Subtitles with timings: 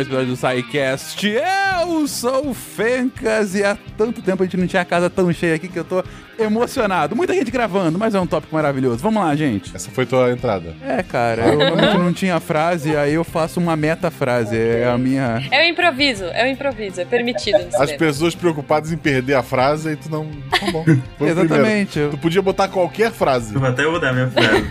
[0.00, 1.28] mais um episódio do SciCast.
[1.28, 5.30] Eu sou o Fencas e há tanto tempo a gente não tinha a casa tão
[5.32, 6.02] cheia aqui que eu tô
[6.38, 7.14] emocionado.
[7.14, 8.98] Muita gente gravando, mas é um tópico maravilhoso.
[8.98, 9.74] Vamos lá, gente.
[9.74, 10.74] Essa foi tua entrada.
[10.82, 14.56] É, cara, eu realmente não tinha frase, aí eu faço uma metafrase.
[14.56, 15.46] É a minha.
[15.50, 17.58] É o improviso, é o improviso, é permitido.
[17.74, 20.30] As pessoas preocupadas em perder a frase e tu não.
[20.50, 20.84] Tá bom.
[21.18, 21.40] Foi o primeiro.
[21.42, 22.08] Exatamente.
[22.10, 24.64] Tu podia botar qualquer frase, Vou até mudar minha frase.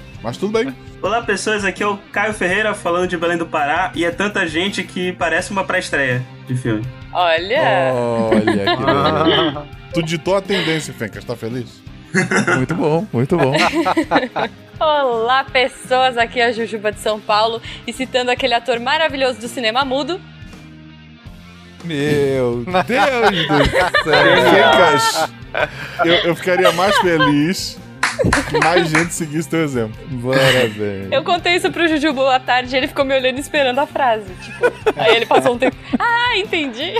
[0.26, 0.74] mas tudo bem.
[1.00, 4.44] Olá pessoas, aqui é o Caio Ferreira falando de Belém do Pará e é tanta
[4.44, 6.84] gente que parece uma pré-estreia de filme.
[7.12, 9.66] Olha, Olha que beleza.
[9.94, 11.80] Tu ditou a tendência, Fencas, tá feliz?
[12.56, 13.52] Muito bom, muito bom.
[14.80, 19.46] olá pessoas, aqui é a Jujuba de São Paulo e citando aquele ator maravilhoso do
[19.46, 20.20] cinema mudo.
[21.84, 24.34] Meu Deus do céu.
[24.50, 25.30] Fencas,
[26.04, 27.78] eu, eu ficaria mais feliz
[28.62, 29.96] mais gente seguisse teu exemplo.
[30.22, 31.10] Parabéns.
[31.10, 34.32] Eu contei isso pro Jujuba à tarde e ele ficou me olhando esperando a frase.
[34.42, 35.76] Tipo, aí ele passou um tempo.
[35.98, 36.92] Ah, entendi.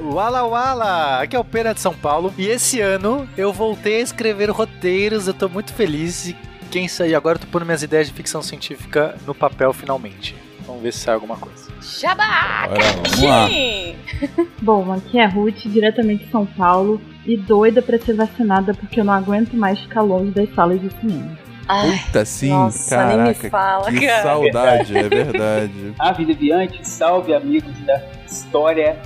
[0.00, 1.20] Wala Wala!
[1.20, 2.32] Aqui é o Pena de São Paulo.
[2.36, 5.28] E esse ano eu voltei a escrever roteiros.
[5.28, 6.28] Eu tô muito feliz.
[6.28, 6.36] E
[6.70, 10.34] quem sair agora, eu tô pondo minhas ideias de ficção científica no papel finalmente.
[10.66, 11.70] Vamos ver se sai alguma coisa.
[11.80, 12.68] Jabá!
[14.60, 19.00] Bom, aqui é a Ruth, diretamente de São Paulo, e doida pra ser vacinada porque
[19.00, 21.38] eu não aguento mais ficar longe das salas de cinema.
[21.68, 23.16] Ai, Puta, sim, nossa, caraca.
[23.16, 24.22] nem me fala, que cara.
[24.22, 25.94] saudade, é verdade.
[25.98, 28.96] Ave Deviante, salve amigos da história.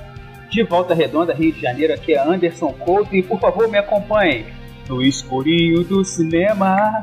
[0.50, 4.46] De Volta Redonda, Rio de Janeiro, aqui é Anderson Couto e por favor me acompanhe
[4.88, 7.02] no escurinho do cinema,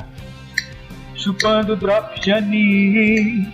[1.16, 3.48] chupando drops de anis,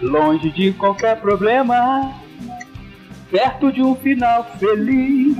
[0.00, 2.14] longe de qualquer problema,
[3.30, 5.36] perto de um final feliz.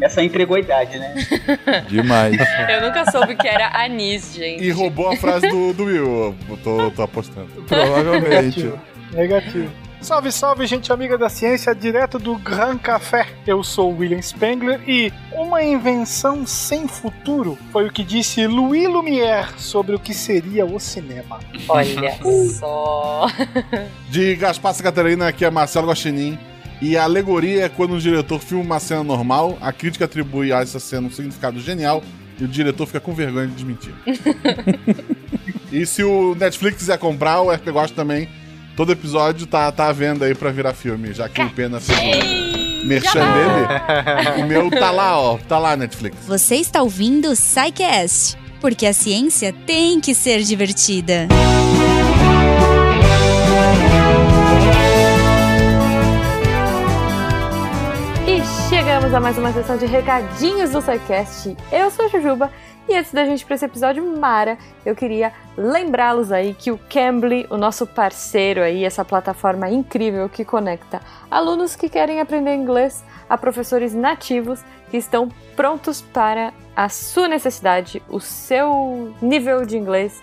[0.00, 1.14] Essa entregou a idade, né?
[1.88, 2.36] Demais.
[2.68, 4.62] Eu nunca soube que era anis, gente.
[4.62, 7.48] E roubou a frase do, do Will, eu tô, tô apostando.
[7.66, 8.72] Provavelmente.
[9.12, 9.87] Negativo.
[10.00, 13.26] Salve, salve, gente amiga da ciência, direto do Gran Café.
[13.44, 19.48] Eu sou William Spengler e uma invenção sem futuro foi o que disse Louis Lumière
[19.58, 21.40] sobre o que seria o cinema.
[21.68, 22.16] Olha
[22.58, 23.26] só.
[24.08, 26.38] De Gaspar Catarina, aqui é Marcelo Guaxinim.
[26.80, 30.60] E a alegoria é quando o diretor filma uma cena normal, a crítica atribui a
[30.60, 32.04] essa cena um significado genial
[32.38, 33.92] e o diretor fica com vergonha de desmentir.
[35.72, 38.28] e se o Netflix quiser comprar, o RP Gosta também,
[38.78, 41.98] todo episódio tá, tá à venda aí pra virar filme, já que o Pena fez
[41.98, 44.40] o merchan dele.
[44.40, 46.16] O meu tá lá, ó, tá lá Netflix.
[46.28, 51.26] Você está ouvindo o SciCast, porque a ciência tem que ser divertida.
[58.28, 61.56] E chegamos a mais uma sessão de recadinhos do SciCast.
[61.72, 62.48] Eu sou a Jujuba
[62.88, 67.46] e antes da gente para esse episódio mara, eu queria lembrá-los aí que o Cambly,
[67.50, 71.00] o nosso parceiro aí, essa plataforma incrível que conecta
[71.30, 78.02] alunos que querem aprender inglês a professores nativos que estão prontos para a sua necessidade,
[78.08, 80.22] o seu nível de inglês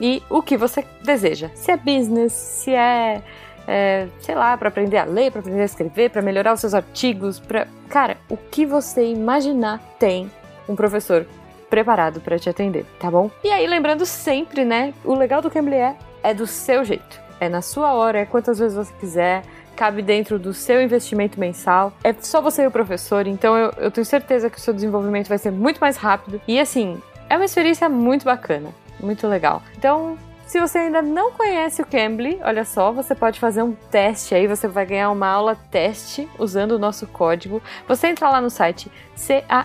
[0.00, 1.50] e o que você deseja.
[1.54, 3.22] Se é business, se é
[3.66, 6.72] é, sei lá, para aprender a ler, para aprender a escrever, para melhorar os seus
[6.72, 10.30] artigos, para cara, o que você imaginar tem
[10.68, 11.26] um professor
[11.68, 13.30] preparado para te atender, tá bom?
[13.42, 17.48] E aí lembrando sempre, né, o legal do Cambly é é do seu jeito, é
[17.48, 19.42] na sua hora, é quantas vezes você quiser.
[19.76, 21.92] Cabe dentro do seu investimento mensal.
[22.02, 25.28] É só você e o professor, então eu, eu tenho certeza que o seu desenvolvimento
[25.28, 26.40] vai ser muito mais rápido.
[26.48, 29.62] E assim, é uma experiência muito bacana, muito legal.
[29.76, 30.16] Então,
[30.46, 34.46] se você ainda não conhece o Cambly, olha só, você pode fazer um teste aí,
[34.46, 37.60] você vai ganhar uma aula teste usando o nosso código.
[37.88, 38.90] Você entra lá no site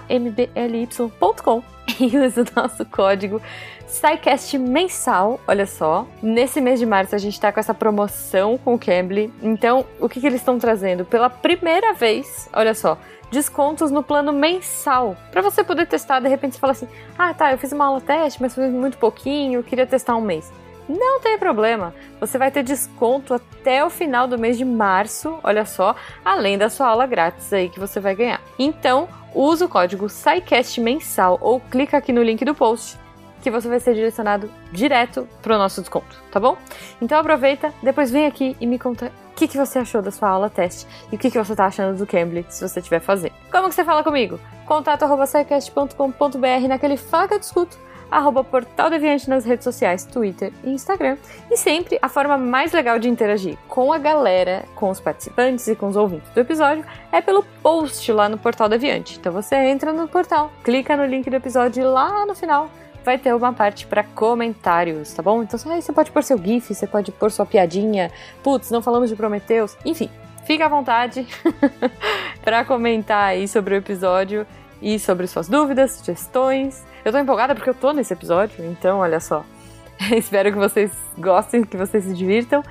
[0.08, 1.64] cambly.com
[2.00, 3.42] e usa o nosso código
[3.92, 6.08] SciCast mensal, olha só.
[6.24, 9.32] Nesse mês de março a gente tá com essa promoção com o Cambly.
[9.44, 11.04] Então, o que, que eles estão trazendo?
[11.04, 12.98] Pela primeira vez, olha só,
[13.30, 15.18] descontos no plano mensal.
[15.30, 16.88] Para você poder testar, de repente você fala assim:
[17.20, 20.52] "Ah, tá, eu fiz uma aula teste, mas foi muito pouquinho, queria testar um mês".
[20.88, 21.94] Não tem problema.
[22.20, 26.70] Você vai ter desconto até o final do mês de março, olha só, além da
[26.70, 28.42] sua aula grátis aí que você vai ganhar.
[28.58, 33.00] Então, usa o código SciCast mensal ou clica aqui no link do post
[33.42, 36.58] que você vai ser direcionado direto pro nosso desconto, tá bom?
[37.02, 40.30] Então aproveita, depois vem aqui e me conta o que, que você achou da sua
[40.30, 43.34] aula teste e o que, que você tá achando do Cambly, se você estiver fazendo.
[43.52, 44.40] Como que você fala comigo?
[44.68, 45.26] Contato arroba
[46.68, 47.78] naquele Fala que discuto,
[48.12, 51.18] arroba Portal Deviante nas redes sociais, Twitter e Instagram.
[51.50, 55.76] E sempre a forma mais legal de interagir com a galera, com os participantes e
[55.76, 59.18] com os ouvintes do episódio é pelo post lá no Portal Deviante.
[59.18, 62.70] Então você entra no portal, clica no link do episódio e lá no final
[63.04, 65.42] vai ter uma parte para comentários, tá bom?
[65.42, 68.12] Então aí você pode pôr seu GIF, você pode pôr sua piadinha.
[68.44, 69.76] Putz, não falamos de Prometheus.
[69.86, 70.10] Enfim,
[70.46, 71.26] fica à vontade
[72.44, 74.46] para comentar aí sobre o episódio
[74.82, 76.84] e sobre suas dúvidas, sugestões.
[77.04, 79.44] Eu tô empolgada porque eu tô nesse episódio, então olha só.
[80.16, 82.64] Espero que vocês gostem, que vocês se divirtam.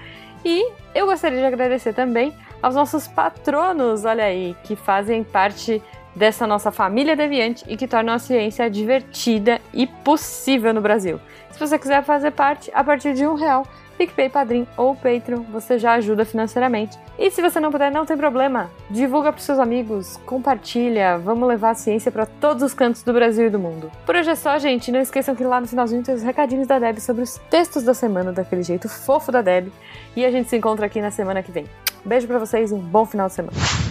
[0.45, 5.83] E eu gostaria de agradecer também aos nossos patronos, olha aí, que fazem parte
[6.15, 11.21] dessa nossa família deviante e que tornam a ciência divertida e possível no Brasil.
[11.51, 13.67] Se você quiser fazer parte, a partir de um real,
[14.01, 16.99] PicPay, Padrim ou Patreon, você já ajuda financeiramente.
[17.19, 18.71] E se você não puder, não tem problema.
[18.89, 23.49] Divulga para seus amigos, compartilha, vamos levar a ciência para todos os cantos do Brasil
[23.49, 23.93] e do mundo.
[24.07, 24.91] Por hoje é só, gente.
[24.91, 27.93] Não esqueçam que lá no finalzinho tem os recadinhos da Deb sobre os textos da
[27.93, 29.71] semana, daquele jeito fofo da Deb.
[30.17, 31.67] E a gente se encontra aqui na semana que vem.
[32.03, 33.90] Beijo para vocês e um bom final de semana.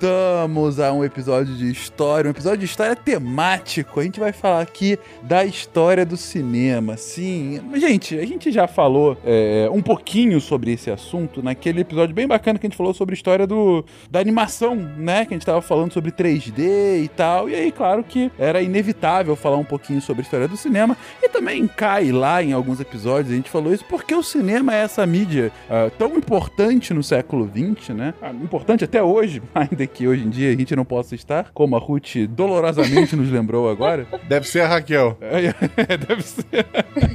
[0.00, 4.00] Voltamos a um episódio de história, um episódio de história temático.
[4.00, 6.96] A gente vai falar aqui da história do cinema.
[6.96, 12.26] Sim, gente, a gente já falou é, um pouquinho sobre esse assunto naquele episódio bem
[12.26, 15.26] bacana que a gente falou sobre a história do, da animação, né?
[15.26, 17.50] Que a gente tava falando sobre 3D e tal.
[17.50, 20.96] E aí, claro que era inevitável falar um pouquinho sobre a história do cinema.
[21.22, 24.78] E também cai lá em alguns episódios, a gente falou isso porque o cinema é
[24.78, 28.14] essa mídia ah, tão importante no século XX, né?
[28.22, 31.76] Ah, importante até hoje, ainda que hoje em dia a gente não possa estar, como
[31.76, 34.06] a Ruth dolorosamente nos lembrou agora.
[34.28, 35.16] Deve ser a Raquel.
[35.20, 36.66] É, deve ser.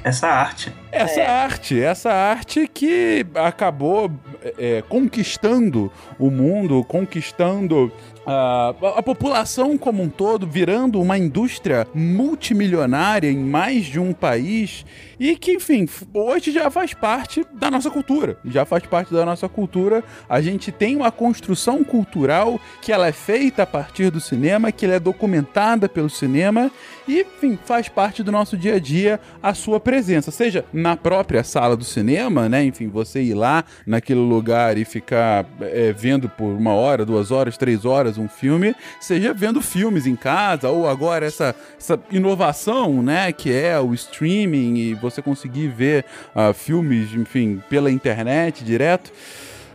[0.04, 0.72] Essa arte.
[0.92, 4.12] Essa arte, essa arte que acabou
[4.58, 7.92] é, conquistando o mundo, conquistando
[8.26, 14.86] a, a população como um todo, virando uma indústria multimilionária em mais de um país
[15.20, 18.38] e que, enfim, hoje já faz parte da nossa cultura.
[18.46, 20.04] Já faz parte da nossa cultura.
[20.28, 24.86] A gente tem uma construção cultural que ela é feita a partir do cinema, que
[24.86, 26.72] ela é documentada pelo cinema
[27.08, 31.44] e, enfim, faz parte do nosso dia a dia a sua presença, seja na própria
[31.44, 32.64] sala do cinema, né?
[32.64, 37.58] Enfim, você ir lá naquele lugar e ficar é, vendo por uma hora, duas horas,
[37.58, 43.32] três horas um filme, seja vendo filmes em casa ou agora essa, essa inovação, né?
[43.32, 46.06] Que é o streaming e você conseguir ver
[46.36, 49.12] uh, filmes, enfim, pela internet direto.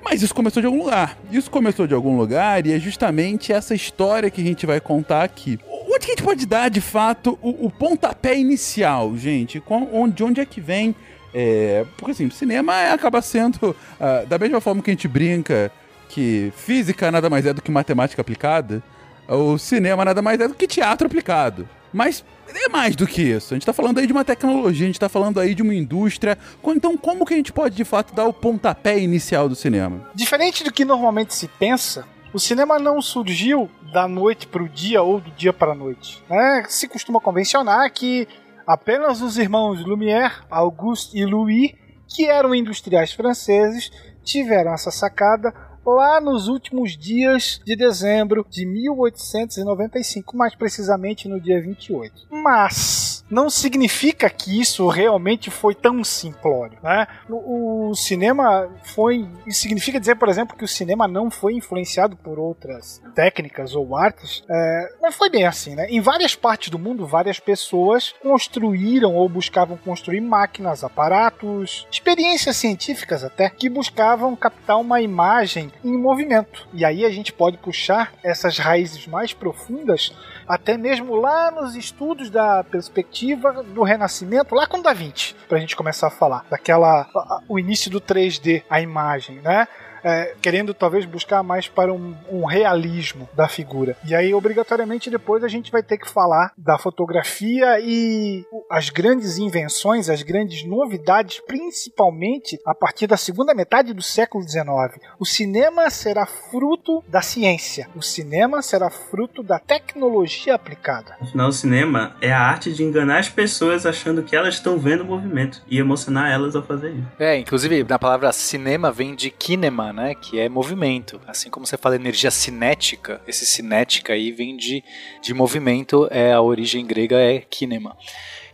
[0.02, 1.16] Mas isso começou de algum lugar.
[1.30, 5.22] Isso começou de algum lugar e é justamente essa história que a gente vai contar
[5.22, 5.58] aqui.
[5.68, 9.60] Onde que a gente pode dar, de fato, o, o pontapé inicial, gente?
[9.60, 10.94] Com, onde, onde é que vem...
[11.32, 15.70] É, porque assim, cinema acaba sendo, uh, da mesma forma que a gente brinca
[16.08, 18.82] que física nada mais é do que matemática aplicada,
[19.28, 21.68] o cinema nada mais é do que teatro aplicado.
[21.92, 22.24] Mas
[22.58, 23.54] é mais do que isso.
[23.54, 25.74] A gente tá falando aí de uma tecnologia, a gente tá falando aí de uma
[25.74, 26.36] indústria.
[26.64, 30.08] Então, como que a gente pode de fato dar o pontapé inicial do cinema?
[30.14, 35.02] Diferente do que normalmente se pensa, o cinema não surgiu da noite para o dia
[35.02, 36.22] ou do dia para a noite.
[36.28, 36.64] Né?
[36.68, 38.28] Se costuma convencionar que
[38.66, 41.72] apenas os irmãos Lumière, Auguste e Louis,
[42.08, 43.90] que eram industriais franceses,
[44.22, 45.52] tiveram essa sacada
[45.94, 52.26] lá nos últimos dias de dezembro de 1895, mais precisamente no dia 28.
[52.30, 57.06] Mas não significa que isso realmente foi tão simplório, né?
[57.28, 62.38] O, o cinema foi significa dizer, por exemplo, que o cinema não foi influenciado por
[62.38, 64.42] outras técnicas ou artes.
[64.50, 65.86] É, não foi bem assim, né?
[65.88, 73.22] Em várias partes do mundo, várias pessoas construíram ou buscavam construir máquinas, aparatos, experiências científicas
[73.22, 76.68] até que buscavam captar uma imagem em movimento.
[76.72, 80.12] E aí a gente pode puxar essas raízes mais profundas
[80.46, 85.60] até mesmo lá nos estudos da perspectiva do Renascimento, lá com Da Vinci, para a
[85.60, 87.08] gente começar a falar daquela
[87.48, 89.68] o início do 3D, a imagem, né?
[90.02, 93.96] É, querendo talvez buscar mais para um, um, realismo da figura.
[94.04, 99.38] E aí, obrigatoriamente, depois a gente vai ter que falar da fotografia e as grandes
[99.38, 105.00] invenções, as grandes novidades, principalmente a partir da segunda metade do século XIX.
[105.18, 111.16] O cinema será fruto da ciência, o cinema será fruto da tecnologia aplicada.
[111.20, 115.02] Afinal, o cinema é a arte de enganar as pessoas achando que elas estão vendo
[115.02, 117.08] o movimento e emocionar elas ao fazer isso.
[117.18, 120.14] É, inclusive, na palavra cinema vem de kinema, né?
[120.14, 121.20] Que é movimento.
[121.26, 124.82] Assim como você fala energia cinética, esse cinética aí vem de,
[125.22, 127.96] de movimento, é a origem grega é kinema.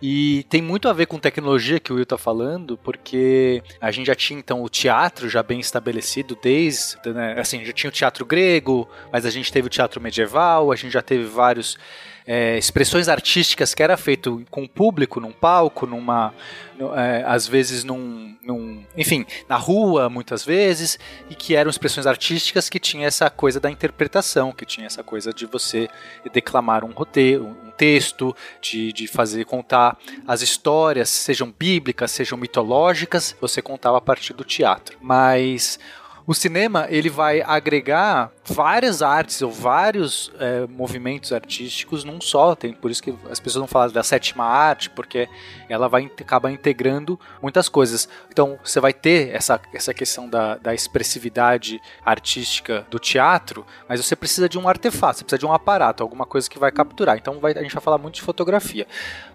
[0.00, 4.06] E tem muito a ver com tecnologia que o Will tá falando, porque a gente
[4.06, 8.24] já tinha então o teatro já bem estabelecido desde, né, assim, já tinha o teatro
[8.24, 11.78] grego, mas a gente teve o teatro medieval, a gente já teve vários
[12.26, 16.34] é, expressões artísticas que era feito com o público, num palco, numa,
[16.96, 20.98] é, às vezes num, num, enfim, na rua muitas vezes,
[21.30, 25.32] e que eram expressões artísticas que tinha essa coisa da interpretação, que tinha essa coisa
[25.32, 25.88] de você
[26.32, 33.36] declamar um roteiro, um texto, de, de fazer contar as histórias, sejam bíblicas, sejam mitológicas,
[33.40, 34.98] você contava a partir do teatro.
[35.00, 35.78] Mas
[36.26, 42.54] o cinema ele vai agregar várias artes ou vários é, movimentos artísticos num só.
[42.54, 45.28] Tem por isso que as pessoas não falam da sétima arte, porque
[45.68, 48.08] ela vai acabar integrando muitas coisas.
[48.30, 54.16] Então você vai ter essa, essa questão da, da expressividade artística do teatro, mas você
[54.16, 57.16] precisa de um artefato, você precisa de um aparato, alguma coisa que vai capturar.
[57.16, 58.86] Então vai, a gente vai falar muito de fotografia.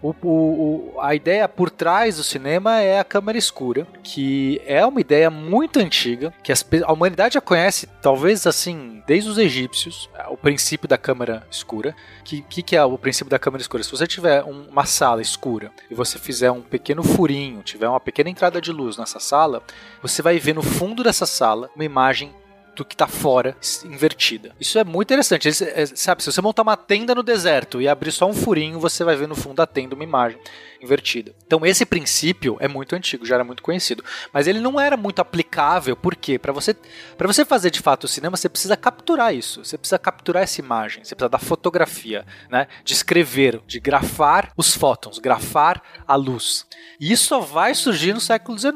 [0.01, 4.99] O, o, a ideia por trás do cinema é a câmera escura, que é uma
[4.99, 10.37] ideia muito antiga, que as, a humanidade já conhece, talvez assim, desde os egípcios, o
[10.37, 11.95] princípio da câmera escura.
[12.23, 13.83] Que, que, que, é o princípio da câmera escura?
[13.83, 17.99] Se você tiver um, uma sala escura e você fizer um pequeno furinho, tiver uma
[17.99, 19.63] pequena entrada de luz nessa sala,
[20.01, 22.33] você vai ver no fundo dessa sala uma imagem
[22.75, 24.55] do que está fora invertida.
[24.59, 25.47] Isso é muito interessante.
[25.47, 29.03] É, sabe, se você montar uma tenda no deserto e abrir só um furinho, você
[29.03, 30.39] vai ver no fundo da tenda uma imagem
[30.81, 31.33] invertida.
[31.45, 35.21] Então esse princípio é muito antigo, já era muito conhecido, mas ele não era muito
[35.21, 36.75] aplicável, porque para você
[37.17, 40.59] para você fazer de fato o cinema, você precisa capturar isso, você precisa capturar essa
[40.59, 46.65] imagem, você precisa da fotografia, né, de escrever, de grafar os fótons, grafar a luz.
[46.99, 48.73] E isso só vai surgir no século XIX,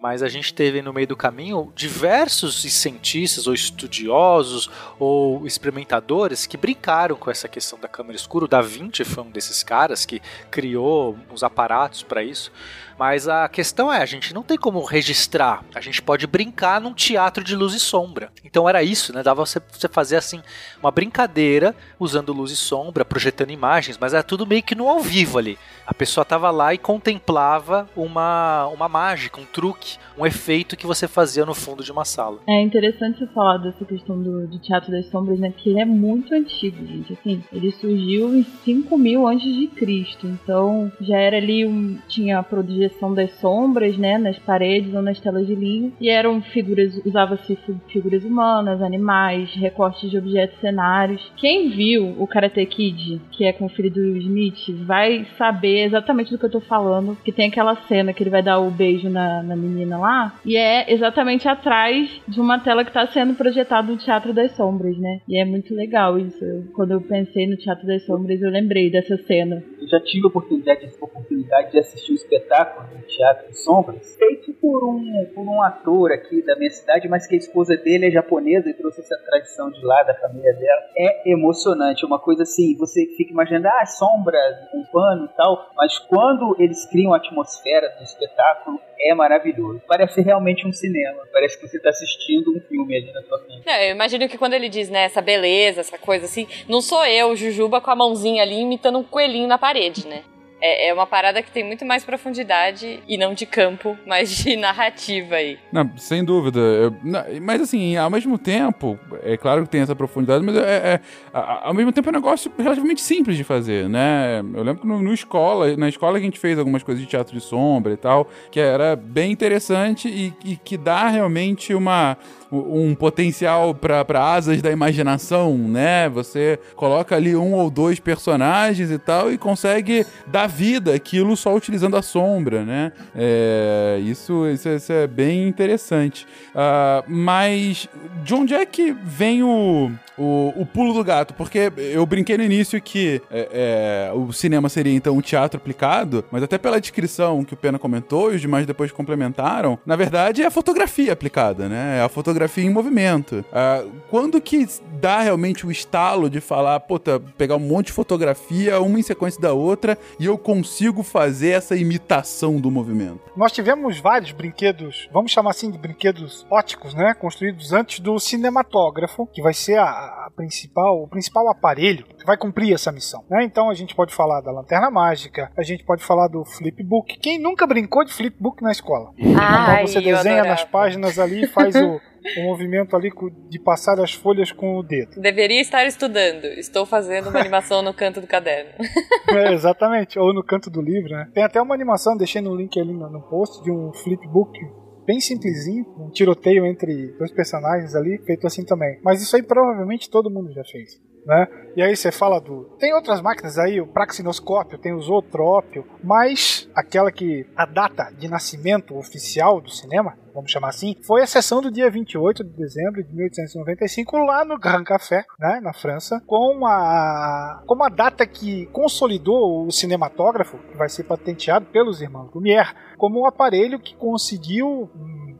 [0.00, 6.56] mas a gente teve no meio do caminho diversos cientistas ou estudiosos ou experimentadores que
[6.56, 8.44] brincaram com essa questão da câmera escura.
[8.44, 10.20] O Da Vinci foi um desses caras que
[10.50, 12.50] criou os aparatos para isso.
[12.98, 15.64] Mas a questão é, a gente não tem como registrar.
[15.74, 18.30] A gente pode brincar num teatro de luz e sombra.
[18.44, 19.22] Então era isso, né?
[19.22, 20.40] Dava você, você fazer assim
[20.80, 25.00] uma brincadeira usando luz e sombra, projetando imagens, mas era tudo meio que no ao
[25.00, 25.58] vivo ali.
[25.86, 31.06] A pessoa tava lá e contemplava uma, uma mágica, um truque, um efeito que você
[31.06, 32.40] fazia no fundo de uma sala.
[32.48, 35.52] É interessante você falar dessa questão do, do Teatro das Sombras, né?
[35.54, 37.12] Que ele é muito antigo, gente.
[37.12, 40.26] Assim, ele surgiu em 5 mil antes de Cristo.
[40.26, 41.98] Então já era ali um.
[42.08, 44.18] tinha a projeção das sombras, né?
[44.18, 45.92] Nas paredes ou nas telas de linha.
[46.00, 47.00] E eram figuras.
[47.04, 51.32] usava-se figuras humanas, animais, recortes de objetos cenários.
[51.36, 56.30] Quem viu o Karate Kid, que é com o filho do Smith, vai saber exatamente
[56.30, 57.16] do que eu tô falando.
[57.24, 60.34] Que tem aquela cena que ele vai dar o beijo na, na menina lá.
[60.44, 64.96] E é exatamente atrás de uma tela que tá sendo projetada no Teatro das Sombras,
[64.98, 65.20] né?
[65.28, 66.44] E é muito legal isso.
[66.74, 69.62] Quando eu pensei no Teatro das Sombras, eu lembrei dessa cena.
[69.84, 74.16] Eu já tive a oportunidade, a oportunidade de assistir um espetáculo no Teatro das Sombras,
[74.16, 78.06] feito por um, por um ator aqui da minha cidade, mas que a esposa dele
[78.06, 80.82] é japonesa e trouxe essa tradição de lá, da família dela.
[80.96, 85.70] É emocionante, é uma coisa assim, você fica imaginando, ah, sombras, um pano e tal,
[85.76, 89.82] mas quando eles criam a atmosfera do espetáculo, é maravilhoso.
[89.86, 91.22] Parece realmente um cinema.
[91.32, 93.62] Parece que você está assistindo um filme ali na sua frente.
[93.66, 97.04] Não, eu imagino que quando ele diz, né, essa beleza, essa coisa assim, não sou
[97.04, 99.73] eu, Jujuba, com a mãozinha ali imitando um coelhinho na parede,
[100.06, 100.22] né?
[100.66, 104.56] É, é uma parada que tem muito mais profundidade e não de campo, mas de
[104.56, 105.58] narrativa aí.
[105.70, 106.58] Não, sem dúvida.
[106.58, 110.94] Eu, não, mas assim, ao mesmo tempo, é claro que tem essa profundidade, mas é,
[110.94, 111.00] é,
[111.34, 114.38] ao mesmo tempo é um negócio relativamente simples de fazer, né?
[114.54, 117.34] Eu lembro que no, no, escola, na escola a gente fez algumas coisas de teatro
[117.34, 122.16] de sombra e tal, que era bem interessante e, e que dá realmente uma
[122.56, 126.08] um potencial para asas da imaginação, né?
[126.08, 131.54] Você coloca ali um ou dois personagens e tal e consegue dar vida aquilo só
[131.54, 132.92] utilizando a sombra, né?
[133.14, 136.26] É, isso, isso, isso, é bem interessante.
[136.50, 137.88] Uh, mas
[138.22, 141.34] de onde é que vem o, o, o, pulo do gato?
[141.34, 146.24] Porque eu brinquei no início que é, é, o cinema seria então um teatro aplicado,
[146.30, 150.42] mas até pela descrição que o Pena comentou e os demais depois complementaram, na verdade
[150.42, 151.98] é a fotografia aplicada, né?
[151.98, 153.44] É a fotografia em movimento.
[153.50, 154.66] Uh, quando que
[155.00, 159.40] dá realmente o estalo de falar, puta, pegar um monte de fotografia, uma em sequência
[159.40, 163.20] da outra, e eu consigo fazer essa imitação do movimento?
[163.36, 167.14] Nós tivemos vários brinquedos, vamos chamar assim de brinquedos óticos, né?
[167.14, 172.74] Construídos antes do cinematógrafo, que vai ser a, a principal, o principal aparelho vai cumprir
[172.74, 173.24] essa missão.
[173.28, 173.44] Né?
[173.44, 177.18] Então a gente pode falar da lanterna mágica, a gente pode falar do flipbook.
[177.18, 179.10] Quem nunca brincou de flipbook na escola?
[179.38, 182.00] Ah, então você desenha nas páginas ali e faz o
[182.38, 183.10] o movimento ali
[183.48, 185.20] de passar as folhas com o dedo.
[185.20, 186.46] Deveria estar estudando.
[186.46, 188.72] Estou fazendo uma animação no canto do caderno.
[189.26, 191.28] É, exatamente, ou no canto do livro, né?
[191.34, 194.56] Tem até uma animação, deixei no link ali no, no post, de um flipbook
[195.04, 199.00] bem simplesinho, um tiroteio entre dois personagens ali, feito assim também.
[199.02, 201.00] Mas isso aí provavelmente todo mundo já fez.
[201.24, 201.48] Né?
[201.76, 202.64] E aí você fala do.
[202.78, 208.28] Tem outras máquinas aí, o praxinoscópio, tem o zootrópio, mas aquela que a data de
[208.28, 213.02] nascimento oficial do cinema, vamos chamar assim, foi a sessão do dia 28 de dezembro
[213.02, 218.66] de 1895 lá no Grand Café, né, na França, com a com uma data que
[218.66, 224.90] consolidou o cinematógrafo, que vai ser patenteado pelos irmãos Lumière, como um aparelho que conseguiu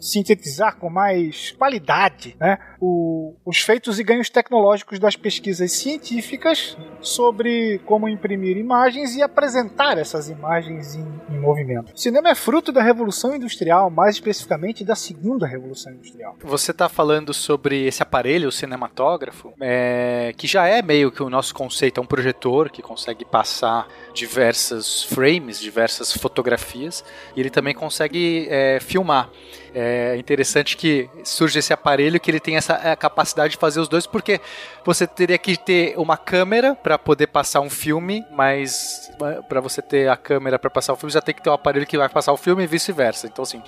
[0.01, 7.79] sintetizar com mais qualidade né, o- os feitos e ganhos tecnológicos das pesquisas científicas sobre
[7.87, 11.93] como imprimir imagens e apresentar essas imagens em, em movimento.
[11.95, 16.37] O cinema é fruto da Revolução Industrial, mais especificamente da Segunda Revolução Industrial.
[16.43, 21.31] Você está falando sobre esse aparelho, o cinematógrafo, é, que já é meio que o
[21.31, 27.05] nosso conceito, é um projetor que consegue passar diversas frames, diversas fotografias,
[27.37, 29.31] e ele também consegue é, filmar.
[29.77, 34.07] É interessante que surge esse aparelho que ele tem essa capacidade de fazer os dois,
[34.07, 34.41] porque
[34.85, 39.11] você teria que ter uma câmera para poder passar um filme, mas
[39.49, 41.87] para você ter a câmera para passar o filme, já tem que ter um aparelho
[41.87, 43.27] que vai passar o filme e vice-versa.
[43.27, 43.61] Então, assim,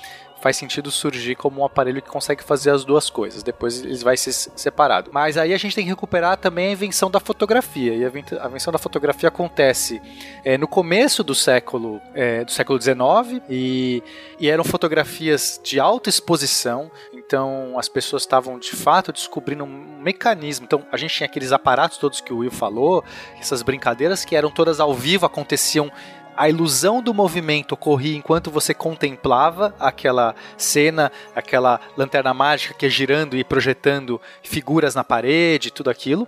[0.46, 3.42] faz sentido surgir como um aparelho que consegue fazer as duas coisas.
[3.42, 5.10] Depois ele vai ser separado.
[5.12, 7.92] Mas aí a gente tem que recuperar também a invenção da fotografia.
[7.92, 10.00] E a invenção da fotografia acontece
[10.44, 14.04] é, no começo do século é, do século XIX e,
[14.38, 16.92] e eram fotografias de alta exposição.
[17.12, 20.64] Então as pessoas estavam de fato descobrindo um mecanismo.
[20.64, 23.02] Então a gente tinha aqueles aparatos todos que o Will falou,
[23.40, 25.90] essas brincadeiras que eram todas ao vivo, aconteciam
[26.36, 32.90] a ilusão do movimento ocorria enquanto você contemplava aquela cena, aquela lanterna mágica que é
[32.90, 36.26] girando e projetando figuras na parede, tudo aquilo.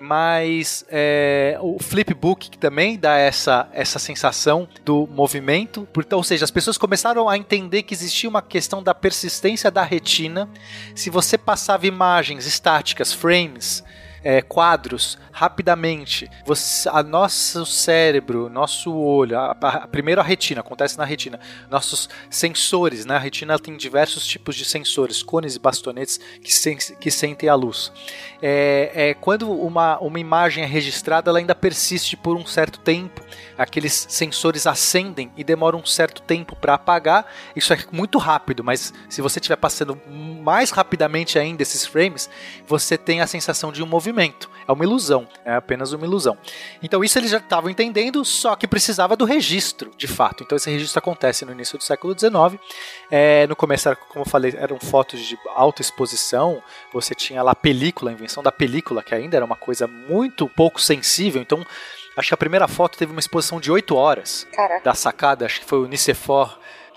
[0.00, 5.86] Mas é, o flipbook também dá essa, essa sensação do movimento.
[6.12, 10.48] Ou seja, as pessoas começaram a entender que existia uma questão da persistência da retina.
[10.94, 13.84] Se você passava imagens estáticas, frames,
[14.24, 16.28] é, quadros rapidamente.
[16.46, 21.38] Você, a nosso cérebro, nosso olho, a, a- primeiro a retina, acontece na retina.
[21.70, 23.14] Nossos sensores, né?
[23.16, 27.54] A retina tem diversos tipos de sensores, cones e bastonetes que, sen- que sentem a
[27.54, 27.92] luz.
[28.42, 33.20] É, é, quando uma, uma imagem é registrada, ela ainda persiste por um certo tempo.
[33.56, 37.26] Aqueles sensores acendem e demoram um certo tempo para apagar.
[37.54, 42.28] Isso é muito rápido, mas se você estiver passando mais rapidamente ainda esses frames,
[42.66, 44.50] você tem a sensação de um movimento.
[44.66, 46.36] É uma ilusão, é apenas uma ilusão.
[46.82, 50.42] Então isso eles já estavam entendendo, só que precisava do registro, de fato.
[50.42, 52.60] Então esse registro acontece no início do século XIX.
[53.10, 56.62] É, no começo, era, como eu falei, eram fotos de alta exposição.
[56.92, 60.48] Você tinha lá a película, a invenção da película, que ainda era uma coisa muito
[60.48, 61.42] pouco sensível.
[61.42, 61.64] Então
[62.16, 64.84] acho que a primeira foto teve uma exposição de 8 horas Caraca.
[64.84, 66.52] da sacada, acho que foi o Nicephore,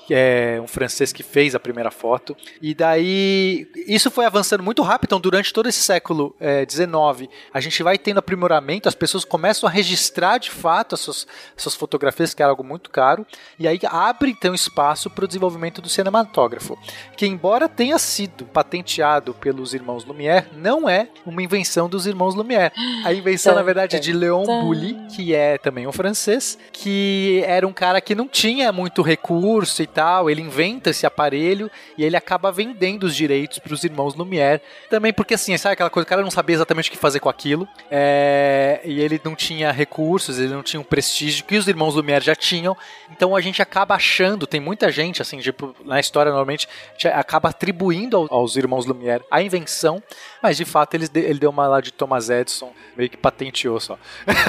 [0.07, 2.35] que é um francês que fez a primeira foto.
[2.61, 7.83] E daí, isso foi avançando muito rápido, então durante todo esse século XIX, a gente
[7.83, 12.33] vai tendo aprimoramento, as pessoas começam a registrar de fato as suas, as suas fotografias,
[12.33, 13.27] que era algo muito caro,
[13.59, 16.79] e aí abre então espaço para o desenvolvimento do cinematógrafo,
[17.17, 22.71] que embora tenha sido patenteado pelos irmãos Lumière, não é uma invenção dos irmãos Lumière.
[23.03, 24.45] A invenção, na verdade, é de Léon.
[24.45, 29.81] Bouly, que é também um francês, que era um cara que não tinha muito recurso
[29.81, 34.13] e tal, ele inventa esse aparelho e ele acaba vendendo os direitos para os irmãos
[34.13, 37.19] Lumière, também porque assim, sabe aquela coisa, o cara não sabia exatamente o que fazer
[37.19, 41.67] com aquilo, é, e ele não tinha recursos, ele não tinha um prestígio que os
[41.67, 42.77] irmãos Lumière já tinham,
[43.11, 46.67] então a gente acaba achando, tem muita gente, assim, tipo, na história normalmente,
[47.13, 50.01] acaba atribuindo ao- aos irmãos Lumière a invenção,
[50.43, 53.79] mas de fato eles de- ele deu uma lá de Thomas Edison, meio que patenteou
[53.79, 53.97] só.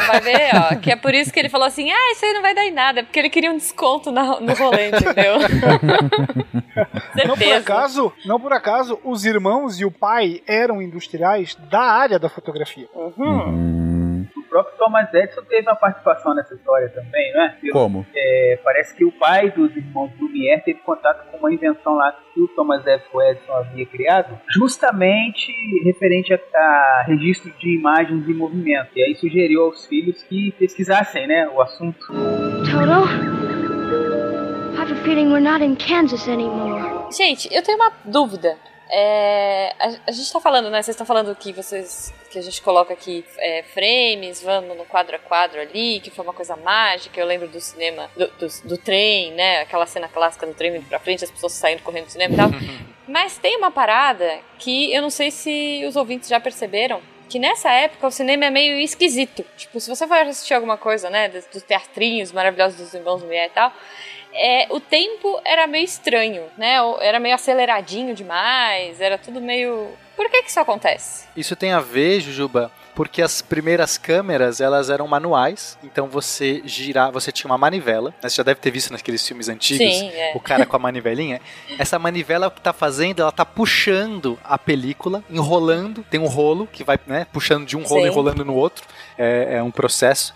[0.07, 2.43] Vai ver, ó, que é por isso que ele falou assim: ah, isso aí não
[2.43, 5.38] vai dar em nada, porque ele queria um desconto na- no rolê, entendeu?
[7.27, 12.19] Não por acaso, não por acaso, os irmãos e o pai eram industriais da área
[12.19, 12.89] da fotografia.
[12.95, 14.27] Uhum.
[14.37, 17.57] O próprio Thomas Edison teve uma participação nessa história também, não é?
[17.73, 18.07] Como?
[18.15, 22.41] é, parece que o pai dos irmãos Lumière teve contato com uma invenção lá que
[22.41, 25.53] o Thomas Edison Edison havia criado, justamente
[25.85, 28.91] referente a, a registro de imagens em movimento.
[28.97, 32.07] E aí sugeriu aos filhos que pesquisassem né, o assunto.
[32.09, 33.58] Toto,
[34.89, 37.13] have a feeling we're not in Kansas anymore.
[37.13, 38.57] Gente, eu tenho uma dúvida.
[38.91, 40.83] é, a, a gente tá falando, né?
[40.83, 45.17] Vocês estão falando que vocês que a gente coloca aqui é, frames, vamos no quadro
[45.17, 47.19] a quadro ali, que foi uma coisa mágica.
[47.21, 49.61] Eu lembro do cinema, do, do, do trem, né?
[49.61, 52.37] Aquela cena clássica do trem indo pra frente, as pessoas saindo correndo do cinema e
[52.37, 52.51] tal.
[53.07, 57.71] Mas tem uma parada que eu não sei se os ouvintes já perceberam, que nessa
[57.71, 59.45] época o cinema é meio esquisito.
[59.57, 63.51] Tipo, se você for assistir alguma coisa, né, dos, dos teatrinhos maravilhosos dos irmãos Lumière
[63.51, 63.73] e tal,
[64.33, 66.77] é, o tempo era meio estranho, né?
[67.01, 69.89] Era meio aceleradinho demais, era tudo meio.
[70.17, 71.27] Por que que isso acontece?
[71.37, 77.13] Isso tem a ver, Jujuba, porque as primeiras câmeras elas eram manuais, então você girar,
[77.13, 78.29] você tinha uma manivela, né?
[78.29, 80.33] você já deve ter visto naqueles filmes antigos, Sim, é.
[80.35, 81.41] o cara com a manivelinha.
[81.79, 86.83] Essa manivela que tá fazendo, ela tá puxando a película, enrolando, tem um rolo que
[86.83, 88.09] vai, né, puxando de um rolo Sim.
[88.09, 88.85] enrolando no outro,
[89.19, 90.33] é, é um processo.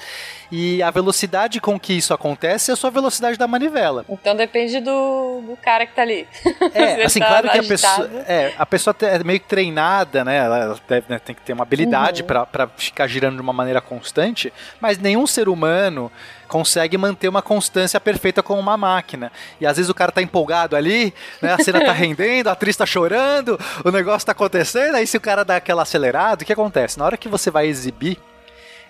[0.54, 4.04] E a velocidade com que isso acontece é a sua velocidade da manivela.
[4.06, 6.28] Então depende do, do cara que tá ali.
[6.74, 8.08] É, assim, tá claro que a agitado.
[8.08, 10.36] pessoa, é, a pessoa é meio treinada, né?
[10.36, 12.26] Ela deve, né, tem que ter uma habilidade Uhum.
[12.26, 16.12] para ficar girando de uma maneira constante, mas nenhum ser humano
[16.46, 19.32] consegue manter uma constância perfeita com uma máquina.
[19.58, 21.54] E às vezes o cara tá empolgado ali, né?
[21.54, 25.20] A cena tá rendendo, a atriz tá chorando, o negócio tá acontecendo, aí se o
[25.20, 26.98] cara dá aquela acelerada, o que acontece?
[26.98, 28.18] Na hora que você vai exibir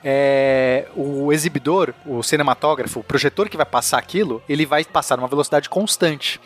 [0.05, 5.29] é, o exibidor, o cinematógrafo, o projetor que vai passar aquilo, ele vai passar numa
[5.29, 6.41] velocidade constante.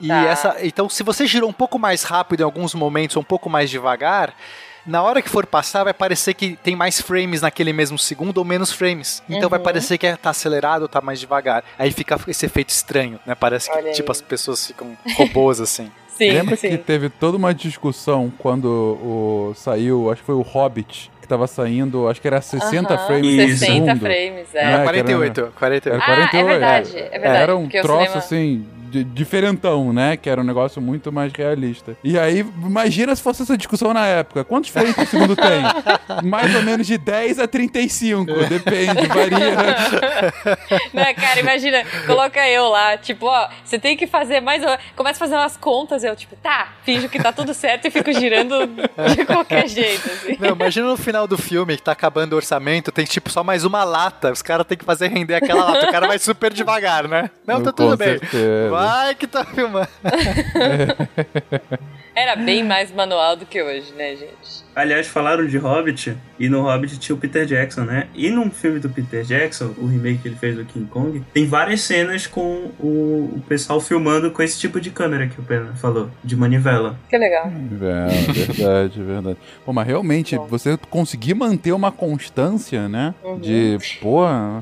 [0.00, 0.24] E Tá.
[0.26, 3.50] essa, então, se você girou um pouco mais rápido em alguns momentos, ou um pouco
[3.50, 4.32] mais devagar,
[4.86, 8.44] na hora que for passar, vai parecer que tem mais frames naquele mesmo segundo ou
[8.44, 9.22] menos frames.
[9.28, 9.64] Então vai Uhum.
[9.64, 11.62] parecer que tá acelerado ou tá mais devagar.
[11.78, 13.34] Aí fica esse efeito estranho, né?
[13.34, 15.90] Parece que tipo as pessoas ficam robôs assim.
[16.16, 16.70] Sim, Lembra sim.
[16.70, 21.46] que teve toda uma discussão quando o, saiu, acho que foi o Hobbit, que tava
[21.46, 24.00] saindo, acho que era 60 Aham, frames por 60 segundo.
[24.00, 24.58] frames, é.
[24.58, 25.88] É, Era que 48, 48.
[25.94, 26.36] Era Ah, 48.
[26.36, 27.42] é verdade, é verdade.
[27.42, 30.16] Era um troço cinema- assim, de- diferentão, né?
[30.16, 31.96] Que era um negócio muito mais realista.
[32.02, 34.44] E aí, imagina se fosse essa discussão na época.
[34.44, 35.62] Quantos frames por segundo tem?
[36.24, 38.24] Mais ou menos de 10 a 35.
[38.48, 39.48] Depende, varia.
[40.92, 44.62] Né, cara, imagina, coloca eu lá, tipo, ó, você tem que fazer mais.
[44.62, 47.90] ou- Começa a fazer umas contas, eu, tipo, tá, finjo que tá tudo certo e
[47.90, 48.66] fico girando
[49.14, 50.36] de qualquer jeito, assim.
[50.40, 53.64] Não, imagina no final do filme que tá acabando o orçamento, tem tipo só mais
[53.64, 54.32] uma lata.
[54.32, 55.86] Os caras têm que fazer render aquela lata.
[55.88, 57.30] O cara vai super devagar, né?
[57.46, 58.18] Não, tá Com tudo bem.
[58.18, 58.70] certeza.
[58.86, 59.88] Vai que tá filmando.
[62.14, 64.64] Era bem mais manual do que hoje, né, gente?
[64.78, 68.06] Aliás, falaram de Hobbit, e no Hobbit tinha o Peter Jackson, né?
[68.14, 71.46] E no filme do Peter Jackson, o remake que ele fez do King Kong, tem
[71.46, 75.74] várias cenas com o, o pessoal filmando com esse tipo de câmera que o Pena
[75.74, 76.96] falou, de manivela.
[77.10, 77.46] Que legal.
[77.48, 79.38] É, verdade, verdade.
[79.64, 80.46] Pô, mas realmente, Bom.
[80.46, 83.16] você conseguir manter uma constância, né?
[83.24, 83.40] Uhum.
[83.40, 84.20] De, pô.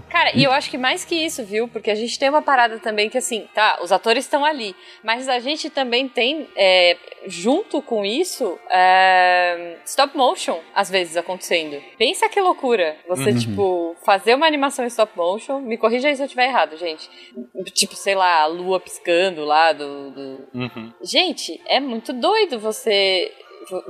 [0.09, 1.69] Cara, e eu acho que mais que isso, viu?
[1.69, 4.75] Porque a gente tem uma parada também que, assim, tá, os atores estão ali,
[5.05, 11.83] mas a gente também tem, é, junto com isso, é, stop motion, às vezes, acontecendo.
[11.97, 12.97] Pensa que loucura.
[13.09, 13.39] Você, Uhum.
[13.39, 17.09] tipo, fazer uma animação em stop motion, me corrija aí se eu estiver errado, gente.
[17.73, 20.93] Tipo, sei lá, a lua piscando lá do- do, Uhum.
[21.03, 23.33] Gente, é muito doido você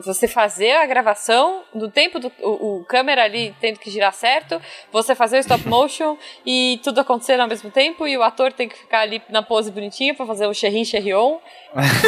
[0.07, 4.59] você fazer a gravação do tempo do o, o câmera ali tendo que girar certo,
[4.91, 8.71] você fazer o stop motion e tudo acontecendo ao mesmo tempo e o ator tem
[8.71, 11.37] que ficar ali na pose bonitinha pra fazer o Sherrin Sherrion.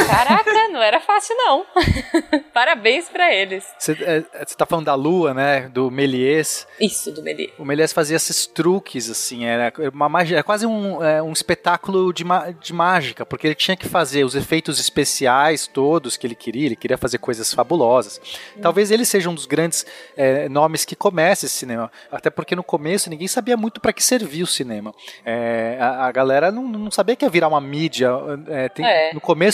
[0.06, 1.64] Caraca, não era fácil não.
[2.52, 3.64] Parabéns pra eles.
[3.78, 5.68] Você é, você tá falando da lua, né?
[5.68, 6.66] Do Méliès.
[6.80, 7.52] Isso do Meli.
[7.58, 12.12] O Méliès fazia esses truques, assim, era uma magia, era quase um, é, um espetáculo
[12.12, 12.24] de,
[12.60, 16.76] de mágica, porque ele tinha que fazer os efeitos especiais todos que ele queria, ele
[16.76, 18.20] queria fazer coisas fabulosas.
[18.60, 22.62] Talvez ele seja um dos grandes é, nomes que comece esse cinema, até porque no
[22.64, 24.94] começo ninguém sabia muito para que servia o cinema.
[25.24, 28.10] É, a, a galera não, não sabia que ia virar uma mídia.
[28.48, 29.12] é, tem- É.
[29.12, 29.47] No começo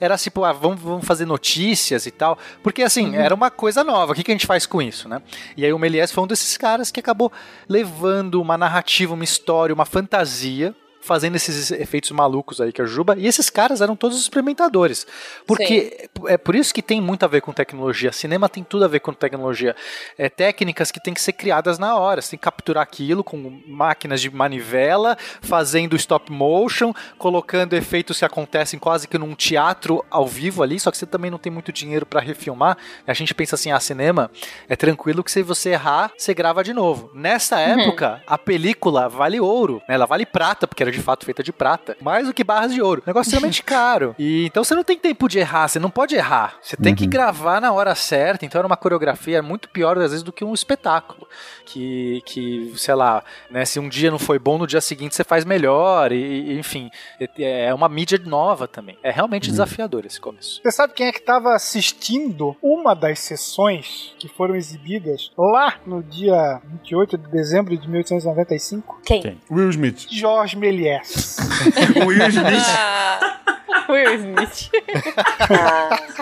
[0.00, 4.12] era tipo, ah, vamos, vamos fazer notícias e tal, porque assim, era uma coisa nova,
[4.12, 5.20] o que, que a gente faz com isso, né?
[5.56, 7.32] E aí o Méliès foi um desses caras que acabou
[7.68, 10.74] levando uma narrativa, uma história, uma fantasia,
[11.06, 13.16] fazendo esses efeitos malucos aí que a Juba.
[13.16, 15.06] E esses caras eram todos experimentadores.
[15.46, 18.12] Porque é por isso que tem muito a ver com tecnologia.
[18.12, 19.74] Cinema tem tudo a ver com tecnologia.
[20.18, 22.20] É, técnicas que têm que ser criadas na hora.
[22.20, 28.24] Você tem que capturar aquilo com máquinas de manivela, fazendo stop motion, colocando efeitos que
[28.24, 31.72] acontecem quase que num teatro ao vivo ali, só que você também não tem muito
[31.72, 32.76] dinheiro para refilmar.
[33.06, 34.30] A gente pensa assim, ah, cinema
[34.68, 37.10] é tranquilo que se você errar, você grava de novo.
[37.14, 39.94] Nessa época, a película vale ouro, né?
[39.94, 42.80] ela vale prata, porque era de fato feita de prata, mais do que barras de
[42.80, 43.02] ouro.
[43.06, 44.14] Negócio extremamente caro.
[44.18, 46.56] E então você não tem tempo de errar, você não pode errar.
[46.62, 50.22] Você tem que gravar na hora certa, então era uma coreografia muito pior às vezes
[50.22, 51.26] do que um espetáculo.
[51.64, 55.24] Que, que sei lá, né, se um dia não foi bom, no dia seguinte você
[55.24, 56.90] faz melhor, e, e, enfim,
[57.38, 58.96] é é uma mídia nova também.
[59.02, 60.60] É realmente desafiador esse começo.
[60.62, 66.02] Você sabe quem é que estava assistindo uma das sessões que foram exibidas lá no
[66.02, 69.00] dia 28 de dezembro de 1895?
[69.04, 69.22] Quem?
[69.22, 69.40] Quem?
[69.50, 70.06] Will Smith.
[70.10, 71.36] Jorge Méliès.
[71.96, 72.62] O Will Smith.
[72.68, 73.40] Ah,
[73.88, 74.70] Will Smith.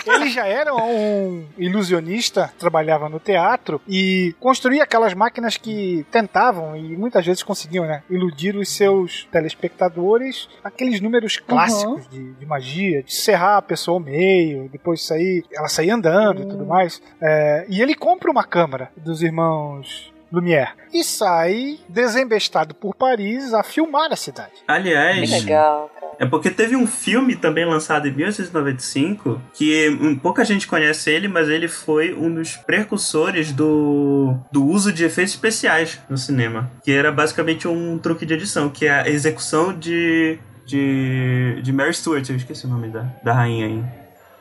[0.07, 6.97] Ele já era um ilusionista, trabalhava no teatro e construía aquelas máquinas que tentavam e
[6.97, 8.03] muitas vezes conseguiam, né?
[8.09, 14.01] Iludir os seus telespectadores, aqueles números clássicos de, de magia, de serrar a pessoa ao
[14.01, 17.03] meio, depois sair, ela sair andando e tudo mais.
[17.21, 23.63] É, e ele compra uma câmara dos irmãos Lumière e sai desembestado por Paris a
[23.63, 24.53] filmar a cidade.
[24.55, 25.91] Que Aliás, legal.
[26.19, 31.29] é porque teve um filme também lançado em 1895 que hum, pouca gente conhece ele,
[31.29, 36.71] mas ele foi um dos precursores do, do uso de efeitos especiais no cinema.
[36.83, 40.39] Que era basicamente um truque de edição, que é a execução de.
[40.67, 43.85] De, de Mary Stuart, eu esqueci o nome da, da rainha aí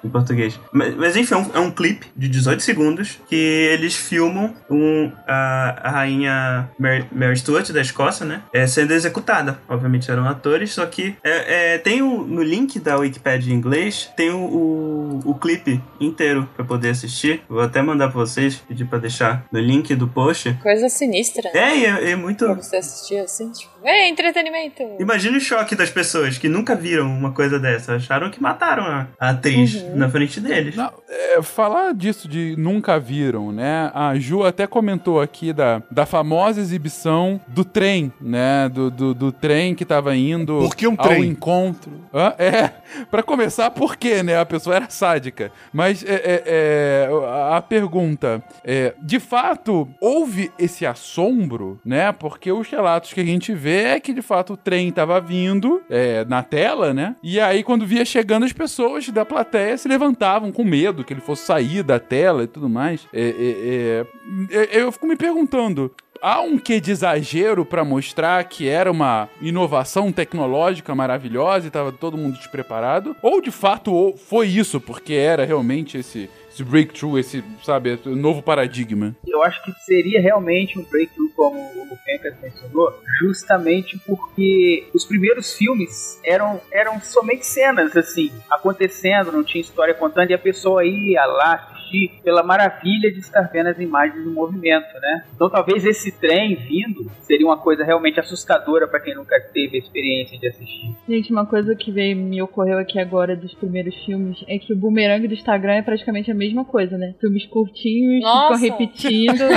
[0.03, 0.59] em português.
[0.71, 5.11] Mas, mas enfim, é um, é um clipe de 18 segundos que eles filmam um,
[5.27, 8.41] a, a rainha Mary, Mary Stuart da Escócia, né?
[8.53, 9.59] É, sendo executada.
[9.67, 14.09] Obviamente eram atores, só que é, é, tem o, no link da Wikipedia em inglês,
[14.15, 17.41] tem o, o, o clipe inteiro pra poder assistir.
[17.47, 20.53] Vou até mandar pra vocês, pedir pra deixar no link do post.
[20.61, 21.49] Coisa sinistra.
[21.53, 22.45] É, e é, é muito.
[22.45, 24.83] Pra você assistir assim, tipo, é entretenimento.
[24.99, 27.95] Imagina o choque das pessoas que nunca viram uma coisa dessa.
[27.95, 30.75] Acharam que mataram a, a atriz na frente deles.
[30.75, 33.91] Não, é, falar disso de nunca viram, né?
[33.93, 38.69] A Ju até comentou aqui da, da famosa exibição do trem, né?
[38.69, 41.23] Do, do, do trem que tava indo Por que um ao trem?
[41.25, 41.91] encontro.
[42.13, 42.33] Hã?
[42.37, 42.71] É,
[43.09, 44.37] pra começar, por quê, né?
[44.37, 45.51] A pessoa era sádica.
[45.71, 52.11] Mas é, é, é, a a pergunta é, de fato, houve esse assombro, né?
[52.11, 55.81] Porque os relatos que a gente vê é que, de fato, o trem tava vindo
[55.89, 57.15] é, na tela, né?
[57.23, 61.21] E aí, quando via chegando, as pessoas da plateia se levantavam com medo que ele
[61.21, 63.07] fosse sair da tela e tudo mais.
[63.13, 65.91] É, é, é, é, eu fico me perguntando.
[66.21, 71.91] Há um quê de exagero pra mostrar que era uma inovação tecnológica maravilhosa e tava
[71.91, 73.13] todo mundo despreparado?
[73.21, 79.15] Ou de fato foi isso, porque era realmente esse, esse breakthrough, esse, sabe, novo paradigma?
[79.27, 85.53] Eu acho que seria realmente um breakthrough, como o Fencas mencionou, justamente porque os primeiros
[85.53, 91.25] filmes eram, eram somente cenas, assim, acontecendo, não tinha história contando, e a pessoa ia
[91.25, 91.73] lá
[92.23, 95.23] pela maravilha de estar vendo as imagens em movimento, né?
[95.35, 99.79] Então talvez esse trem vindo seria uma coisa realmente assustadora para quem nunca teve a
[99.79, 100.95] experiência de assistir.
[101.07, 104.75] Gente, uma coisa que veio, me ocorreu aqui agora dos primeiros filmes é que o
[104.75, 107.13] boomerang do Instagram é praticamente a mesma coisa, né?
[107.19, 108.59] Filmes curtinhos, Nossa.
[108.59, 109.43] ficam repetindo.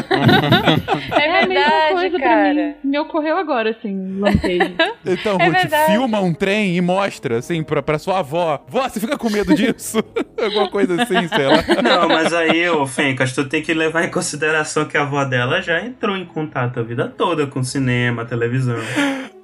[1.16, 2.54] É a mesma verdade, coisa pra cara.
[2.54, 2.74] mim.
[2.90, 4.74] Me ocorreu agora, assim, lampejo.
[5.06, 5.92] Então, É Ruth, verdade.
[5.92, 8.64] filma um trem e mostra, assim, pra, pra sua avó.
[8.68, 9.98] Vó, você fica com medo disso?
[10.42, 11.82] Alguma coisa assim, sei lá.
[11.82, 15.60] Não, mas aí, ô Fencas, tu tem que levar em consideração que a avó dela
[15.60, 18.76] já entrou em contato a vida toda com cinema, televisão.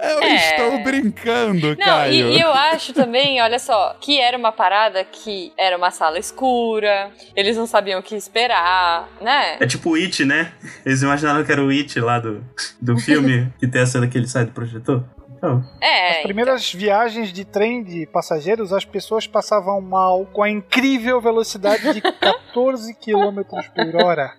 [0.00, 0.34] Eu É.
[0.34, 2.12] estou brincando, Não, Caio.
[2.30, 6.18] e, e eu acho também, olha só, que era uma parada que era uma sala
[6.18, 9.56] escura, eles não sabiam o que esperar, né?
[9.60, 10.52] É tipo o It, né?
[10.84, 12.44] Eles imaginaram que era o It lá do,
[12.80, 15.04] do filme, que tem a cena que ele sai do projetor.
[15.42, 16.18] Então, É.
[16.18, 21.92] As primeiras viagens de trem de passageiros, as pessoas passavam mal com a incrível velocidade
[21.94, 22.00] de
[22.54, 23.40] 14 km
[23.74, 24.34] por hora.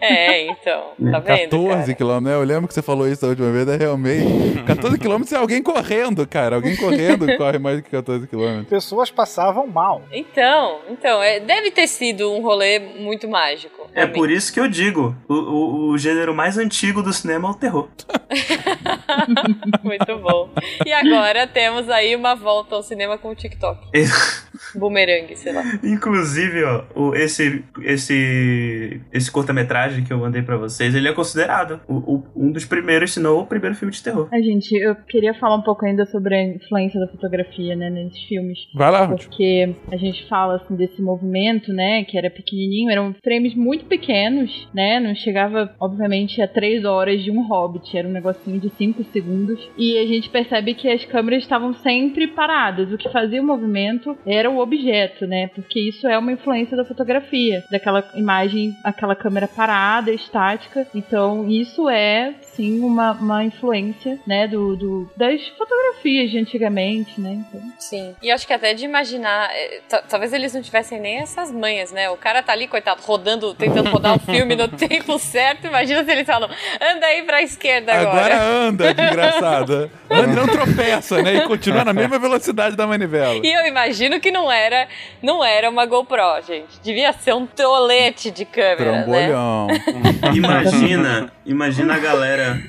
[0.00, 0.92] É, então.
[1.10, 1.50] Tá vendo?
[1.50, 1.94] 14 cara?
[1.94, 2.34] quilômetros, né?
[2.34, 4.62] Eu lembro que você falou isso da última vez, é realmente.
[4.64, 6.54] 14 quilômetros é alguém correndo, cara.
[6.54, 8.68] Alguém correndo corre mais do que 14 quilômetros.
[8.68, 10.02] Pessoas passavam mal.
[10.12, 13.83] Então, então, é, deve ter sido um rolê muito mágico.
[13.94, 17.50] É por isso que eu digo, o, o, o gênero mais antigo do cinema é
[17.50, 17.88] o terror.
[19.82, 20.50] Muito bom.
[20.84, 23.88] E agora temos aí uma volta ao cinema com o TikTok.
[24.74, 25.62] Boomerang, sei lá.
[25.82, 31.80] Inclusive, ó, o- esse, esse, esse curta-metragem que eu mandei pra vocês, ele é considerado
[31.88, 34.28] o- o- um dos primeiros, se não o primeiro filme de terror.
[34.32, 38.22] A gente, eu queria falar um pouco ainda sobre a influência da fotografia, né, nesses
[38.24, 38.58] filmes.
[38.74, 39.24] Vai lá, Ruth.
[39.24, 44.68] Porque a gente fala assim desse movimento, né, que era pequenininho, eram frames muito pequenos,
[44.74, 49.04] né, não chegava, obviamente, a três horas de um Hobbit, era um negocinho de cinco
[49.12, 53.46] segundos, e a gente percebe que as câmeras estavam sempre paradas, o que fazia o
[53.46, 55.48] movimento era o objeto, né?
[55.54, 60.86] Porque isso é uma influência da fotografia, daquela imagem, aquela câmera parada, estática.
[60.94, 67.44] Então, isso é sim uma, uma influência, né, do, do das fotografias de antigamente, né?
[67.48, 68.14] Então, Sim.
[68.22, 71.90] E acho que até de imaginar, eh, ta- talvez eles não tivessem nem essas manhas,
[71.92, 72.08] né?
[72.10, 75.66] O cara tá ali, coitado, rodando, tentando rodar o filme no tempo certo.
[75.66, 76.48] Imagina se eles falam,
[76.80, 78.34] anda aí pra esquerda agora.
[78.34, 79.90] Agora anda, desgraçada.
[80.14, 81.34] Anda e não tropeça, né?
[81.36, 83.40] E continua na mesma velocidade da manivela.
[83.44, 84.86] E eu imagino que não era,
[85.22, 86.78] não era uma GoPro, gente.
[86.82, 89.02] Devia ser um tolete de câmera, né?
[89.04, 89.68] Trambolhão.
[90.34, 92.60] Imagina, imagina a galera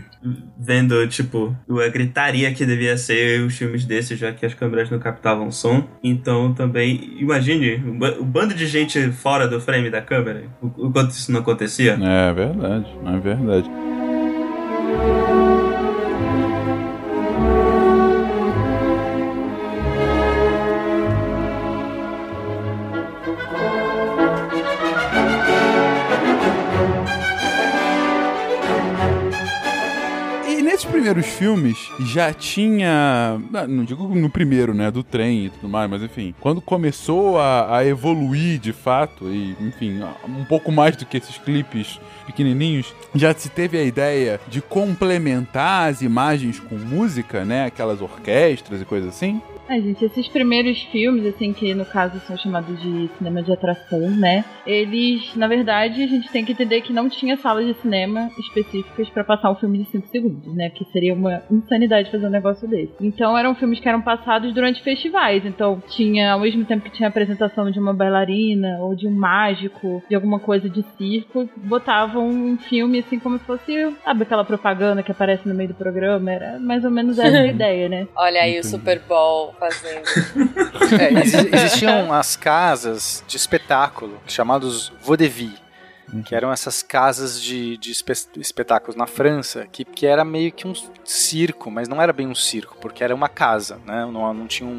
[0.58, 4.98] vendo, tipo, a gritaria que devia ser os filmes desses, já que as câmeras não
[4.98, 5.84] captavam som.
[6.04, 10.88] Então também, imagine o ba- o bando de gente fora do frame da câmera, o
[10.88, 11.98] o quanto isso não acontecia.
[12.02, 13.70] É verdade, é verdade.
[31.06, 33.40] Primeiros filmes já tinha.
[33.54, 34.90] ah, Não digo no primeiro, né?
[34.90, 36.34] Do trem e tudo mais, mas enfim.
[36.40, 41.38] Quando começou a, a evoluir de fato, e enfim, um pouco mais do que esses
[41.38, 47.66] clipes pequenininhos, já se teve a ideia de complementar as imagens com música, né?
[47.66, 49.40] Aquelas orquestras e coisas assim.
[49.68, 54.00] É, gente, esses primeiros filmes, assim, que no caso são chamados de cinema de atração,
[54.12, 54.46] né?
[54.66, 59.10] Eles, na verdade, a gente tem que entender que não tinha salas de cinema específicas
[59.10, 60.70] pra passar um filme de 5 segundos, né?
[60.70, 62.94] Que seria uma insanidade fazer um negócio desse.
[63.02, 65.44] Então eram filmes que eram passados durante festivais.
[65.46, 69.12] Então tinha, ao mesmo tempo que tinha a apresentação de uma bailarina ou de um
[69.12, 74.46] mágico, de alguma coisa de circo, botavam um filme assim como se fosse, sabe, aquela
[74.46, 76.32] propaganda que aparece no meio do programa.
[76.32, 78.08] Era mais ou menos essa a ideia, né?
[78.16, 78.68] Olha aí Entendi.
[78.68, 80.06] o Super Bowl fazendo.
[81.00, 85.58] É, exi- existiam as casas de espetáculo chamados vaudeville,
[86.26, 90.68] que eram essas casas de, de espe- espetáculos na França, que, que era meio que
[90.68, 94.06] um circo, mas não era bem um circo, porque era uma casa, né?
[94.06, 94.74] Não, não tinha um,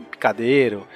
[0.00, 0.86] um picadeiro.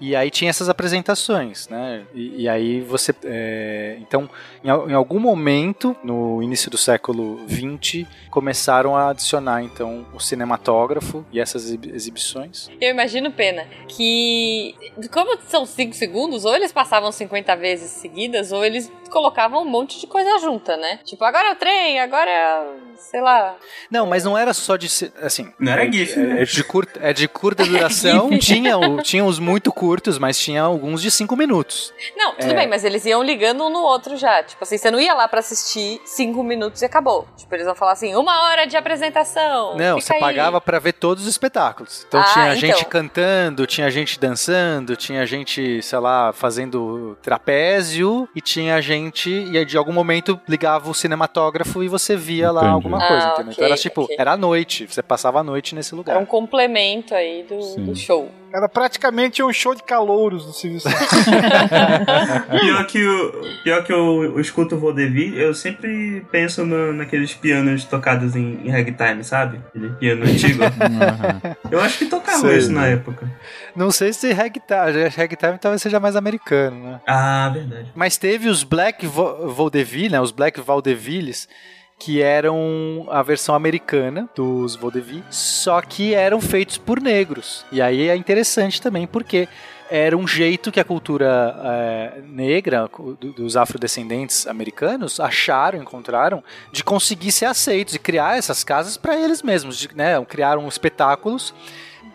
[0.00, 2.04] E aí tinha essas apresentações, né?
[2.14, 3.14] E, e aí você.
[3.24, 4.28] é, então,
[4.62, 11.24] em, em algum momento, no início do século XX, começaram a adicionar então o cinematógrafo
[11.32, 12.68] e essas exibi- exibições.
[12.80, 14.74] Eu imagino, Pena, que
[15.12, 19.98] como são 5 segundos, ou eles passavam 50 vezes seguidas, ou eles colocavam um monte
[20.00, 20.98] de coisa junta, né?
[21.04, 22.66] Tipo, agora é o trem, agora é,
[22.98, 23.54] sei lá.
[23.90, 24.86] Não, mas não era só de
[25.22, 25.52] assim.
[25.58, 26.42] Não era é, GIF, é, né?
[26.42, 28.30] é de curta, é de curta duração.
[28.38, 31.92] tinha, o- tinha os muito curtos, mas tinha alguns de cinco minutos.
[32.16, 32.54] Não, tudo É.
[32.54, 34.42] bem, mas eles iam ligando um no outro já.
[34.42, 37.26] Tipo assim, você não ia lá pra assistir 5 minutos e acabou.
[37.36, 39.76] Tipo, eles vão falar assim, uma hora de apresentação.
[39.76, 40.20] Não, você aí.
[40.20, 42.04] pagava pra ver todos os espetáculos.
[42.08, 42.60] Então Ah, tinha então.
[42.60, 49.56] gente cantando, tinha gente dançando, tinha gente, sei lá, fazendo trapézio e tinha gente e
[49.56, 52.85] aí de algum momento ligava o cinematógrafo e você via lá Entendi.
[52.86, 53.52] Alguma coisa, Ah, entendeu?
[53.52, 54.16] ok, então era tipo, ok.
[54.18, 56.18] era à noite, você passava a noite nesse Era lugar.
[56.18, 58.30] um complemento aí do, do show.
[58.54, 60.98] Era praticamente um show de calouros no Silvio Santos.
[62.60, 67.34] Pior que, o, pior que eu, eu escuto o vaudeville, eu sempre penso no- naqueles
[67.34, 69.60] pianos tocados em, em ragtime, sabe?
[69.68, 70.62] Aquele piano antigo.
[70.64, 71.40] Aham.
[71.70, 72.92] Eu acho que tocava Sei, isso na né?
[72.94, 73.30] época.
[73.74, 77.00] Não sei se ragtime, ragtime talvez seja mais americano, né?
[77.06, 77.90] Ah, verdade.
[77.94, 80.20] Mas teve os Black Vaudeville, né?
[80.20, 81.48] Os Black Vaudevilles,
[81.98, 87.64] que eram a versão americana dos vaudeville, só que eram feitos por negros.
[87.72, 89.48] E aí é interessante também, porque
[89.90, 96.82] era um jeito que a cultura eh, negra, do- dos afrodescendentes americanos, acharam, encontraram, de
[96.84, 99.78] conseguir ser aceitos e criar essas casas para eles mesmos.
[99.78, 101.54] De, né, criaram espetáculos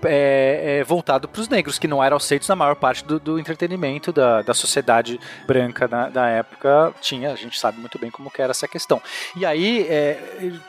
[0.06, 3.40] é, é, voltado para os negros, que não eram aceitos na maior parte do, do
[3.40, 6.94] entretenimento da, da sociedade branca na- da época.
[7.02, 9.02] Tinha, a gente sabe muito bem como que era essa questão.
[9.36, 10.20] E aí, é,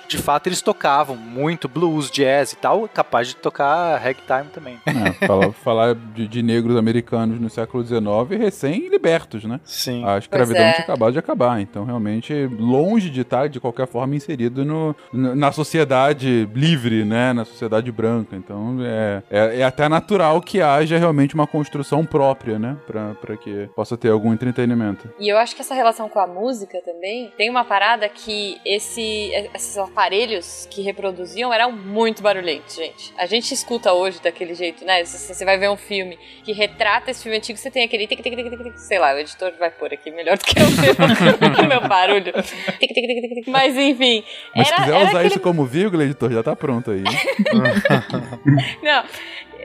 [0.09, 4.79] de fato, eles tocavam muito blues, jazz e tal, capaz de tocar ragtime também.
[4.87, 8.03] É, falar falar de, de negros americanos no século XIX
[8.39, 9.61] recém-libertos, né?
[9.65, 10.05] Sim.
[10.05, 10.73] A escravidão é.
[10.73, 11.61] tinha acabado de acabar.
[11.61, 17.33] Então, realmente, longe de estar, de qualquer forma, inserido no, na sociedade livre, né?
[17.33, 18.37] Na sociedade branca.
[18.37, 22.77] Então, é, é, é até natural que haja realmente uma construção própria, né?
[22.87, 25.11] Pra, pra que possa ter algum entretenimento.
[25.19, 29.31] E eu acho que essa relação com a música também tem uma parada que esse,
[29.55, 33.13] esses aparelhos que reproduziam eram muito barulhentos, gente.
[33.17, 35.05] A gente escuta hoje daquele jeito, né?
[35.05, 38.23] Se você vai ver um filme que retrata esse filme antigo, você tem aquele tic,
[38.23, 41.69] tic, tic, tic, tic, sei lá, o editor vai pôr aqui melhor do que o
[41.69, 42.33] meu, meu barulho.
[42.33, 43.49] Tic, tic, tic, tic.
[43.49, 46.91] Mas enfim, Mas era, se quiser usar aquele isso como vírgula, editor, já tá pronto
[46.91, 47.03] aí.
[48.83, 49.05] Não,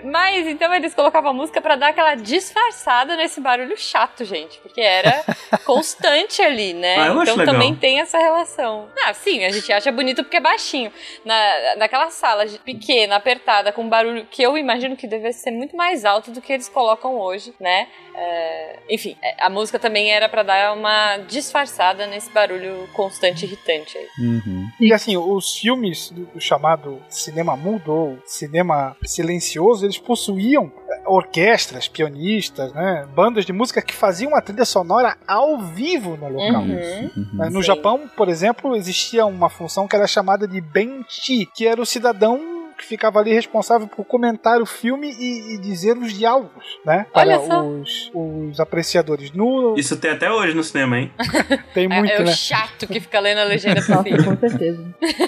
[0.04, 4.60] Mas então eles colocavam a música pra dar aquela disfarçada nesse barulho chato, gente.
[4.60, 5.24] Porque era
[5.66, 6.96] constante ali, né?
[6.98, 7.54] Ah, eu acho então legal.
[7.54, 8.90] também tem essa relação.
[9.06, 10.92] Ah, sim, a gente acha bonito porque é baixinho.
[11.26, 16.06] Na, naquela sala pequena, apertada, com barulho que eu imagino que deve ser muito mais
[16.06, 17.88] alto do que eles colocam hoje, né?
[18.20, 23.46] É, enfim, é, a música também era pra dar uma disfarçada nesse barulho constante e
[23.46, 24.08] irritante aí.
[24.20, 24.68] Uhum.
[24.80, 31.04] E assim, os filmes do, do chamado cinema mudo ou cinema silencioso, eles possuíam eh,
[31.06, 36.64] orquestras, pianistas, né, bandas de música que faziam a trilha sonora ao vivo no local.
[36.64, 37.28] Uhum.
[37.34, 37.68] Né, No Sim.
[37.68, 42.57] Japão, por exemplo, existia uma função que era chamada de benchi, que era o cidadão
[42.78, 47.06] que ficava ali responsável por comentar o filme e, e dizer os diálogos, né?
[47.14, 47.64] Olha Para só.
[47.66, 49.32] os, os apreciadores.
[49.32, 51.12] No, Isso tem até hoje no cinema, hein?
[51.74, 52.32] tem muito, é, é né?
[52.32, 54.24] o chato que fica lendo a legenda pro filho.
[54.24, 54.86] com certeza.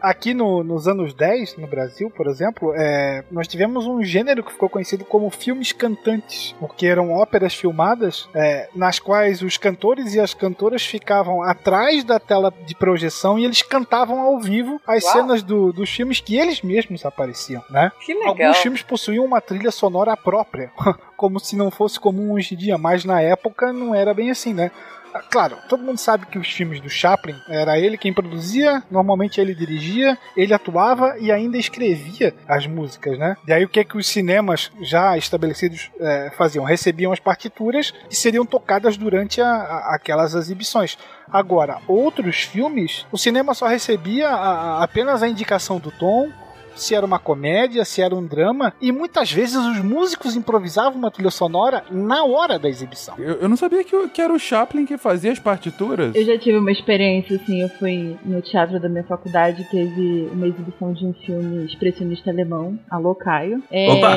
[0.00, 4.50] Aqui no- nos anos 10, no Brasil, por exemplo, é, nós tivemos um gênero que
[4.52, 10.20] ficou conhecido como filmes cantantes, porque eram óperas filmadas é, nas quais os cantores e
[10.20, 15.12] as cantoras ficavam atrás da tela de projeção e eles cantavam ao vivo as Uau.
[15.12, 17.90] cenas do- dos filmes que eles mesmos apareciam, né?
[18.04, 18.28] Que legal.
[18.30, 20.70] Alguns filmes possuíam uma trilha sonora própria,
[21.16, 24.54] como se não fosse comum hoje em dia, mas na época não era bem assim,
[24.54, 24.70] né?
[25.14, 29.38] Ah, Claro, todo mundo sabe que os filmes do Chaplin era ele quem produzia, normalmente
[29.38, 33.36] ele dirigia, ele atuava e ainda escrevia as músicas, né?
[33.46, 36.64] E aí o que é que os cinemas já estabelecidos eh, faziam?
[36.64, 40.96] Recebiam as partituras e seriam tocadas durante a- a- aquelas exibições.
[41.30, 44.34] Agora, outros filmes, o cinema só recebia a-
[44.78, 46.30] a- apenas a indicação do tom,
[46.74, 51.10] se era uma comédia, se era um drama, e muitas vezes os músicos improvisavam uma
[51.10, 53.14] trilha sonora na hora da exibição.
[53.18, 56.14] Eu, eu não sabia que, que era o Chaplin que fazia as partituras.
[56.14, 60.46] Eu já tive uma experiência, assim, eu fui no teatro da minha faculdade, teve uma
[60.46, 63.62] exibição de um filme expressionista alemão, Alô Caio.
[63.70, 64.16] É, Opa!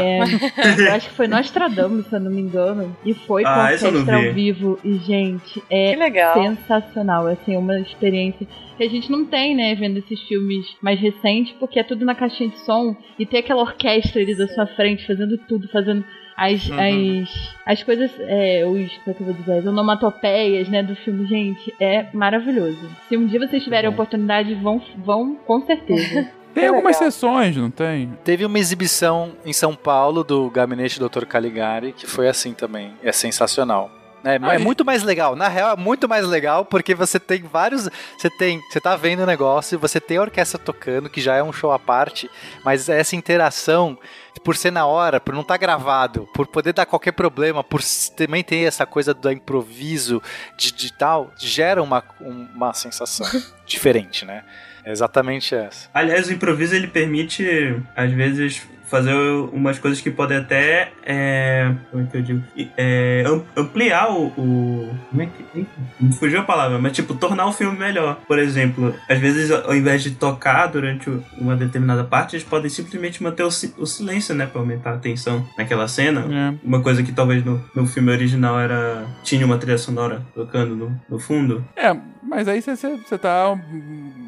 [0.79, 4.15] eu acho que foi Nostradamus, se eu não me engano, e foi com Ah, orquestra
[4.17, 6.33] ao vivo, e gente, Que é legal.
[6.41, 8.47] sensacional, assim, uma experiência
[8.77, 12.13] que a gente não tem, né, vendo esses filmes mais recentes, porque é tudo na
[12.13, 16.03] caixinha de som, e ter aquela orquestra ali da sua frente, fazendo tudo, fazendo
[16.37, 17.21] as, Uhum.
[17.23, 20.95] as, as coisas, é, os, como é que eu vou dizer, as onomatopeias, né, do
[20.97, 22.89] filme, gente, é maravilhoso.
[23.07, 26.29] Se um dia vocês tiverem a oportunidade, vão, vão com certeza.
[26.53, 27.11] Tem algumas legal.
[27.11, 28.13] sessões, não tem?
[28.23, 31.25] Teve uma exibição em São Paulo do Gabinete Dr.
[31.25, 32.93] Caligari, que foi assim também.
[33.03, 33.91] É sensacional.
[34.25, 35.35] É, é muito mais legal.
[35.35, 37.87] Na real, é muito mais legal porque você tem vários.
[38.17, 38.59] Você tem.
[38.69, 41.71] Você tá vendo o negócio, você tem a orquestra tocando, que já é um show
[41.71, 42.29] à parte,
[42.63, 43.97] mas essa interação,
[44.43, 47.81] por ser na hora, por não estar gravado, por poder dar qualquer problema, por
[48.17, 50.21] também ter essa coisa do improviso
[50.57, 53.25] de, de tal, gera uma, um- uma sensação
[53.65, 54.43] diferente, né?
[54.83, 55.89] É exatamente essa.
[55.93, 58.61] Aliás, o improviso ele permite, às vezes,
[58.95, 59.13] fazer
[59.51, 60.91] umas coisas que podem até.
[61.05, 62.41] É, como é que eu digo?
[62.77, 65.65] É, am- ampliar o, o- Como é que.
[65.99, 68.19] Me fugiu a palavra, mas tipo, tornar o filme melhor.
[68.27, 73.21] Por exemplo, às vezes, ao invés de tocar durante uma determinada parte, eles podem simplesmente
[73.21, 74.45] manter o, o silêncio, né?
[74.45, 76.21] Pra aumentar a tensão naquela cena.
[76.21, 76.53] É.
[76.65, 79.05] Uma coisa que talvez no, no filme original era.
[79.23, 81.63] tinha uma trilha sonora tocando no, no fundo.
[81.75, 82.75] É, mas aí você-
[83.17, 83.57] tá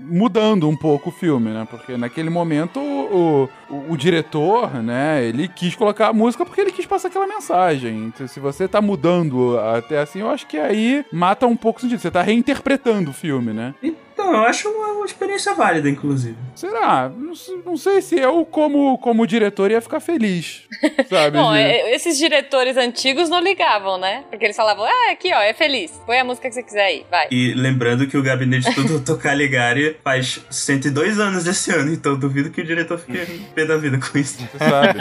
[0.10, 1.68] mudando um pouco o filme, né?
[1.70, 6.72] Porque naquele momento o, o, o diretor, né, ele quis colocar a música porque ele
[6.72, 8.06] quis passar aquela mensagem.
[8.06, 11.82] Então, se você tá mudando até assim, eu acho que aí mata um pouco o
[11.82, 12.00] sentido.
[12.00, 13.74] Você tá reinterpretando o filme, né?
[13.82, 16.36] Então, eu acho uma, uma experiência válida, inclusive.
[16.56, 17.10] Será?
[17.16, 17.34] Não,
[17.66, 20.64] não sei se eu, como, como diretor, ia ficar feliz.
[21.10, 21.38] Sabe?
[21.38, 24.24] Bom, de- é, esses diretores antigos não ligavam, né?
[24.30, 25.92] Porque eles falavam, ah, aqui ó, é feliz.
[26.06, 27.28] Põe a música que você quiser aí, vai.
[27.32, 29.18] E lembrando que o gabinete do Dr.
[29.22, 33.18] Caligari faz 102 anos esse ano, então eu duvido que o diretor fique
[33.56, 34.38] pé da vida com isso.
[34.52, 35.00] Você sabe.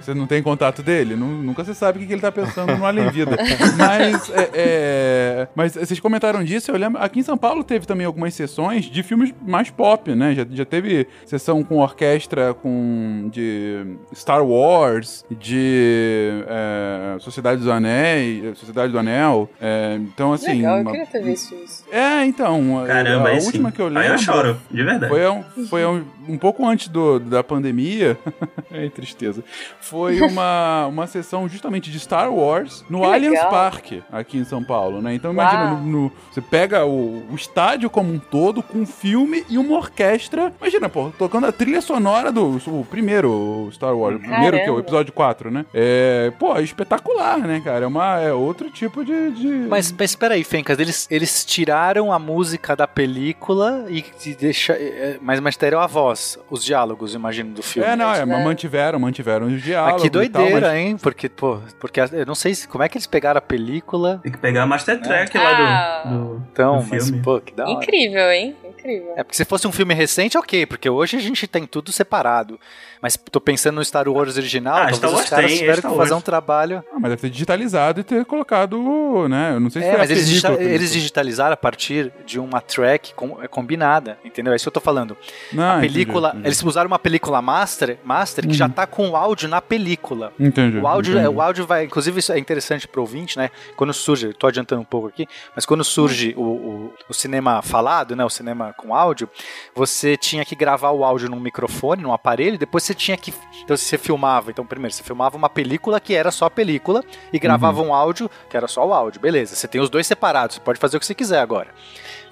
[0.00, 1.16] Você não tem contato dele?
[1.16, 3.36] Nu- nunca você sabe o que que ele tá pensando no Além Vida.
[3.76, 7.00] Mas, é, é, mas vocês comentaram disso, eu lembro.
[7.02, 10.34] Aqui em São Paulo teve também algumas sessões de filmes mais pop, né?
[10.34, 18.58] Já, já teve sessão com orquestra com, de Star Wars, de é, Sociedade dos Anéis,
[18.58, 19.48] Sociedade do Anel.
[19.60, 20.56] É, então, assim.
[20.56, 21.84] Legal, eu queria ter visto isso.
[21.90, 22.84] É, então.
[22.86, 23.76] Caramba, a aí última sim.
[23.76, 24.02] que eu lembro.
[24.02, 25.08] Aí eu choro, de verdade.
[25.12, 28.18] Foi, um, foi um, um pouco antes do, da pandemia.
[28.70, 29.42] Ai, tristeza.
[29.80, 33.50] Foi uma, uma sessão justamente de Star Wars no Que Allianz legal.
[33.50, 35.14] Park, aqui em São Paulo, né?
[35.14, 39.44] Então imagina, no, no- você pega o, o estádio como um todo, todo com filme
[39.48, 40.52] e uma orquestra.
[40.60, 44.70] Imagina, pô, tocando a trilha sonora do o primeiro Star Wars, o primeiro que é
[44.70, 45.66] o episódio 4, né?
[45.74, 47.84] É, pô, é espetacular, né, cara?
[47.84, 49.30] É, uma, é outro tipo de.
[49.32, 49.48] de...
[49.68, 54.74] Mas, mas espera aí, Fencas, eles, eles tiraram a música da película e, e deixa,
[54.74, 57.88] é, mas mantiveram a voz, os diálogos, imagino, do filme.
[57.88, 58.44] É, não, é, né?
[58.44, 60.02] mantiveram, mantiveram os Ah, diálogos.
[60.02, 60.96] que e tal, doideira, mas- hein?
[60.96, 64.20] Porque, pô, porque eu não sei se, como é que eles pegaram a película.
[64.22, 65.42] Tem que pegar a Master Track Ah.
[65.42, 67.22] lá do, do, Então, do mas, filme.
[67.22, 67.72] pô, que da hora.
[67.72, 68.54] Incrível, hein?
[68.84, 69.14] Incrível.
[69.16, 72.60] É porque se fosse um filme recente, ok, porque hoje a gente tem tudo separado.
[73.00, 76.20] Mas tô pensando no Star Wars original, Ah, talvez os caras tiveram que fazer um
[76.20, 76.82] trabalho.
[76.92, 79.52] Ah, mas deve ter digitalizado e ter colocado, né?
[79.54, 82.60] Eu não sei se É, mas a eles, digita- eles digitalizaram a partir de uma
[82.60, 84.52] track com- é, combinada, entendeu?
[84.52, 85.16] É isso que eu tô falando.
[85.52, 86.46] Não, a Ah, entendi, película, entendi.
[86.48, 90.32] eles usaram uma película master, master que já tá com o áudio na película.
[90.38, 90.78] Entendi.
[90.78, 91.28] O áudio, entendi.
[91.28, 93.50] o áudio vai, inclusive isso é interessante pro ouvinte, né?
[93.76, 98.16] Quando surge, tô adiantando um pouco aqui, mas quando surge o, o, o cinema falado,
[98.16, 98.24] né?
[98.24, 99.28] O cinema com áudio,
[99.74, 103.32] você tinha que gravar o áudio num microfone, num aparelho, depois você tinha que.
[103.62, 104.50] Então você filmava.
[104.50, 107.02] Então, primeiro, você filmava uma película que era só a película
[107.32, 109.20] e gravava um áudio que era só o áudio.
[109.20, 111.68] Beleza, você tem os dois separados, você pode fazer o que você quiser agora.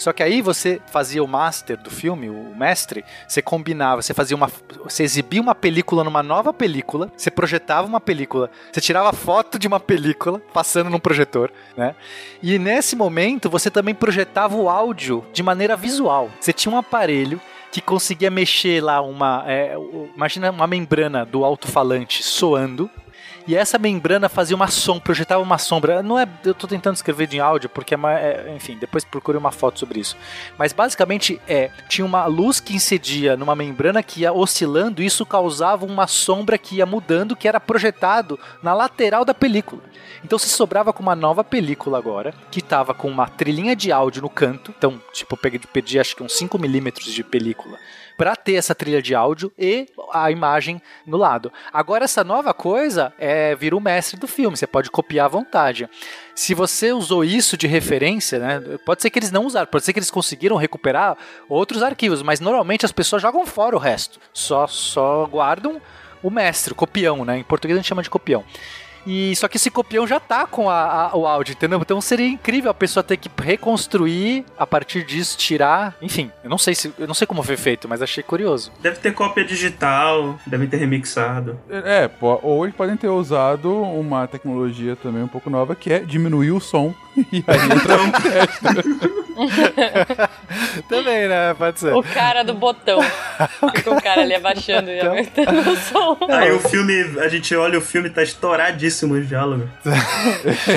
[0.02, 4.36] Só que aí você fazia o master do filme, o mestre, você combinava, você fazia
[4.36, 4.50] uma.
[4.82, 9.68] Você exibia uma película numa nova película, você projetava uma película, você tirava foto de
[9.68, 11.94] uma película, passando num projetor, né?
[12.42, 16.30] E nesse momento você também projetava o áudio de maneira visual.
[16.40, 17.40] Você tinha um aparelho
[17.70, 19.44] que conseguia mexer lá uma.
[19.46, 19.76] é,
[20.16, 22.90] imagina uma membrana do alto-falante soando.
[23.46, 26.02] E essa membrana fazia uma sombra, projetava uma sombra.
[26.02, 29.36] Não é, eu tô tentando escrever em áudio porque é, ma- é, enfim, depois procure
[29.36, 30.16] uma foto sobre isso.
[30.56, 35.26] Mas basicamente é, tinha uma luz que incidia numa membrana que ia oscilando, e isso
[35.26, 39.82] causava uma sombra que ia mudando, que era projetado na lateral da película.
[40.24, 44.22] Então você sobrava com uma nova película agora, que tava com uma trilhinha de áudio
[44.22, 44.72] no canto.
[44.76, 47.76] Então, tipo, eu pedi acho que uns 5 milímetros de película
[48.22, 51.52] para ter essa trilha de áudio e a imagem no lado.
[51.72, 55.90] Agora essa nova coisa é vira o mestre do filme, você pode copiar à vontade.
[56.32, 59.92] Se você usou isso de referência, né, pode ser que eles não usaram, pode ser
[59.92, 61.18] que eles conseguiram recuperar
[61.48, 64.20] outros arquivos, mas normalmente as pessoas jogam fora o resto.
[64.32, 65.82] Só só guardam
[66.22, 67.38] o mestre, o copião, né?
[67.38, 68.44] Em português a gente chama de copião.
[69.06, 71.78] E só que esse copião já tá com a- a- o áudio, entendeu?
[71.80, 76.58] Então seria incrível a pessoa ter que reconstruir a partir disso, tirar, enfim, eu não
[76.58, 78.70] sei se eu não sei como foi feito, mas achei curioso.
[78.80, 81.58] Deve ter cópia digital, devem ter remixado.
[81.68, 85.98] É, pô, ou eles podem ter usado uma tecnologia também um pouco nova que é
[86.00, 86.94] diminuir o som.
[87.30, 88.10] E aí entra um
[90.88, 91.54] Também, né?
[91.54, 91.94] Pode ser.
[91.94, 93.00] O cara do botão.
[93.74, 96.18] Fica o cara ali abaixando e aumentando o som.
[96.28, 99.68] Aí o filme, a gente olha o filme, tá estouradíssimo o diálogo.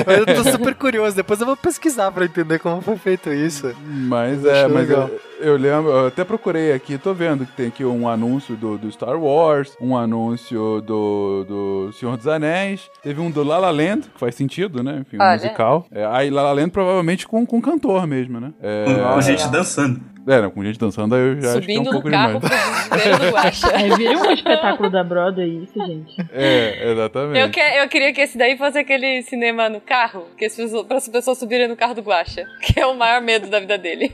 [0.06, 3.74] Eu tô super curioso, depois eu vou pesquisar pra entender como foi feito isso.
[3.84, 5.08] Mas é, acho mas legal.
[5.08, 8.78] eu, eu lembro, eu até procurei aqui, tô vendo que tem aqui um anúncio do,
[8.78, 13.70] do Star Wars, um anúncio do, do Senhor dos Anéis, teve um do La La
[13.70, 14.98] Land, que faz sentido, né?
[15.00, 15.34] Enfim, um Olha.
[15.34, 15.86] musical.
[15.90, 18.52] É, aí La La Land provavelmente com, com cantor mesmo, né?
[18.62, 20.00] É, Com gente dançando.
[20.26, 22.40] é, não, com gente dançando aí eu já acho que é um Subindo pouco carro
[22.40, 23.60] demais.
[23.60, 26.14] pro vira um espetáculo da Broadway isso, gente.
[26.32, 27.40] É, exatamente.
[27.40, 30.86] Eu, que, eu queria que esse daí fosse aquele cinema no carro, que as pessoas,
[30.86, 33.76] para as pessoas subirem no carro do Guaxa, que é o maior medo da vida
[33.76, 34.12] dele.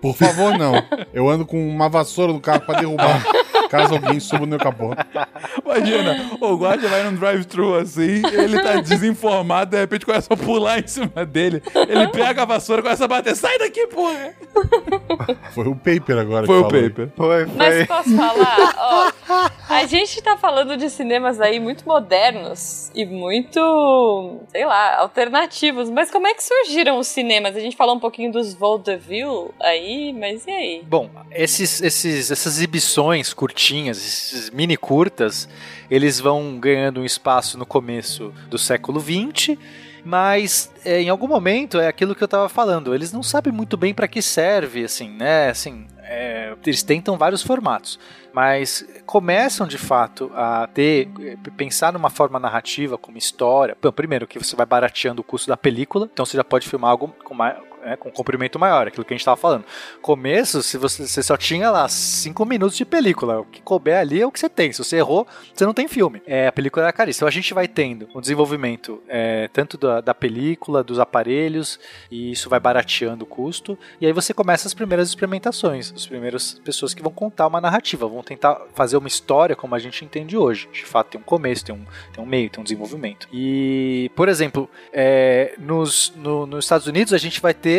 [0.00, 0.74] Por favor, não.
[1.12, 3.22] Eu ando com uma vassoura no carro pra derrubar.
[3.72, 4.90] Caso alguém suba no meu capô.
[5.64, 10.78] Imagina, o guarda vai num drive-thru assim, ele tá desinformado, de repente começa a pular
[10.78, 11.62] em cima dele.
[11.88, 13.34] Ele pega a vassoura e começa a bater.
[13.34, 14.34] Sai daqui, porra!
[15.54, 16.90] Foi o paper agora Foi que o falou.
[16.90, 17.08] paper.
[17.16, 18.74] Foi, Mas posso falar?
[18.76, 25.88] Ó, a gente tá falando de cinemas aí muito modernos e muito, sei lá, alternativos.
[25.88, 27.56] Mas como é que surgiram os cinemas?
[27.56, 30.82] A gente falou um pouquinho dos vaudeville aí, mas e aí?
[30.86, 33.32] Bom, esses, esses, essas exibições
[33.62, 35.48] curtinhas, esses mini curtas,
[35.88, 39.56] eles vão ganhando um espaço no começo do século XX,
[40.04, 42.92] mas é, em algum momento é aquilo que eu tava falando.
[42.92, 45.48] Eles não sabem muito bem para que serve, assim, né?
[45.48, 48.00] Assim, é, eles tentam vários formatos,
[48.32, 51.08] mas começam de fato a ter
[51.56, 53.76] pensar numa forma narrativa como história.
[53.80, 56.90] Bom, primeiro que você vai barateando o custo da película, então você já pode filmar
[56.90, 59.64] algo com mais é, com comprimento maior, aquilo que a gente estava falando.
[60.00, 64.20] Começo, se você, você só tinha lá 5 minutos de película, o que couber ali
[64.20, 64.72] é o que você tem.
[64.72, 66.22] Se você errou, você não tem filme.
[66.26, 67.22] É, a película era caríssima.
[67.22, 71.78] Então a gente vai tendo um desenvolvimento é, tanto da, da película, dos aparelhos,
[72.10, 73.78] e isso vai barateando o custo.
[74.00, 78.06] E aí você começa as primeiras experimentações, as primeiras pessoas que vão contar uma narrativa,
[78.06, 80.68] vão tentar fazer uma história como a gente entende hoje.
[80.72, 83.28] De fato, tem um começo, tem um, tem um meio, tem um desenvolvimento.
[83.32, 87.71] E, por exemplo, é, nos, no- nos Estados Unidos a gente vai ter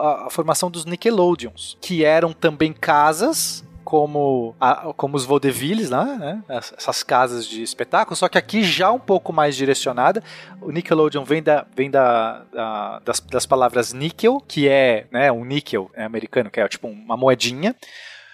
[0.00, 6.42] a, a formação dos Nickelodeons, que eram também casas como, a- como os vaudevilles né?
[6.48, 10.22] As- Essas casas de espetáculo, só que aqui já um pouco mais direcionada.
[10.60, 15.44] O Nickelodeon vem, da, vem da, da- das, das palavras níquel, que é né, um
[15.44, 17.74] níquel é americano, que é tipo uma moedinha.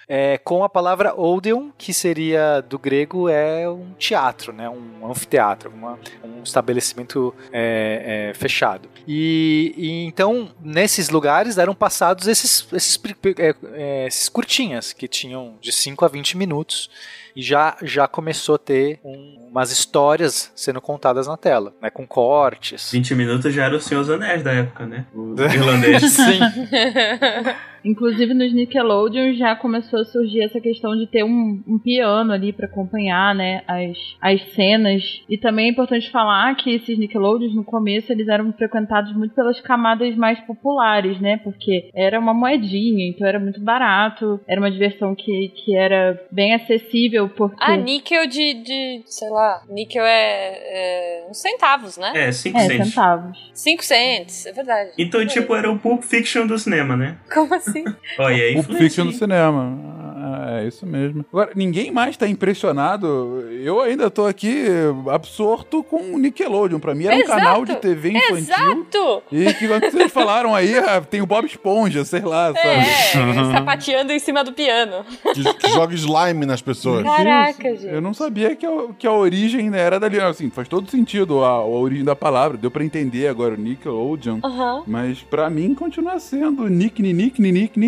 [0.09, 5.69] É, com a palavra Odeon, que seria do grego é um teatro, né, um anfiteatro,
[5.69, 8.87] uma- um estabelecimento é, é, fechado.
[9.05, 12.97] E, e então nesses lugares eram passados esses, esses,
[13.37, 16.89] é, é, esses curtinhas que tinham de 5 a 20 minutos
[17.35, 22.07] e já, já começou a ter um- umas histórias sendo contadas na tela, né, com
[22.07, 22.91] cortes.
[22.91, 25.05] 20 minutos já era o Senhor dos Anéis da época, né?
[25.13, 26.03] O irlandês.
[26.13, 26.39] Sim.
[27.87, 32.51] Inclusive nos Nickelodeon já começou a surgir essa questão de ter um, um piano ali
[32.51, 35.23] pra acompanhar, né, as, as cenas.
[35.29, 39.61] E também é importante falar que esses Nickelodeons no começo eles eram frequentados muito pelas
[39.61, 45.15] camadas mais populares, né, porque era uma moedinha, então era muito barato, era uma diversão
[45.15, 49.03] que, que era bem acessível porque Ah, níquel de, de.
[49.05, 49.61] Sei lá.
[49.69, 50.57] Níquel é.
[50.59, 52.11] é uns centavos, né?
[52.15, 53.51] É, 5 é, centavos.
[53.53, 54.91] 5 cents, é verdade.
[54.97, 57.17] Então, tipo, era o Pulp Fiction do cinema, né?
[57.33, 57.76] Como assim?
[58.19, 59.77] Olha, aí Pulp Fiction do cinema.
[60.19, 61.25] Ah, É isso mesmo.
[61.31, 63.45] Agora, ninguém mais tá impressionado.
[63.63, 64.65] Eu ainda tô aqui
[65.11, 66.79] absorto com o Nickelodeon.
[66.79, 67.39] Pra mim era um Exato.
[67.39, 68.37] canal de TV infantil.
[68.37, 69.23] Exato!
[69.31, 72.67] E que vocês falaram aí, ah, tem o Bob Esponja, sei lá, sabe?
[72.67, 75.05] É, sapateando em cima do piano.
[75.33, 77.03] Que, que joga slime nas pessoas.
[77.03, 78.01] Caraca, Eu gente.
[78.01, 80.19] não sabia que a, que a origem era dali.
[80.19, 82.57] Assim, faz todo sentido a, a origem da palavra.
[82.57, 84.39] Deu pra entender agora o Nickelodeon.
[84.43, 84.83] Aham.
[84.87, 87.41] Mas pra mim continua sendo Nick, Nick, Nick,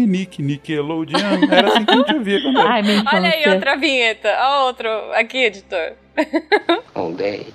[0.07, 1.20] Nick, Nickelodeon.
[1.51, 2.70] Era assim que a gente ouvia quando era.
[2.70, 3.53] Ai, minha Olha aí infância.
[3.53, 4.38] outra vinheta.
[4.41, 4.89] Ó, outro.
[5.13, 5.93] Aqui, editor.
[6.95, 7.53] Old age.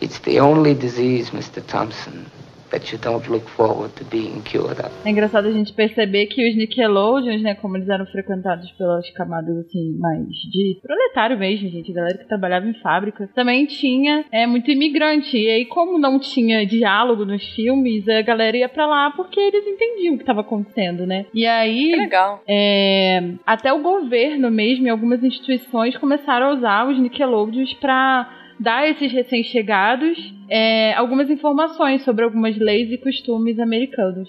[0.00, 1.62] It's the only disease, Mr.
[1.62, 2.26] Thompson,
[2.74, 4.90] that you don't look forward to being cured of.
[5.04, 9.56] É engraçado a gente perceber que os Nickelodeons, né, como eles eram frequentados pelas camadas,
[9.58, 14.70] assim, mais de proletário mesmo, gente, galera que trabalhava em fábrica, também tinha é, muito
[14.70, 15.36] imigrante.
[15.36, 19.66] E aí, como não tinha diálogo nos filmes, a galera ia pra lá porque eles
[19.66, 21.26] entendiam o que estava acontecendo, né?
[21.32, 22.42] E aí, Que legal.
[22.48, 28.28] é, até o governo mesmo e algumas instituições começaram a usar os Nickelodeons para
[28.58, 34.28] dar a esses recém-chegados é, algumas informações sobre algumas leis e costumes americanos.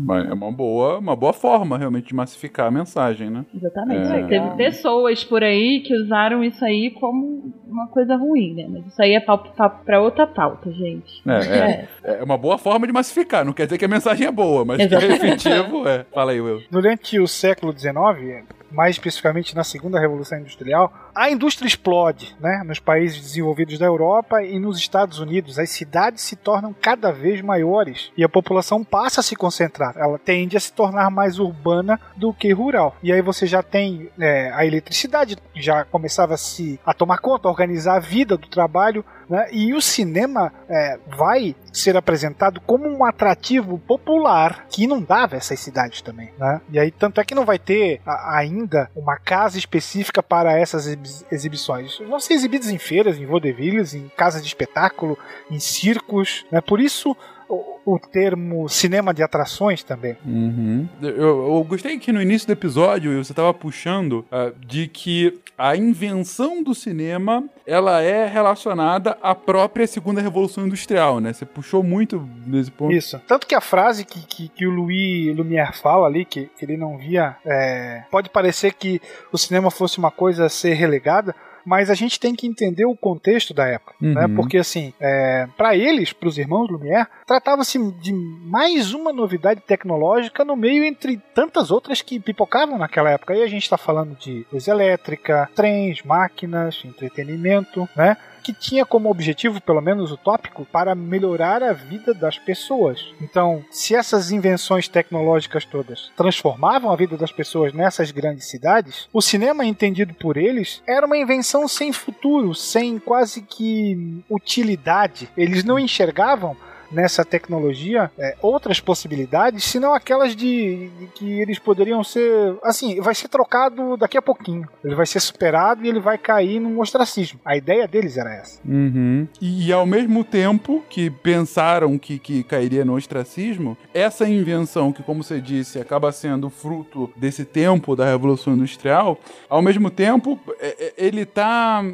[0.00, 3.44] Mas É uma boa, uma boa forma, realmente, de massificar a mensagem, né?
[3.54, 4.12] Exatamente.
[4.12, 4.26] É.
[4.26, 8.66] Teve pessoas por aí que usaram isso aí como uma coisa ruim, né?
[8.68, 11.22] Mas isso aí é papo, papo pra outra pauta, gente.
[11.26, 13.44] É, é, é uma boa forma de massificar.
[13.44, 16.04] Não quer dizer que a mensagem é boa, mas que é efetivo, é.
[16.12, 16.62] Fala aí, Will.
[16.70, 18.44] Durante o século XIX,
[18.74, 22.62] mais especificamente na segunda revolução industrial, a indústria explode, né?
[22.66, 27.40] Nos países desenvolvidos da Europa e nos Estados Unidos, as cidades se tornam cada vez
[27.40, 29.94] maiores e a população passa a se concentrar.
[29.96, 32.96] Ela tende a se tornar mais urbana do que rural.
[33.02, 37.46] E aí você já tem é, a eletricidade, já começava a se a tomar conta,
[37.46, 39.46] a organizar a vida do trabalho, né?
[39.52, 46.00] E o cinema é, vai ser apresentado como um atrativo popular que inundava essas cidades
[46.02, 46.60] também, né?
[46.70, 50.86] E aí tanto é que não vai ter a- ainda uma casa específica para essas
[50.86, 51.98] exibi- exibições.
[52.08, 55.18] Vão ser exibidos em feiras, em vaudevilles, em casas de espetáculo,
[55.50, 56.60] em circos, né?
[56.60, 57.16] Por isso
[57.54, 60.16] o, o termo cinema de atrações também.
[60.24, 60.88] Uhum.
[61.02, 65.76] Eu, eu gostei que no início do episódio você estava puxando ah, de que a
[65.76, 71.32] invenção do cinema ela é relacionada à própria segunda revolução industrial, né?
[71.32, 72.92] Você puxou muito nesse ponto.
[72.92, 73.20] Isso.
[73.26, 76.76] Tanto que a frase que, que, que o Louis Lumière fala ali, que, que ele
[76.76, 79.00] não via, é, pode parecer que
[79.32, 81.34] o cinema fosse uma coisa a ser relegada,
[81.64, 84.14] mas a gente tem que entender o contexto da época, Uhum.
[84.14, 84.28] né?
[84.34, 90.44] Porque assim, é, para eles, para os irmãos Lumière, tratava-se de mais uma novidade tecnológica
[90.44, 93.34] no meio entre tantas outras que pipocavam naquela época.
[93.34, 98.16] Aí a gente está falando de luz elétrica, trens, máquinas, entretenimento, né?
[98.44, 103.02] Que tinha como objetivo, pelo menos utópico, para melhorar a vida das pessoas.
[103.20, 109.22] Então, se essas invenções tecnológicas todas transformavam a vida das pessoas nessas grandes cidades, o
[109.22, 115.30] cinema entendido por eles era uma invenção sem futuro, sem quase que utilidade.
[115.36, 116.54] Eles não enxergavam
[116.90, 122.56] nessa tecnologia é, outras possibilidades, senão aquelas de, de que eles poderiam ser.
[122.62, 124.68] Assim, vai ser trocado daqui a pouquinho.
[124.84, 127.40] Ele vai ser superado e ele vai cair num ostracismo.
[127.44, 128.60] A ideia deles era essa.
[128.64, 129.26] Uhum.
[129.40, 135.02] E, e ao mesmo tempo que pensaram que, que cairia no ostracismo, essa invenção, que
[135.02, 139.18] como você disse, acaba sendo fruto desse tempo da Revolução Industrial,
[139.48, 141.84] ao mesmo tempo, é- é- ele tá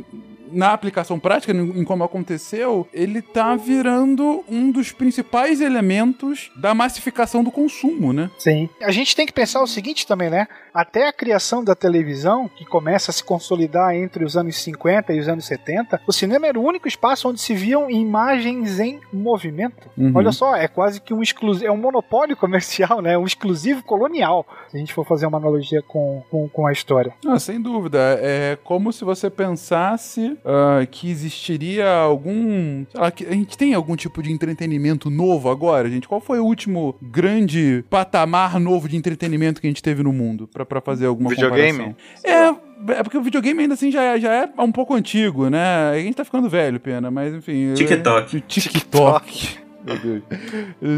[0.53, 7.43] na aplicação prática, em, como aconteceu, ele tá virando um dos principais elementos da massificação
[7.43, 8.31] do consumo, né?
[8.39, 8.69] Sim.
[8.83, 10.47] A gente tem que pensar o seguinte também, né?
[10.73, 15.21] Até a criação da televisão, que começa a se consolidar entre os anos 50 e
[15.21, 19.91] os anos 70, o cinema era o único espaço onde se viam imagens em movimento.
[19.97, 20.13] Uhum.
[20.15, 23.19] Olha só, é quase que um exclusivo, é um monopólio comercial, né?
[23.19, 27.13] Um exclusivo colonial, se a gente for fazer uma analogia com, com, com a história.
[27.27, 27.99] Ah, sem dúvida.
[28.21, 32.85] É como se você pensasse ah, que existiria algum.
[32.91, 36.09] sei lá, que a gente tem algum tipo de entretenimento novo agora, gente?
[36.09, 40.49] Qual foi o último grande patamar novo de entretenimento que a gente teve no mundo?
[40.49, 41.95] Pra, pra fazer alguma Videogame?
[42.25, 42.67] comparação?
[42.67, 42.71] É.
[42.89, 45.91] É porque o videogame ainda assim já é, já é um pouco antigo, né?
[45.91, 47.75] A gente tá ficando velho, pena, mas enfim.
[47.75, 48.41] TikTok.
[48.49, 49.59] TikTok.
[49.85, 50.23] Meu Deus.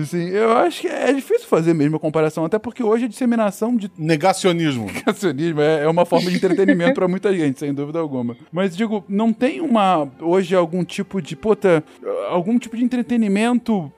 [0.03, 3.77] Assim, eu acho que é difícil fazer mesmo a comparação, até porque hoje a disseminação
[3.77, 4.87] de Negacionismo.
[4.93, 8.37] Negacionismo é, é uma forma de entretenimento pra muita gente, sem dúvida alguma.
[8.51, 11.85] Mas digo, não tem uma hoje algum tipo de puta,
[12.29, 13.93] algum tipo de entretenimento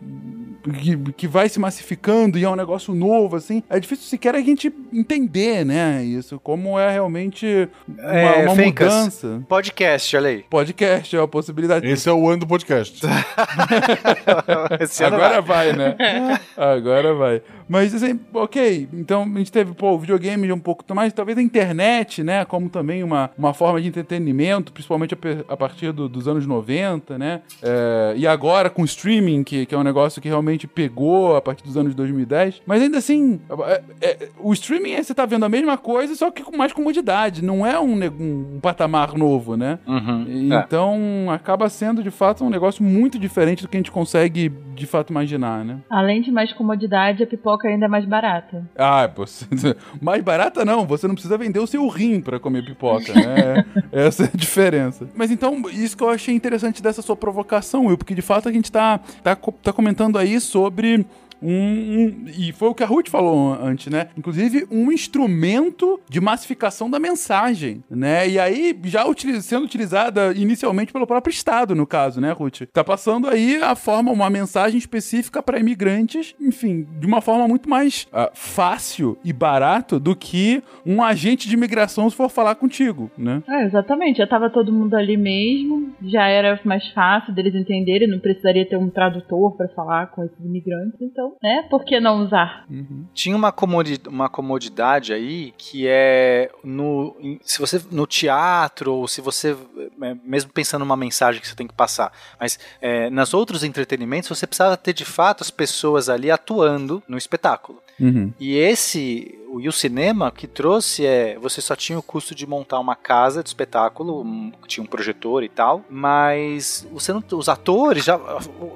[0.73, 3.63] que, que vai se massificando e é um negócio novo assim.
[3.69, 9.43] É difícil sequer a gente entender, né, isso como é realmente uma, É, uma mudança.
[9.49, 10.45] Podcast, olha aí.
[10.49, 11.87] Podcast é uma possibilidade.
[11.89, 13.01] Esse é o ano do podcast.
[15.05, 15.97] Agora vai, né?
[16.57, 17.43] Agora vai.
[17.69, 21.43] Mas assim, ok, então a gente teve, pô, o videogame um pouco mais, talvez a
[21.43, 26.29] internet, né, como também uma, uma forma de entretenimento, principalmente a, a partir do- dos
[26.29, 27.43] anos 90, né?
[27.63, 31.41] É, e agora com o streaming, que, que é um negócio que realmente pegou a
[31.41, 32.63] partir dos anos 2010.
[32.67, 36.31] Mas ainda assim, é- é- o streaming é você tá vendo a mesma coisa, só
[36.31, 37.43] que com mais comodidade.
[37.45, 39.79] Não é um, um patamar novo, né?
[39.87, 40.27] Uhum.
[40.53, 40.59] É.
[40.59, 44.87] Então acaba sendo de fato um negócio muito diferente do que a gente consegue de
[44.87, 45.79] fato imaginar, né?
[45.89, 48.65] Além de mais comodidade, a pipoca ainda é mais barata.
[48.77, 49.47] Ah, você...
[50.01, 53.65] mais barata não, você não precisa vender o seu rim pra comer pipoca, né?
[53.93, 55.09] Essa é a diferença.
[55.15, 58.53] Mas então, isso que eu achei interessante dessa sua provocação, Will, porque de fato a
[58.53, 61.07] gente tá, tá, tá comentando aí sobre.
[61.45, 64.09] Um, um- e foi o que a Ruth falou antes, né?
[64.17, 68.29] Inclusive, um instrumento de massificação da mensagem, né?
[68.29, 69.05] E aí, já
[69.43, 72.63] sendo utilizada inicialmente pelo próprio Estado, no caso, né, Ruth?
[72.73, 77.69] Tá passando aí a forma, uma mensagem específica para imigrantes, enfim, de uma forma muito
[77.69, 83.11] mais ah, fácil e barato do que um agente de imigração se for falar contigo,
[83.17, 83.43] né?
[83.49, 84.19] É, exatamente.
[84.19, 88.77] Já tava todo mundo ali mesmo, já era mais fácil deles entenderem, não precisaria ter
[88.77, 91.67] um tradutor pra falar com esses imigrantes, então, né?
[91.69, 92.65] Por que não usar?
[93.13, 99.21] Tinha uma, comodi uma comodidade aí que é no se você no teatro ou se
[99.21, 99.57] você
[100.03, 104.29] é, mesmo pensando numa mensagem que você tem que passar, mas é, nas outros entretenimentos
[104.29, 107.83] você precisava ter de fato as pessoas ali atuando no espetáculo.
[107.99, 108.33] Uhum.
[108.41, 112.79] E esse, e o cinema que trouxe é, você só tinha o custo de montar
[112.81, 118.05] uma casa de espetáculo, um- tinha um projetor e tal, mas você não, os atores
[118.05, 118.19] já,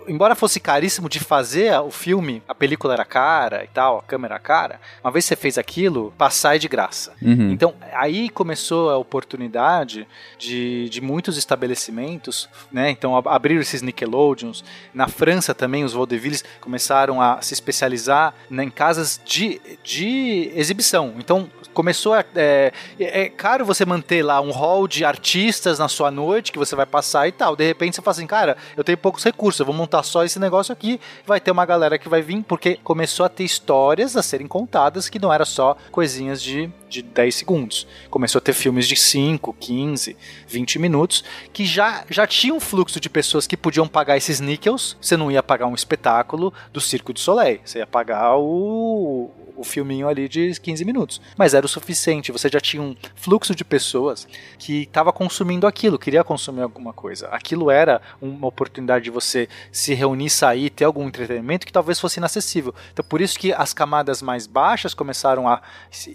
[0.07, 4.35] embora fosse caríssimo de fazer o filme, a película era cara e tal, a câmera
[4.35, 7.13] era cara, uma vez que você fez aquilo, passar é de graça.
[7.23, 7.51] Uhum.
[7.51, 10.07] Então, aí começou a oportunidade
[10.39, 12.91] de, de muitos estabelecimentos, né?
[12.91, 14.65] Então, ab- abriram esses Nickelodeons.
[14.93, 21.15] Na França também, os vaudevilles começaram a se especializar né, em casas de, de exibição.
[21.19, 22.25] Então, começou a...
[22.35, 26.59] É, é é caro você manter lá um hall de artistas na sua noite que
[26.59, 27.57] você vai passar e tal.
[27.57, 30.39] De repente, você fala assim, cara, eu tenho poucos recursos, eu vou montar só esse
[30.39, 31.01] negócio aqui.
[31.27, 35.09] Vai ter uma galera que vai vir, porque começou a ter histórias a serem contadas
[35.09, 37.87] que não era só coisinhas de, de 10 segundos.
[38.11, 40.17] Começou a ter filmes de 5, 15,
[40.47, 44.97] 20 minutos, que já, já tinha um fluxo de pessoas que podiam pagar esses níquels.
[45.01, 49.65] Você não ia pagar um espetáculo do Circo de Soleil, você ia pagar o, o
[49.65, 51.21] filminho ali de 15 minutos.
[51.37, 54.27] Mas era o suficiente, você já tinha um fluxo de pessoas
[54.59, 57.29] que estava consumindo aquilo, queria consumir alguma coisa.
[57.29, 62.19] Aquilo era uma oportunidade de você se reunir, sair, ter algum entretenimento que talvez fosse
[62.21, 62.75] inacessível.
[62.93, 65.61] Então por isso que as camadas mais baixas começaram a,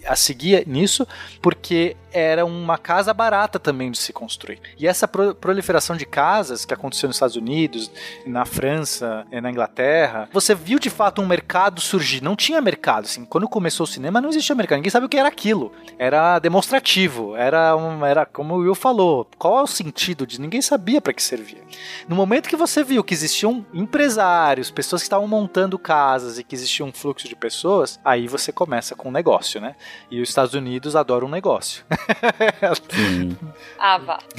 [0.07, 1.07] a seguir nisso,
[1.41, 4.59] porque era uma casa barata também de se construir.
[4.77, 7.91] E essa pro- proliferação de casas que aconteceu nos Estados Unidos,
[8.25, 12.21] na França, eh, na Inglaterra, você viu de fato um mercado surgir.
[12.21, 15.17] Não tinha mercado, assim, quando começou o cinema não existia mercado, ninguém sabia o que
[15.17, 15.71] era aquilo.
[15.97, 20.61] Era demonstrativo, era, um, era como o Will falou, qual é o sentido de ninguém
[20.61, 21.63] sabia para que servia.
[22.07, 26.53] No momento que você viu que existiam empresários, pessoas que estavam montando casas e que
[26.53, 29.75] existia um fluxo de pessoas, aí você começa com um negócio, né?
[30.11, 31.83] E os Estados Unidos adoram um negócio.
[32.91, 33.35] Sim.
[33.79, 34.19] Ah, vá.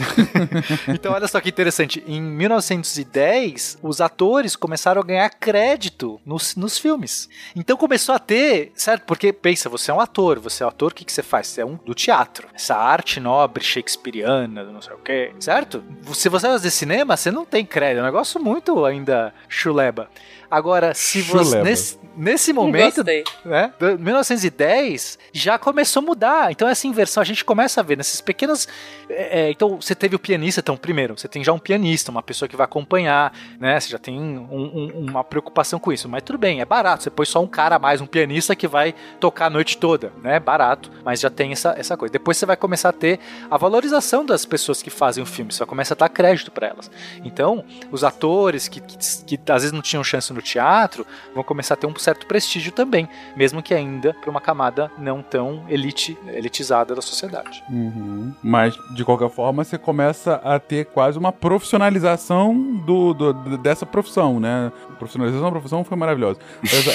[0.87, 2.05] Então, olha só que interessante.
[2.07, 7.29] Em 1910, os atores começaram a ganhar crédito nos, nos filmes.
[7.57, 9.05] Então, começou a ter certo?
[9.05, 11.49] Porque pensa, você é um ator, você é um ator, o que, que você faz?
[11.49, 12.49] Você é um do teatro.
[12.55, 15.83] Essa arte nobre, shakespeariana, não sei o quê, certo?
[16.13, 17.99] Se você vai fazer cinema, você não tem crédito.
[17.99, 20.09] É um negócio muito ainda chuleba.
[20.55, 21.63] Agora, se você.
[21.63, 23.25] Nesse, nesse momento, Gostei.
[23.45, 23.73] né?
[23.79, 26.53] do- 1910 já começou a mudar.
[26.53, 28.69] Então essa inversão a gente começa a ver nessas pequenas.
[29.09, 32.23] é, é, então você teve o pianista, então primeiro você tem já um pianista, uma
[32.23, 33.79] pessoa que vai acompanhar, né?
[33.81, 36.09] Você já tem um- um- uma preocupação com isso.
[36.09, 37.03] Mas tudo bem, é barato.
[37.03, 40.13] Você põe só um cara a mais, um pianista que vai tocar a noite toda,
[40.23, 40.39] né?
[40.39, 42.13] Barato, mas já tem essa, essa coisa.
[42.13, 43.19] Depois você vai começar a ter
[43.51, 45.53] a valorização das pessoas que fazem o filme.
[45.53, 46.91] Você vai começar a dar crédito para elas.
[47.25, 48.97] Então os atores que, que,
[49.37, 52.71] que às vezes não tinham chance no teatro vão começar a ter um certo prestígio
[52.71, 57.63] também, mesmo que ainda para uma camada não tão elite, elitizada da sociedade.
[57.69, 58.33] Uhum.
[58.43, 64.39] Mas, de qualquer forma, você começa a ter quase uma profissionalização do, do- dessa profissão,
[64.41, 64.71] né?
[64.99, 66.39] Profissionalização da profissão foi maravilhosa.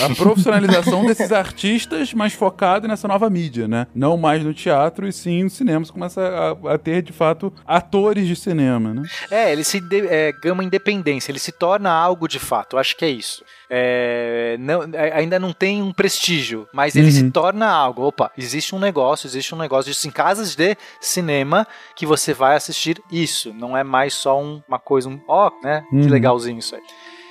[0.06, 3.88] A profissionalização desses artistas, mas focado nessa nova mídia, né?
[3.93, 5.86] Não mais no teatro e sim no cinema.
[5.86, 6.22] Você começa
[6.66, 9.04] a, a ter, de fato, atores de cinema, né?
[9.30, 12.95] É, ele se de, é, gama independência, ele se torna algo de fato, eu acho
[12.95, 13.39] que é isso.
[13.70, 17.12] É, não- é, ainda não tem um prestígio, mas ele Uhum.
[17.12, 18.04] se torna algo.
[18.04, 22.56] Opa, existe um negócio, existe um negócio disso em casas de cinema que você vai
[22.56, 23.54] assistir isso.
[23.54, 25.84] Não é mais só um- uma coisa, um, ó, né?
[25.90, 26.10] Que Uhum.
[26.10, 26.82] legalzinho isso aí.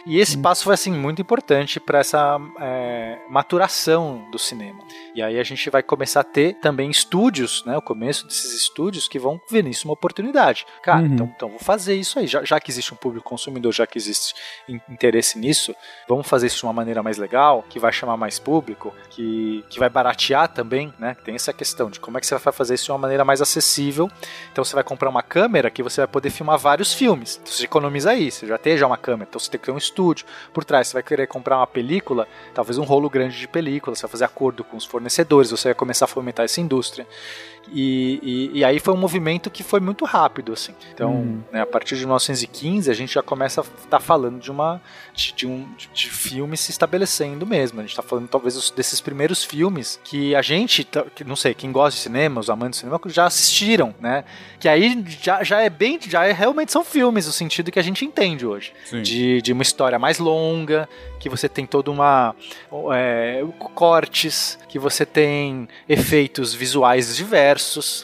[0.09, 4.79] E esse passo foi assim muito importante para essa é, maturação do cinema.
[5.15, 7.77] E aí a gente vai começar a ter também estúdios, né?
[7.77, 10.65] O começo desses estúdios que vão ver nisso uma oportunidade.
[10.83, 11.07] Cara, Uhum.
[11.07, 12.27] então, então vou fazer isso aí.
[12.27, 14.35] Já, já que existe um público consumidor, já que existe
[14.69, 15.75] in- interesse nisso,
[16.09, 19.79] vamos fazer isso de uma maneira mais legal, que vai chamar mais público, que, que
[19.79, 21.17] vai baratear também, né?
[21.25, 23.43] Tem essa questão de como é que você vai fazer isso de uma maneira mais
[23.43, 24.11] acessível.
[24.53, 27.39] Então você vai comprar uma câmera que você vai poder filmar vários filmes.
[27.43, 29.73] Então você economiza aí, você já tem já uma câmera, então você tem que ter
[29.73, 29.98] um estúdio
[30.53, 30.89] por trás.
[30.89, 34.25] Você vai querer comprar uma película, talvez um rolo grande de película, você vai fazer
[34.25, 37.07] acordo com os fornecedores, você vai começar a fomentar essa indústria.
[37.73, 38.19] E,
[38.55, 40.75] e, e aí foi um movimento que foi muito rápido, assim.
[40.95, 41.41] Então, Hum.
[41.53, 44.81] né, a partir de 1915, a gente já começa a estar falando de uma
[45.15, 47.81] de, de um de, de filme se estabelecendo mesmo.
[47.81, 51.35] A gente está falando talvez os- desses primeiros filmes que a gente, tá- que, não
[51.37, 54.25] sei, quem gosta de cinema, os amantes de cinema, já assistiram, né?
[54.61, 57.83] Que aí já, já é bem, já é, realmente são filmes, no sentido que a
[57.83, 59.03] gente entende hoje Sim.
[59.03, 60.89] de, de uma história mais longa,
[61.19, 62.35] que você tem toda uma
[62.95, 63.43] é,
[63.75, 67.58] cortes, que você tem efeitos visuais diversos,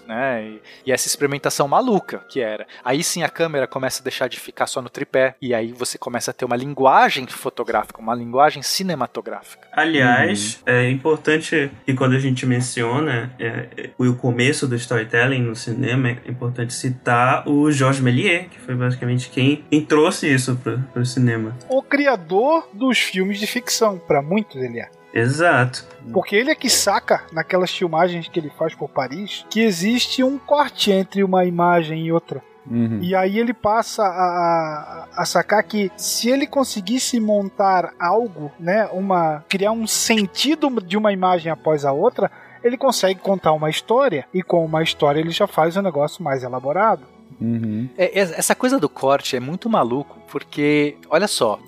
[0.06, 0.44] né?
[0.44, 2.66] E, e essa experimentação maluca que era.
[2.84, 5.98] Aí sim a câmera começa a deixar de ficar só no tripé e aí você
[5.98, 9.68] começa a ter uma linguagem fotográfica, uma linguagem cinematográfica.
[9.72, 15.56] Aliás, é importante que quando a gente menciona é, é, o começo do storytelling no
[15.56, 21.02] cinema, é importante citar o Georges Méliès, que foi basicamente quem, quem trouxe isso para
[21.02, 21.56] o cinema.
[21.68, 24.88] O criador dos filmes de ficção, pra muitos ele é.
[25.14, 25.86] Exato.
[26.12, 30.36] Porque ele é que saca, naquelas filmagens que ele faz por Paris, que existe um
[30.36, 32.42] corte entre uma imagem e outra.
[32.68, 32.98] Uhum.
[33.02, 38.88] E aí ele passa a, a, a sacar que se ele conseguisse montar algo, né,
[38.90, 42.30] uma criar um sentido de uma imagem após a outra,
[42.62, 46.42] ele consegue contar uma história e com uma história ele já faz um negócio mais
[46.42, 47.02] elaborado.
[47.40, 47.88] Uhum.
[47.98, 51.58] É, é- essa coisa do corte é muito maluco, porque, olha só,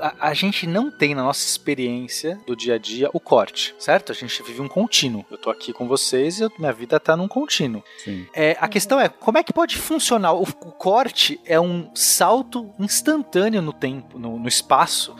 [0.00, 4.12] a, a gente não tem na nossa experiência do dia a dia o corte, certo?
[4.12, 5.24] A gente vive um contínuo.
[5.30, 7.82] Eu tô aqui com vocês e eu- minha vida tá num contínuo.
[8.04, 8.26] Sim.
[8.34, 10.32] É, a questão é, como é que pode funcionar?
[10.34, 15.14] O, o corte é um salto instantâneo no tempo, no, no espaço,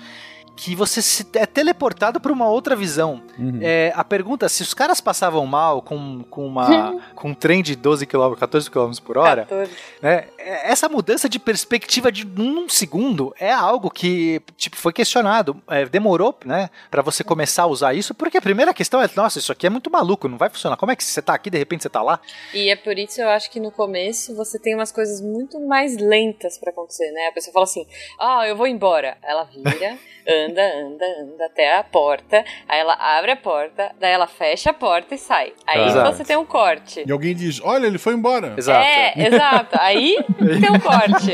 [0.57, 3.23] que você se, é teleportado para uma outra visão.
[3.39, 3.59] Uhum.
[3.61, 7.77] É, a pergunta, se os caras passavam mal com, com, uma, com um trem de
[7.77, 9.71] 12 km, 14 km por hora, 14.
[10.01, 10.25] né?
[10.39, 15.61] É, Essa mudança de perspectiva de um segundo é algo que tipo, foi questionado.
[15.69, 19.39] É, demorou né, para você começar a usar isso, porque a primeira questão é: nossa,
[19.39, 20.77] isso aqui é muito maluco, não vai funcionar.
[20.77, 22.19] Como é que você tá aqui de repente você tá lá?
[22.55, 25.97] E é por isso eu acho que no começo você tem umas coisas muito mais
[25.99, 27.27] lentas pra acontecer, né?
[27.29, 27.87] A pessoa fala assim:
[28.19, 29.19] "Ah, eu vou embora".
[29.23, 29.99] Ela vira,
[30.29, 34.75] anda, anda, anda até a porta, aí ela abre a porta, daí ela fecha a
[34.75, 35.53] porta e sai.
[35.67, 36.13] Aí Exato.
[36.17, 37.05] você tem um corte.
[37.07, 38.55] E alguém diz: Olha, ele foi embora.
[38.57, 38.87] Exato.
[38.87, 39.77] É, exato.
[39.81, 40.17] Aí
[40.61, 41.33] tem um corte.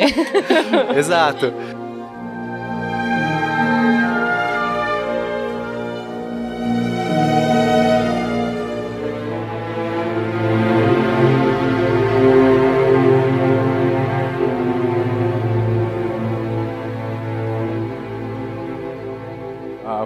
[0.97, 1.53] Exato.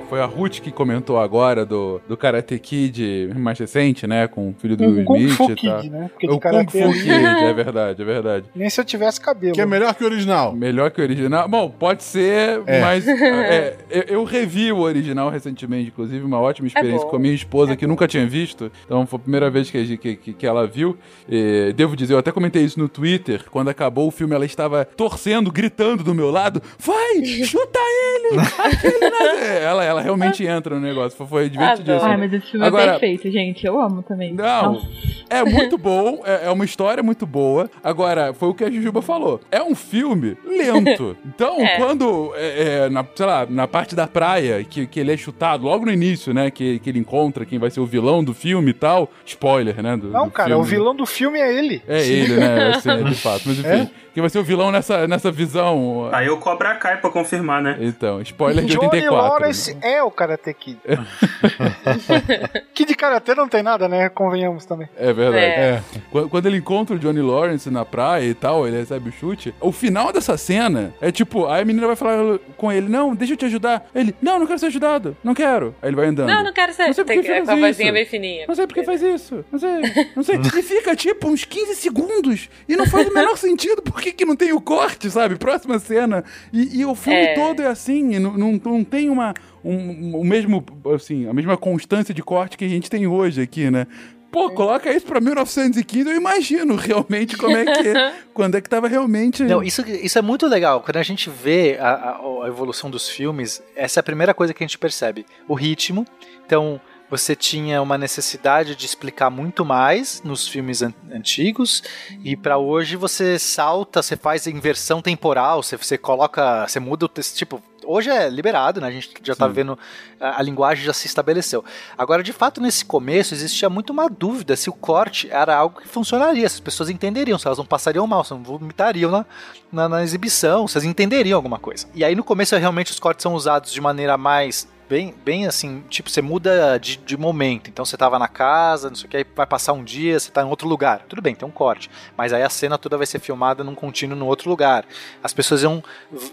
[0.09, 4.29] Foi a Ruth que comentou agora do, do Karate Kid mais recente, né?
[4.29, 5.81] Com o filho do Um Will Kung Smith Fu e tal.
[5.81, 6.11] Kid, né?
[6.13, 8.47] Porque O de Kung Fu Kid, é verdade, é verdade.
[8.55, 9.55] Nem se eu tivesse cabelo.
[9.55, 10.53] Que é melhor que o original.
[10.55, 11.49] Melhor que o original.
[11.49, 12.81] Bom, pode ser, É.
[12.81, 17.11] mas é, eu, eu revi o original recentemente, inclusive, uma ótima experiência bom.
[17.11, 18.71] com a minha esposa, que nunca tinha visto.
[18.85, 20.97] Então foi a primeira vez que, que, que- que ela viu.
[21.29, 23.45] E, devo dizer, eu até comentei isso no Twitter.
[23.51, 28.41] Quando acabou o filme, ela estava torcendo, gritando do meu lado: Vai, chuta ele!
[28.59, 31.27] Aquele na-" É, ela, ela realmente entra no negócio.
[31.27, 32.05] Foi, divertidíssimo.
[32.11, 33.67] Ai, mas esse filme Agora- é perfeito, gente.
[33.67, 34.33] Eu amo também.
[34.35, 34.87] Não, Nossa.
[35.31, 37.71] é muito bom, é, é uma história muito boa.
[37.83, 39.41] Agora, foi o que a Jujuba falou.
[39.51, 41.17] É um filme lento.
[41.27, 41.77] Então, É.
[41.77, 45.65] quando, é, é, na, sei lá, na parte da praia, que, que ele é chutado
[45.65, 46.51] logo no início, né?
[46.51, 49.11] Que, que ele encontra quem vai ser o vilão do filme e tal.
[49.25, 49.97] Spoiler, né?
[49.97, 50.63] do- Não, do cara, filme.
[50.63, 51.83] o vilão do filme é ele.
[51.87, 52.69] É ele, né?
[52.75, 53.43] Assim, é, de fato.
[53.47, 53.91] Mas enfim, É?
[54.15, 56.09] quem vai ser o vilão nessa, nessa visão.
[56.13, 57.77] Aí o Cobra Kai pra confirmar, né?
[57.81, 59.41] Então, spoiler de Johnny 84.
[59.41, 59.51] né?
[59.87, 60.79] É o Karate Kid.
[62.75, 64.09] que de Karate não tem nada, né?
[64.09, 64.89] Convenhamos também.
[64.97, 65.45] É verdade.
[65.45, 65.83] É.
[66.11, 69.55] Quando, quando ele encontra o Johnny Lawrence na praia e tal, ele recebe o chute.
[69.61, 73.35] O final dessa cena é tipo, aí a menina vai falar com ele: Não, deixa
[73.35, 73.89] eu te ajudar.
[73.95, 75.75] Ele, não, não quero ser ajudado, não quero.
[75.81, 76.29] Aí ele vai andando.
[76.29, 76.87] Não, não quero ser.
[76.87, 77.93] Não sei por Tem que faz com a vozinha isso.
[77.93, 78.45] bem fininha.
[78.49, 79.45] Não sei por que faz isso.
[79.51, 79.71] Não sei.
[80.17, 80.37] Não sei.
[80.37, 82.49] E fica tipo uns 15 segundos.
[82.69, 83.83] E não faz o menor sentido.
[83.83, 85.37] Por que, que não tem o corte, sabe?
[85.37, 86.25] Próxima cena.
[86.53, 87.35] E, e o filme É.
[87.35, 88.15] todo é assim.
[88.15, 89.35] e Não, não, não tem uma.
[89.69, 90.65] Um, o mesmo,
[90.95, 93.87] assim, a mesma constância de corte que a gente tem hoje aqui, né?
[94.31, 97.93] Pô, coloca isso pra 1915, eu imagino realmente como é que.
[98.35, 99.43] quando é que tava realmente.
[99.45, 100.83] Não, isso, isso é muito legal.
[100.83, 104.53] Quando a gente vê a, a- a evolução dos filmes, essa é a primeira coisa
[104.53, 105.25] que a gente percebe.
[105.49, 106.05] O ritmo.
[106.45, 111.83] Então, você tinha uma necessidade de explicar muito mais nos filmes an- antigos.
[112.23, 116.67] E pra hoje você salta, você faz inversão temporal, você, você coloca.
[116.69, 117.37] Você muda o texto.
[117.37, 118.89] Tipo, hoje é liberado, né?
[118.89, 119.53] A gente já tá Sim.
[119.53, 119.79] vendo.
[120.21, 121.65] A, a linguagem já se estabeleceu.
[121.97, 125.89] Agora, de fato, nesse começo existia muito uma dúvida se o corte era algo que
[125.89, 129.27] funcionaria, se as pessoas entenderiam, se elas não passariam mal, se não vomitariam na,
[129.73, 131.87] na, na exibição, se elas entenderiam alguma coisa.
[131.95, 135.83] E aí no começo realmente os cortes são usados de maneira mais bem, bem assim,
[135.89, 137.69] tipo, você muda de, de momento.
[137.69, 140.31] Então você tava na casa, não sei o que, aí vai passar um dia, você
[140.31, 141.05] tá em outro lugar.
[141.09, 141.91] Tudo bem, tem um corte.
[142.17, 144.85] Mas aí a cena toda vai ser filmada num contínuo no outro lugar.
[145.23, 145.83] As pessoas iam,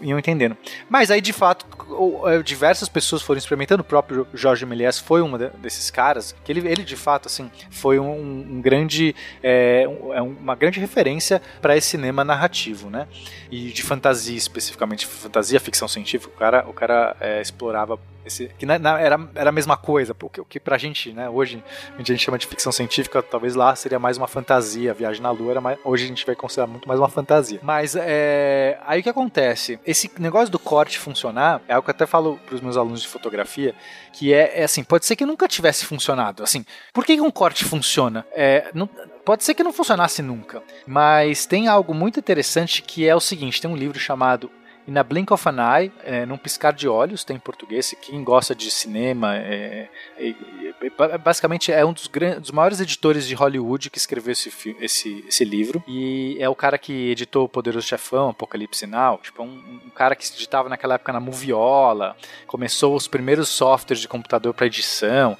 [0.00, 0.56] iam entendendo.
[0.88, 1.66] Mas aí, de fato,
[2.28, 3.82] eh, diversas pessoas foram experimentando.
[3.82, 6.34] O próprio Jorge Méliès foi um desses caras.
[6.44, 9.82] Que ele, ele de fato, assim, foi um, um grande, é,
[10.14, 13.06] é uma grande referência para esse cinema narrativo, né?
[13.50, 16.32] E de fantasia especificamente, fantasia, ficção científica.
[16.34, 20.14] O cara, o cara é, explorava esse, que na- na- era, era a mesma coisa,
[20.14, 21.62] porque o que pra gente, né, hoje
[21.94, 25.30] a gente chama de ficção científica, talvez lá seria mais uma fantasia, a viagem na
[25.30, 27.60] lua era mais, hoje a gente vai considerar muito mais uma fantasia.
[27.62, 29.78] Mas é, aí o que acontece?
[29.86, 33.08] Esse negócio do corte funcionar, é algo que eu até falo pros meus alunos de
[33.08, 33.74] fotografia,
[34.12, 37.30] que é, é assim, pode ser que nunca tivesse funcionado, assim, por que que um
[37.30, 38.26] corte funciona?
[38.32, 38.88] É, não-
[39.24, 43.58] Pode ser que não funcionasse nunca, mas tem algo muito interessante que é o seguinte:
[43.58, 44.50] tem um livro chamado
[44.86, 47.94] In a Blink of an Eye, é, num piscar de olhos, tem em português.
[48.02, 52.80] Quem gosta de cinema, é, é, é, ba- basicamente é um dos, gran- dos maiores
[52.80, 55.82] editores de Hollywood que escreveu esse, esse, esse livro.
[55.88, 59.18] E é o cara que editou O Poderoso Chefão, Apocalipse Now.
[59.22, 62.14] Tipo, um, um cara que editava naquela época na Moviola,
[62.46, 65.38] começou os primeiros softwares de computador para edição.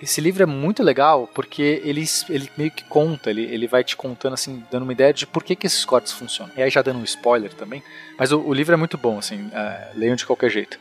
[0.00, 3.96] Esse livro é muito legal porque ele, ele meio que conta, ele, ele vai te
[3.96, 6.52] contando, assim, dando uma ideia de por que, que esses cortes funcionam.
[6.56, 7.82] E aí já dando um spoiler também,
[8.18, 10.78] mas o, o livro é muito bom, assim, é, leiam de qualquer jeito.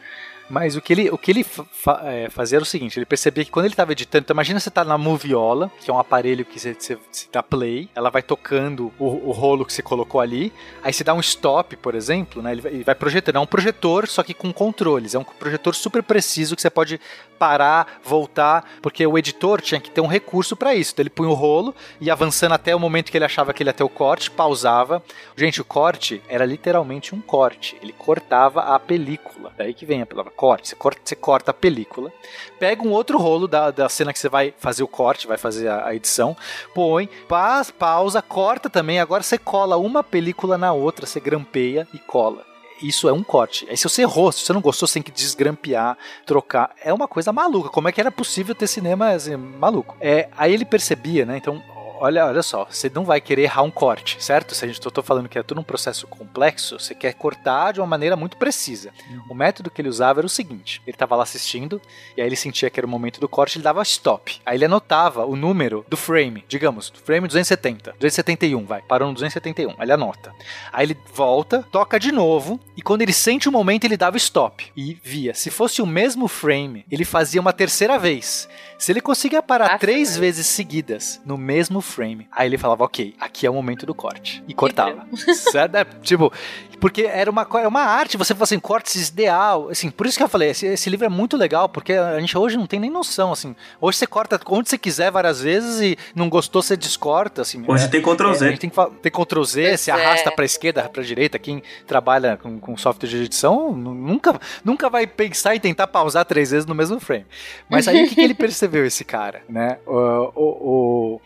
[0.50, 3.44] Mas o que ele, o que ele fa- é, fazia era o seguinte: ele percebia
[3.44, 6.46] que quando ele estava editando, então imagina você tá na Moviola, que é um aparelho
[6.46, 6.98] que você
[7.32, 11.14] dá play, ela vai tocando o, o rolo que você colocou ali, aí você dá
[11.14, 12.52] um stop, por exemplo, né?
[12.52, 13.38] Ele vai, ele vai projetando.
[13.38, 15.16] É um projetor, só que com controles.
[15.16, 17.00] É um projetor super preciso que você pode
[17.40, 20.94] parar, voltar, porque o editor tinha que ter um recurso para isso.
[20.94, 23.70] Então ele punha o rolo e avançando até o momento que ele achava que ele
[23.70, 25.04] ia ter o corte, pausava.
[25.36, 27.76] Gente, o corte era literalmente um corte.
[27.82, 29.52] Ele cortava a película.
[29.58, 30.70] Daí que vem a palavra corte.
[30.70, 32.12] Você corta, você corta a película,
[32.60, 35.68] pega um outro rolo da, da cena que você vai fazer o corte, vai fazer
[35.68, 36.36] a, a edição,
[36.74, 39.00] põe, paz, pausa, corta também.
[39.00, 42.46] Agora você cola uma película na outra, você grampeia e cola.
[42.82, 43.66] Isso é um corte.
[43.70, 46.72] Aí se você errou, se você não gostou, você tem que desgrampear, trocar.
[46.84, 47.70] É uma coisa maluca.
[47.70, 49.96] Como é que era possível ter cinema assim, maluco?
[50.02, 51.38] É, aí ele percebia, né?
[51.38, 51.64] Então,
[52.00, 54.54] olha, olha só, você não vai querer errar um corte, certo?
[54.54, 57.80] Se a gente tô falando que é tudo um processo complexo, você quer cortar de
[57.80, 58.92] uma maneira muito precisa.
[59.30, 61.82] O método que ele usava era o seguinte: ele tava lá assistindo,
[62.16, 64.42] e aí ele sentia que era o momento do corte, ele dava stop.
[64.46, 69.14] Aí ele anotava o número do frame, digamos, do frame 270, 271, vai, parou no
[69.14, 70.34] 271, aí ele anota.
[70.72, 74.72] Aí ele volta, toca de novo, e quando ele sente o momento, ele dava stop.
[74.76, 75.34] E via.
[75.34, 78.48] Se fosse o mesmo frame, ele fazia uma terceira vez.
[78.78, 80.20] Se ele conseguia parar Ah, três sim.
[80.20, 84.44] vezes seguidas no mesmo frame, aí ele falava, ok, aqui é o momento do corte.
[84.48, 85.08] E cortava.
[85.52, 85.76] certo?
[85.76, 86.32] É, tipo,
[86.80, 89.70] porque era uma, era uma arte, você fala assim, cortes ideal.
[89.70, 92.38] Assim, por isso que eu falei, esse, esse livro é muito legal, porque a gente
[92.38, 93.56] hoje não tem nem noção, assim.
[93.80, 97.64] Hoje você corta onde você quiser várias vezes e não gostou, você descorta, assim.
[97.68, 98.50] Hoje É- tem Ctrl é, a Z.
[98.50, 100.32] gente tem que tem Ctrl Z, Pois se arrasta é.
[100.36, 101.40] pra esquerda, pra direita.
[101.40, 106.26] Quem trabalha com, com software de edição nu- nunca, nunca vai pensar em tentar pausar
[106.26, 107.26] três vezes no mesmo frame.
[107.70, 109.78] Mas aí o que, que ele percebeu, esse cara, né?
[109.86, 111.22] O, o- o-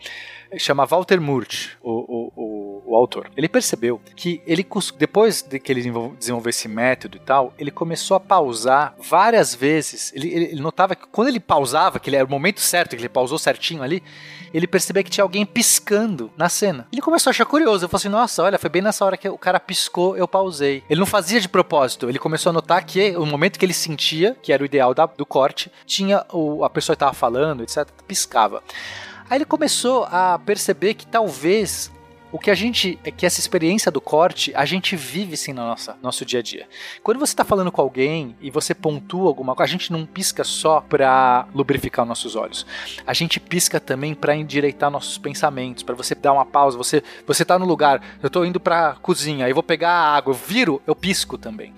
[0.58, 3.30] chama Walter Murch, o, o, o, o autor.
[3.36, 4.66] Ele percebeu que ele
[4.98, 9.54] depois de que ele desenvol- desenvolveu esse método e tal, ele começou a pausar várias
[9.54, 10.12] vezes.
[10.14, 13.08] Ele, ele- notava que quando ele pausava, que ele era o momento certo, que ele
[13.08, 14.02] pausou certinho ali,
[14.52, 16.86] ele percebeu que tinha alguém piscando na cena.
[16.92, 17.84] Ele começou a achar curioso.
[17.84, 20.82] Eu falei assim: nossa, olha, foi bem nessa hora que o cara piscou, eu pausei.
[20.90, 22.08] Ele não fazia de propósito.
[22.08, 25.06] Ele começou a notar que o momento que ele sentia, que era o ideal da-
[25.06, 28.62] do corte, tinha o, a pessoa que estava falando, etc., piscava.
[29.30, 31.88] Aí ele começou a perceber que talvez
[32.32, 35.62] o que a gente, é que essa experiência do corte, a gente vive sim no
[35.62, 36.68] nossa, nosso dia a dia.
[37.02, 40.42] Quando você está falando com alguém e você pontua alguma coisa, a gente não pisca
[40.42, 42.66] só para lubrificar nossos olhos.
[43.06, 46.76] A gente pisca também para endireitar nossos pensamentos, para você dar uma pausa.
[46.76, 50.32] Você você tá no lugar, eu tô indo para cozinha, aí vou pegar a água,
[50.32, 51.72] eu viro, eu pisco também.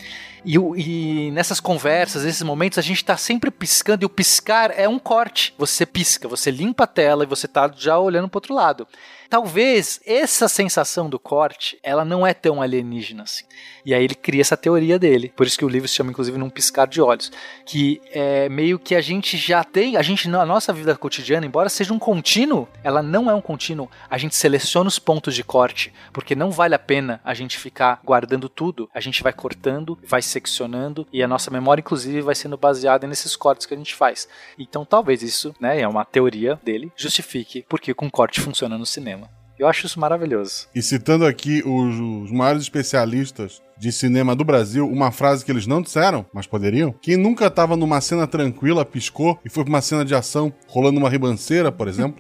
[0.44, 4.88] E, e nessas conversas, nesses momentos, a gente tá sempre piscando, e o piscar é
[4.88, 5.54] um corte.
[5.58, 8.86] Você pisca, você limpa a tela e você tá já olhando pro outro lado.
[9.32, 13.44] Talvez essa sensação do corte, ela não é tão alienígena assim.
[13.82, 15.32] E aí ele cria essa teoria dele.
[15.34, 17.32] Por isso que o livro se chama, inclusive, Num Piscar de Olhos.
[17.64, 21.70] Que é meio que a gente já tem, a gente, na nossa vida cotidiana, embora
[21.70, 23.90] seja um contínuo, ela não é um contínuo.
[24.10, 28.00] A gente seleciona os pontos de corte, porque não vale a pena a gente ficar
[28.04, 28.90] guardando tudo.
[28.92, 33.36] A gente vai cortando, vai seccionando, e a nossa memória, inclusive, vai sendo baseada nesses
[33.36, 34.28] cortes que a gente faz.
[34.58, 39.28] Então, talvez isso, né, é uma teoria dele, justifique porque com corte funciona no cinema.
[39.58, 40.66] Eu acho isso maravilhoso.
[40.74, 45.66] E citando aqui os, os maiores especialistas de cinema do Brasil, uma frase que eles
[45.66, 46.94] não disseram, mas poderiam.
[47.02, 51.00] Quem nunca tava numa cena tranquila, piscou e foi pra uma cena de ação rolando
[51.00, 52.16] uma ribanceira, por exemplo.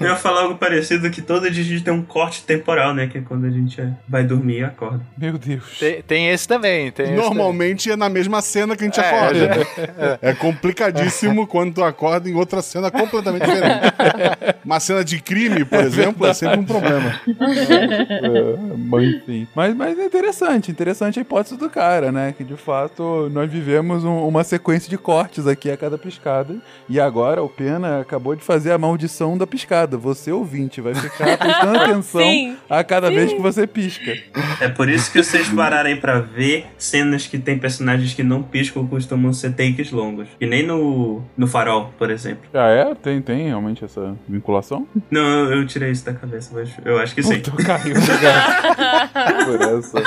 [0.00, 3.06] Eu ia falar algo parecido que todo dia a gente tem um corte temporal, né?
[3.06, 5.00] Que é quando a gente é- vai dormir e acorda.
[5.16, 5.78] Meu Deus.
[5.78, 6.90] Tem, tem esse também.
[6.92, 9.62] Tem esse Normalmente é na mesma cena que a gente É, acorda.
[10.22, 13.94] É, complicadíssimo quando tu acorda em outra cena completamente diferente.
[14.64, 17.20] Uma cena de crime, por exemplo, é sempre um problema.
[17.72, 19.48] É, mas enfim.
[19.54, 22.34] Mas, mas é interessante, interessante a hipótese do cara, né?
[22.36, 26.56] Que de fato nós vivemos um- uma sequência de cortes aqui a cada piscada.
[26.88, 29.96] E agora o Pena acabou de fazer a maldição da piscada.
[29.96, 32.56] Você, ouvinte, vai ficar prestando atenção Sim.
[32.68, 34.14] a cada vez que você pisca.
[34.60, 38.86] É por isso que vocês pararem pra ver cenas que tem personagens que não piscam
[38.86, 40.28] costumam ser takes longos.
[40.38, 42.42] Que nem no, no farol, por exemplo.
[42.54, 42.94] Ah, é?
[42.94, 44.86] Tem, tem realmente essa vinculação?
[45.10, 45.20] Não,
[45.50, 47.40] eu, eu tirei isso da cabeça, mas eu acho que sim.
[47.52, 50.02] Puta, caiu, obrigado por essa.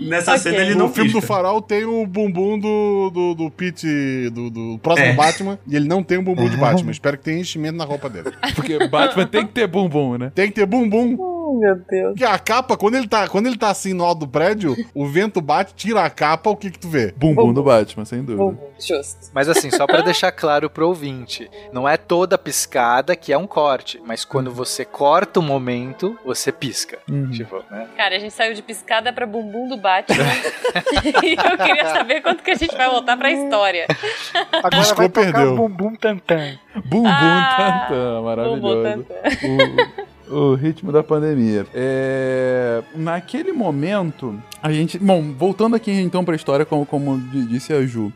[0.00, 0.42] Nessa Ok.
[0.44, 1.20] cena ele No não filme do.
[1.20, 5.12] Farol tem o bumbum do, do, do Pete, do, do próximo É.
[5.12, 6.90] Batman, e ele não tem o bumbum de Batman.
[6.90, 8.30] Espero que tenha enchimento na roupa dele.
[8.56, 10.32] Porque Batman tem que ter bumbum, né?
[10.34, 11.18] Tem que ter bumbum.
[11.50, 12.10] Oh, meu Deus.
[12.12, 15.06] Porque a capa, quando ele tá, quando ele tá assim no alto do prédio, o
[15.06, 17.12] vento bate, tira a capa, o que que tu vê?
[17.16, 18.58] Bumbum do Batman, sem dúvida.
[18.78, 19.30] Justo.
[19.34, 23.46] Mas assim, só pra deixar claro pro ouvinte, não é toda piscada que é um
[23.46, 26.98] corte, mas quando você corta o momento, você pisca.
[27.10, 27.30] Uhum.
[27.30, 27.88] Tipo, né?
[27.96, 30.24] Cara, a gente saiu de piscada pra bumbum do Batman.
[31.24, 33.86] e eu queria saber quanto que a gente vai voltar pra história.
[34.52, 35.56] Agora Piscou, vai tocar perdeu.
[35.56, 36.58] bum bum tantan.
[36.84, 38.60] Bumbum Ah, tantã, maravilhoso.
[38.60, 39.14] Bumbum tantã.
[39.46, 41.66] o, o ritmo da pandemia.
[41.74, 44.98] É, naquele momento, a gente.
[44.98, 48.12] Bom, voltando aqui então pra história, como, como di- disse a Ju.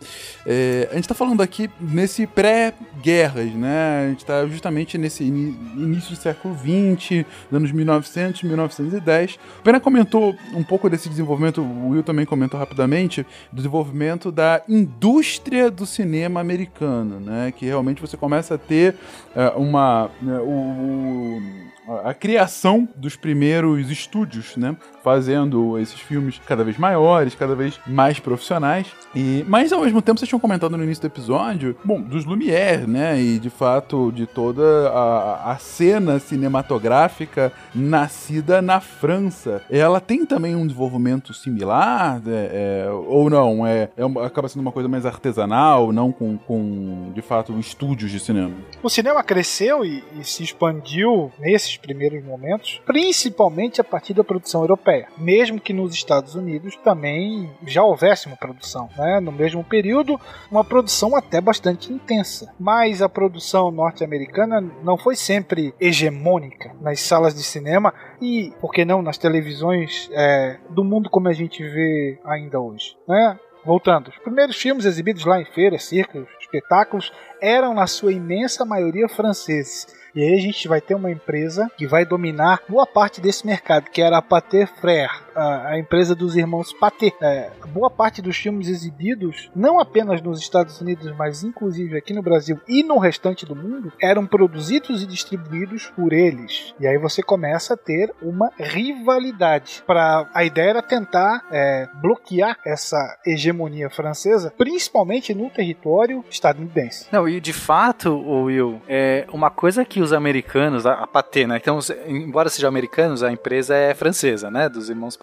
[0.47, 4.05] é, a gente tá falando aqui nesse pré-guerras, né?
[4.07, 9.35] A gente tá justamente nesse ini- início do século XX, anos 1900, 1910.
[9.61, 14.63] O Pena comentou um pouco desse desenvolvimento, o Will também comentou rapidamente, do desenvolvimento da
[14.69, 17.53] indústria do cinema americano, né?
[17.57, 18.95] Que realmente você começa a ter
[19.35, 20.11] é, uma.
[20.23, 24.77] né, o, o- a, criação dos primeiros estúdios, né?
[25.03, 28.87] Fazendo esses filmes cada vez maiores, cada vez mais profissionais.
[29.15, 32.87] E, mas ao mesmo tempo, vocês tinham comentado no início do episódio, bom, dos Lumière,
[32.87, 33.21] né?
[33.21, 39.63] E de fato de toda a, a cena cinematográfica nascida na França.
[39.71, 43.67] Ela tem também um desenvolvimento similar, é, é, ou não?
[43.67, 48.21] É, é acaba sendo uma coisa mais artesanal, não com, com de fato estúdios de
[48.21, 48.55] cinema.
[48.83, 51.31] O cinema cresceu e, e se expandiu
[51.77, 55.09] primeiros momentos, principalmente a partir da produção europeia.
[55.19, 59.21] Mesmo que nos Estados Unidos também já houvesse uma produção, né?
[59.21, 60.21] no mesmo período,
[60.51, 62.53] uma produção até bastante intensa.
[62.59, 68.85] Mas a produção norte-americana não foi sempre hegemônica nas salas de cinema e, por que
[68.85, 72.97] não, nas televisões é, do mundo como a gente vê ainda hoje.
[73.09, 73.39] Né?
[73.65, 77.11] Voltando, os primeiros filmes exibidos lá em feiras, circos, espetáculos
[77.41, 79.87] eram na sua imensa maioria franceses.
[80.15, 83.91] E aí a gente vai ter uma empresa que vai dominar boa parte desse mercado,
[83.91, 87.13] que era a Pathé Frère, a, empresa dos irmãos Pathé.
[87.21, 92.23] É, boa parte dos filmes exibidos, não apenas nos Estados Unidos, mas inclusive aqui no
[92.23, 96.75] Brasil e no restante do mundo, eram produzidos e distribuídos por eles.
[96.79, 99.83] E aí você começa a ter uma rivalidade.
[99.87, 107.09] Pra, a ideia era tentar é, bloquear essa hegemonia francesa, principalmente no território estadunidense.
[107.11, 111.57] Não, e de fato, Will, é uma coisa que os americanos, a, a Pathé, né?
[111.57, 114.69] Então, embora sejam americanos, a empresa é francesa, né?
[114.69, 115.17] Dos irmãos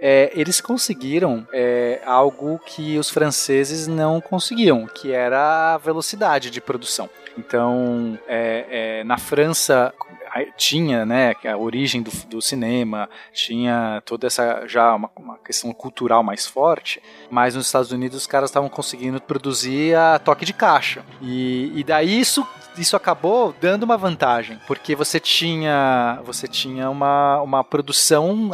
[0.00, 6.60] É, eles conseguiram é, algo que os franceses não conseguiam, que era a velocidade de
[6.60, 7.08] produção.
[7.36, 8.66] Então, é,
[9.00, 9.92] é, na França
[10.56, 16.22] tinha, né, a origem do, do cinema, tinha toda essa já uma, uma questão cultural
[16.22, 21.04] mais forte, mas nos Estados Unidos os caras estavam conseguindo produzir a toque de caixa.
[21.20, 22.46] E, e daí isso
[22.78, 28.50] isso acabou dando uma vantagem, porque você tinha você tinha uma, uma produção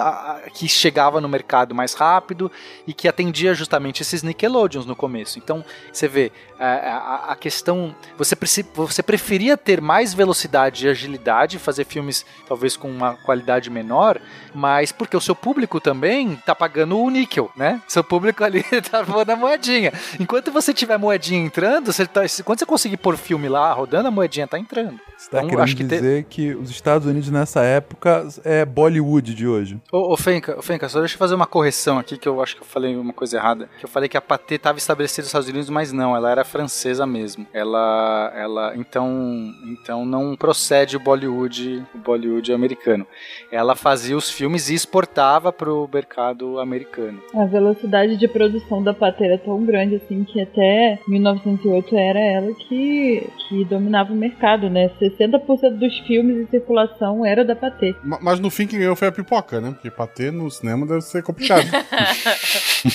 [0.54, 2.50] que chegava no mercado mais rápido
[2.86, 5.38] e que atendia justamente esses Nickelodeons no começo.
[5.38, 7.94] Então, você vê, a, a- a questão.
[8.16, 8.36] Você,
[8.74, 14.20] você preferia ter mais velocidade e agilidade, fazer filmes talvez com uma qualidade menor,
[14.54, 17.80] mas porque o seu público também tá pagando o níquel, né?
[17.88, 19.92] Seu público ali tá pondo a moedinha.
[20.18, 24.46] Enquanto você tiver moedinha entrando, você tá, quando você conseguir pôr filme lá rodando, moedinha
[24.46, 24.98] tá entrando.
[25.16, 28.64] Você tá Então, querendo acho que te- dizer que os Estados Unidos nessa época é
[28.64, 29.78] Bollywood de hoje.
[29.92, 32.56] Ô, ô Fenca, ô, Fenca, só deixa eu fazer uma correção aqui, que eu acho
[32.56, 33.68] que eu falei uma coisa errada.
[33.78, 36.44] Que eu falei que a Pathé estava estabelecida nos Estados Unidos, mas não, ela era
[36.44, 37.46] francesa mesmo.
[37.52, 43.06] Ela, ela, então, então não procede o Bollywood, o Bollywood americano.
[43.50, 47.20] Ela fazia os filmes e exportava pro mercado americano.
[47.34, 52.52] A velocidade de produção da Pathé era tão grande assim que até 1908 era ela
[52.54, 54.90] que, que dominava o mercado, né?
[55.00, 57.54] 60% dos filmes em circulação era da.
[58.02, 59.70] Ma- Mas no fim quem ganhou foi a pipoca, né?
[59.70, 61.66] Porque bater no cinema deve ser complicado.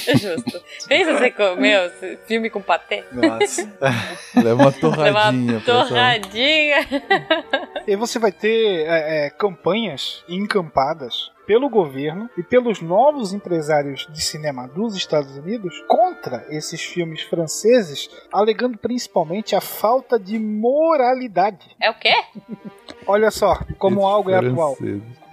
[0.07, 0.61] É justo.
[0.87, 3.03] Pensa você comeu esse filme com patê?
[3.11, 3.67] Nossa.
[4.35, 5.53] Leva uma torradinha.
[5.53, 5.87] uma pessoal.
[5.87, 6.77] torradinha.
[7.87, 14.21] E você vai ter é, é, campanhas encampadas pelo governo e pelos novos empresários de
[14.21, 21.75] cinema dos Estados Unidos contra esses filmes franceses, alegando principalmente a falta de moralidade.
[21.81, 22.13] É o quê?
[23.07, 24.77] Olha só como Esses algo é atual.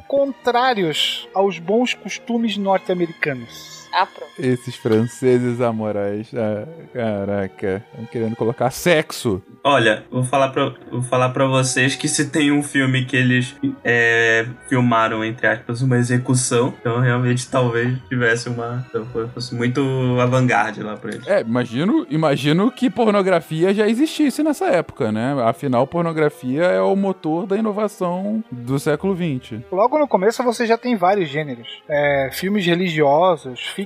[0.08, 3.75] Contrários aos bons costumes norte-americanos.
[3.98, 4.32] Ah, pronto.
[4.38, 6.30] Esses franceses amorais.
[6.34, 7.82] Ah, caraca.
[7.92, 9.42] Estão querendo colocar sexo.
[9.64, 13.56] Olha, vou falar pra, vou falar pra vocês que se tem um filme que eles
[13.82, 18.84] é, filmaram, entre aspas, uma execução, então realmente talvez tivesse uma.
[18.88, 19.80] Então foi- fosse muito
[20.20, 21.26] avant-garde lá pra eles.
[21.26, 25.34] É, imagino, imagino que pornografia já existisse nessa época, né?
[25.44, 29.60] Afinal, pornografia é o motor da inovação do século XX.
[29.72, 31.82] Logo no começo você já tem vários gêneros.
[31.88, 33.85] É, filmes religiosos, ficção,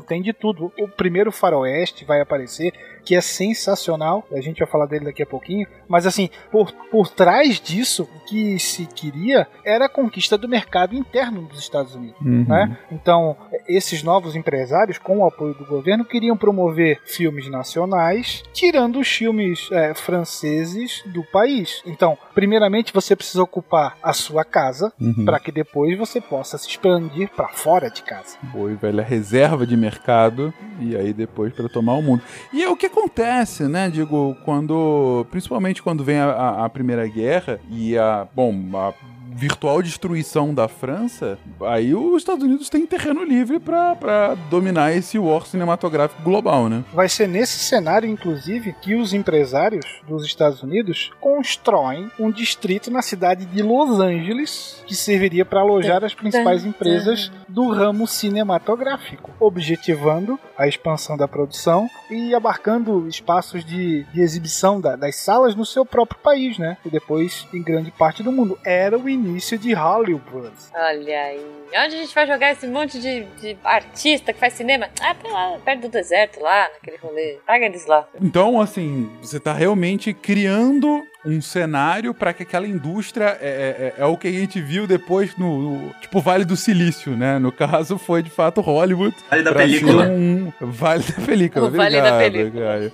[0.00, 0.72] tem de tudo.
[0.78, 2.72] O primeiro faroeste vai aparecer,
[3.04, 4.26] que é sensacional.
[4.32, 5.66] A gente vai falar dele daqui a pouquinho.
[5.88, 10.94] Mas assim, por, por trás disso, o que se queria era a conquista do mercado
[10.94, 12.20] interno dos Estados Unidos.
[12.20, 12.44] Uhum.
[12.46, 12.76] né?
[12.90, 19.08] Então, esses novos empresários, com o apoio do governo, queriam promover filmes nacionais, tirando os
[19.08, 21.82] filmes é, franceses do país.
[21.86, 25.24] Então, primeiramente, você precisa ocupar a sua casa, Uhum.
[25.24, 28.36] para que depois você possa se expandir para fora de casa.
[28.42, 32.22] Boa e velha reserva de mercado e aí depois para tomar o mundo.
[32.52, 33.88] E é o que acontece, né?
[33.88, 35.26] Digo, quando.
[35.30, 38.26] Principalmente quando vem a, a- a Primeira Guerra e a.
[38.34, 38.92] Bom, a
[39.38, 45.16] virtual destruição da França, aí os Estados Unidos têm terreno livre pra, pra dominar esse
[45.18, 46.82] war cinematográfico global, né?
[46.92, 53.00] Vai ser nesse cenário, inclusive, que os empresários dos Estados Unidos constroem um distrito na
[53.00, 60.38] cidade de Los Angeles que serviria para alojar as principais empresas do ramo cinematográfico, objetivando
[60.56, 65.84] a expansão da produção e abarcando espaços de, de exibição da- das salas no seu
[65.86, 66.76] próprio país, né?
[66.84, 68.58] E depois em grande parte do mundo.
[68.64, 70.52] Era o início de Hollywood.
[70.74, 71.44] Olha aí.
[71.68, 74.88] Onde a gente vai jogar esse monte de, de artista que faz cinema?
[75.00, 77.38] Ah, tá lá, perto do deserto, lá, naquele rolê.
[77.46, 78.08] Paga eles lá.
[78.20, 84.04] Então, assim, você tá realmente criando um cenário para que aquela indústria é, é, é
[84.06, 87.38] o que a gente viu depois no, no- tipo Vale do Silício, né?
[87.38, 89.14] No caso foi de fato Hollywood.
[89.30, 90.06] Vale da película.
[90.08, 91.66] Um, vale da película.
[91.68, 92.64] O Vale da obrigado, película.
[92.64, 92.92] Caio.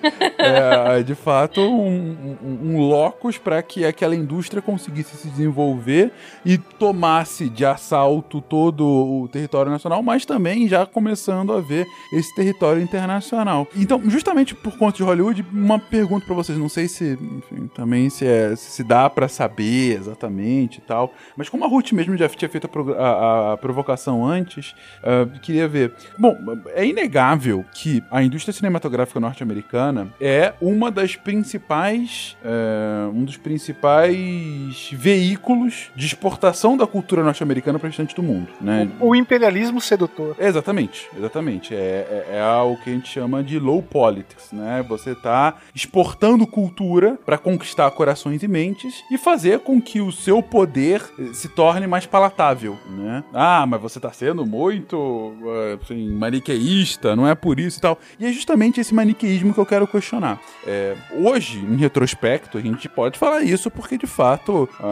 [0.98, 6.11] É, de fato um, um, um locus para que aquela indústria conseguisse se desenvolver
[6.44, 12.35] e tomasse de assalto todo o território nacional, mas também já começando a ver esse
[12.35, 13.66] território internacional.
[13.77, 18.11] Então, justamente por conta de Hollywood, uma pergunta para vocês, não sei se, enfim, também
[18.11, 22.28] se, é- se dá para saber exatamente e tal, mas como a Ruth mesmo já
[22.28, 25.92] tinha feito a, a- a provocação antes, ah, queria ver.
[26.18, 26.36] Bom,
[26.74, 34.88] é inegável que a indústria cinematográfica norte-americana é uma das principais, é, um dos principais
[34.92, 38.88] veículos de exportação da cultura norte-americana para o restante do mundo, né?
[39.01, 40.36] O imperialismo sedutor.
[40.38, 41.74] Exatamente, exatamente.
[41.74, 44.84] É, é, é o que a gente chama de low politics, né?
[44.88, 50.43] Você tá exportando cultura para conquistar corações e mentes e fazer com que o seu
[50.43, 53.24] poder eh, se torne mais palatável, né?
[53.32, 57.98] Ah, mas você tá sendo muito, eh, assim, maniqueísta, não é por isso e tal.
[58.20, 60.39] E é justamente esse maniqueísmo que eu quero questionar.
[60.66, 64.86] É, hoje, em retrospecto, a gente pode falar isso porque, de fato, a,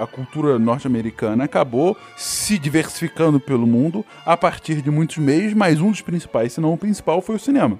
[0.00, 5.80] a- a cultura norte-americana acabou se diversificando pelo mundo a partir de muitos meios, mas
[5.80, 7.78] um dos principais, se não o principal, foi o cinema.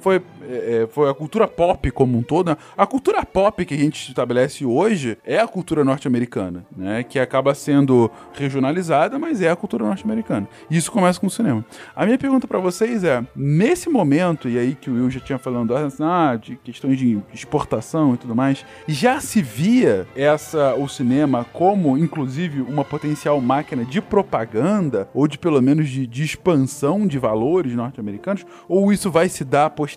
[0.00, 2.48] Foi, é, é, foi a cultura pop como um todo.
[2.48, 2.56] né?
[2.76, 7.02] A cultura pop que a gente estabelece hoje é a cultura norte-americana, né?
[7.02, 10.48] Que acaba sendo regionalizada, mas é a cultura norte-americana.
[10.70, 11.64] Isso começa com o cinema.
[11.94, 15.38] A minha pergunta pra vocês é: nesse momento, e aí que o Will já tinha
[15.38, 21.44] falando ah, de questões de exportação e tudo mais, já se via essa o cinema
[21.52, 27.18] como, inclusive, uma potencial máquina de propaganda ou de pelo menos de, de expansão de
[27.18, 28.44] valores norte-americanos?
[28.68, 29.89] Ou isso vai se dar posteriormente,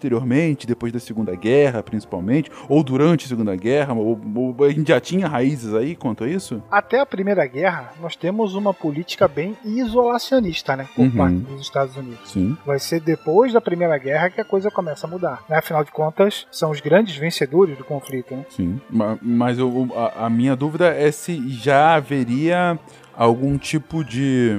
[0.67, 3.93] depois da Segunda Guerra, principalmente, ou durante a Segunda Guerra?
[3.93, 6.61] Ou, ou a gente já tinha raízes aí quanto a isso?
[6.71, 10.87] Até a Primeira Guerra, nós temos uma política bem isolacionista, né?
[10.95, 11.11] Por Uhum.
[11.11, 12.29] parte dos Estados Unidos.
[12.31, 12.57] Sim.
[12.65, 15.43] Vai ser depois da Primeira Guerra que a coisa começa a mudar.
[15.49, 15.57] né?
[15.57, 18.45] Afinal de contas, são os grandes vencedores do conflito, né?
[18.49, 22.77] Sim, ma- mas eu- a, a minha dúvida é se já haveria
[23.15, 24.57] algum tipo de.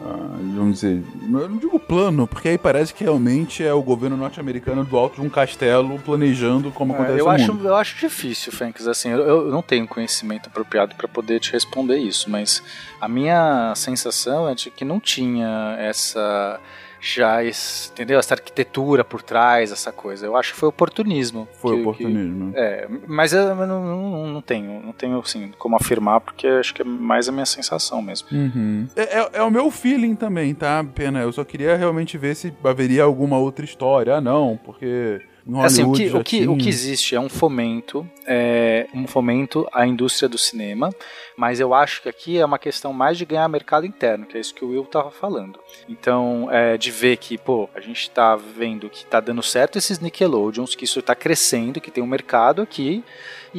[0.00, 1.02] Ah, vamos dizer.
[1.22, 5.20] Eu não digo plano, porque aí parece que realmente é o governo norte-americano do alto
[5.20, 7.68] de um castelo planejando como acontece É, eu, no acho, mundo.
[7.68, 11.98] eu acho difícil, Franks, assim, eu, eu não tenho conhecimento apropriado para poder te responder
[11.98, 12.62] isso, mas
[13.00, 16.60] a minha sensação é de que não tinha essa
[17.00, 18.18] já esse, entendeu?
[18.18, 20.26] Essa arquitetura por trás, essa coisa.
[20.26, 21.46] Eu acho que foi oportunismo.
[21.60, 22.52] Foi que- oportunismo.
[22.52, 26.74] que- é, mas eu não, não, não tenho, não tenho assim, como afirmar, porque acho
[26.74, 28.28] que é mais a minha sensação mesmo.
[28.32, 28.86] Uhum.
[28.96, 31.20] É, é- é o meu feeling também, tá, Pena?
[31.20, 34.16] Eu só queria realmente ver se haveria alguma outra história.
[34.16, 35.20] Ah, não, porque.
[35.62, 36.68] Assim, o que, o, que, o que tinha.
[36.68, 40.90] existe é um fomento, é, um fomento à indústria do cinema,
[41.38, 44.40] mas eu acho que aqui é uma questão mais de ganhar mercado interno, que é
[44.40, 45.58] isso que o Will estava falando.
[45.88, 50.00] Então, é, de ver que, pô, a gente está vendo que está dando certo esses
[50.00, 53.02] Nickelodeons, que isso está crescendo, que tem um mercado aqui,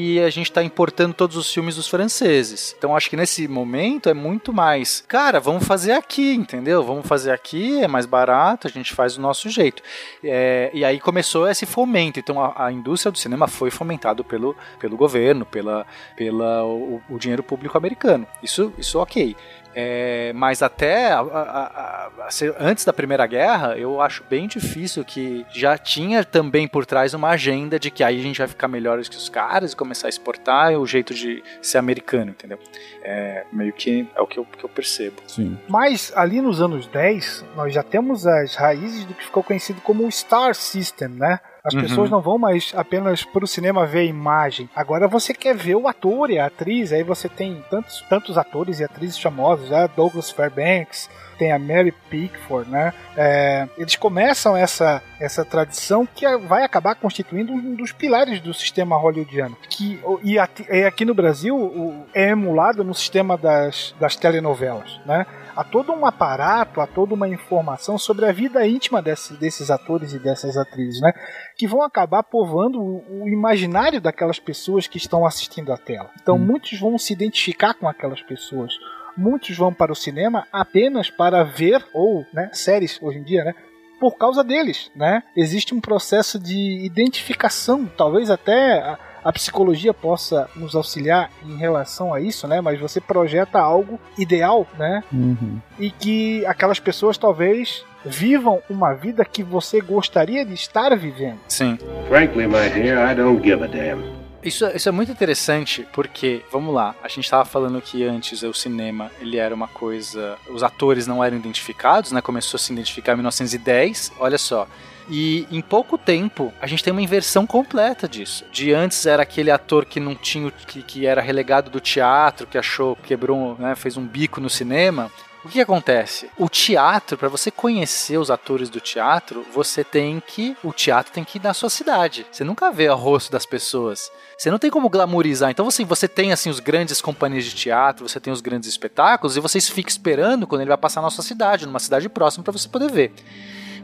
[0.01, 2.73] e a gente está importando todos os filmes dos franceses.
[2.77, 6.81] Então, acho que nesse momento é muito mais, cara, vamos fazer aqui, entendeu?
[6.81, 9.83] Vamos fazer aqui, é mais barato, a gente faz do nosso jeito.
[10.23, 12.17] É, e aí começou esse fomento.
[12.17, 15.85] Então a, a indústria do cinema foi fomentado pelo, pelo governo, pela,
[16.15, 18.25] pela o, o dinheiro público americano.
[18.41, 19.35] Isso, isso ok.
[19.75, 22.29] É, mas até a- a- a-
[22.59, 27.29] antes da Primeira Guerra, eu acho bem difícil que já tinha também por trás uma
[27.29, 30.09] agenda de que aí a gente vai ficar melhores que os caras e começar a
[30.09, 32.57] exportar é o jeito de ser americano, entendeu?
[33.03, 35.17] É, meio que é o que eu, que eu percebo.
[35.27, 35.57] Sim.
[35.67, 40.05] Mas ali nos anos 10, nós já temos as raízes do que ficou conhecido como
[40.05, 41.39] o Star System, né?
[41.63, 41.81] As Uhum.
[41.81, 44.69] pessoas não vão mais apenas pro cinema ver a imagem.
[44.75, 46.91] Agora você quer ver o ator e a atriz.
[46.93, 49.89] Aí você tem tantos, tantos atores e atrizes famosos, né?
[49.95, 52.93] Douglas Fairbanks, tem a Mary Pickford, né?
[53.15, 58.97] É, eles começam essa, essa tradição que vai acabar constituindo um dos pilares do sistema
[58.97, 59.55] hollywoodiano.
[59.69, 65.25] Que, o- e aqui no Brasil o- é emulado no sistema das, das telenovelas, né?
[65.55, 70.13] Há todo um aparato, há toda uma informação sobre a vida íntima desse- desses atores
[70.13, 71.11] e dessas atrizes, né?
[71.57, 76.09] Que vão acabar povoando o, o imaginário daquelas pessoas que estão assistindo a tela.
[76.21, 78.73] Então muitos vão se identificar com aquelas pessoas.
[79.17, 83.53] Muitos vão para o cinema apenas para ver, ou né, séries hoje em dia, né?
[83.99, 85.23] Por causa deles, né?
[85.35, 92.19] Existe um processo de identificação, talvez até a, psicologia possa nos auxiliar em relação a
[92.19, 92.61] isso, né?
[92.61, 95.03] Mas você projeta algo ideal, né?
[95.11, 95.59] Uhum.
[95.77, 101.39] E que aquelas pessoas talvez vivam uma vida que você gostaria de estar vivendo.
[101.47, 101.77] Sim.
[102.07, 104.19] Frankly, my dear, I don't give a damn.
[104.41, 108.53] Isso, isso é muito interessante porque, vamos lá, a gente estava falando que antes o
[108.53, 110.37] cinema ele era uma coisa.
[110.49, 112.21] Os atores não eram identificados, né?
[112.21, 114.65] Começou a se identificar em 1910, olha só.
[115.09, 118.45] E em pouco tempo a gente tem uma inversão completa disso.
[118.51, 122.57] De antes era aquele ator que não tinha, que, que era relegado do teatro, que
[122.57, 125.11] achou, quebrou, né, fez um bico no cinema.
[125.43, 126.29] O que acontece?
[126.37, 130.55] O teatro, para você conhecer os atores do teatro, você tem que.
[130.61, 132.27] O teatro tem que ir na sua cidade.
[132.29, 134.11] Você nunca vê o rosto das pessoas.
[134.37, 135.49] Você não tem como glamourizar.
[135.49, 139.37] Então assim, você tem assim os grandes companhias de teatro, você tem os grandes espetáculos
[139.37, 142.51] e vocês ficam esperando quando ele vai passar na sua cidade, numa cidade próxima para
[142.51, 143.13] você poder ver.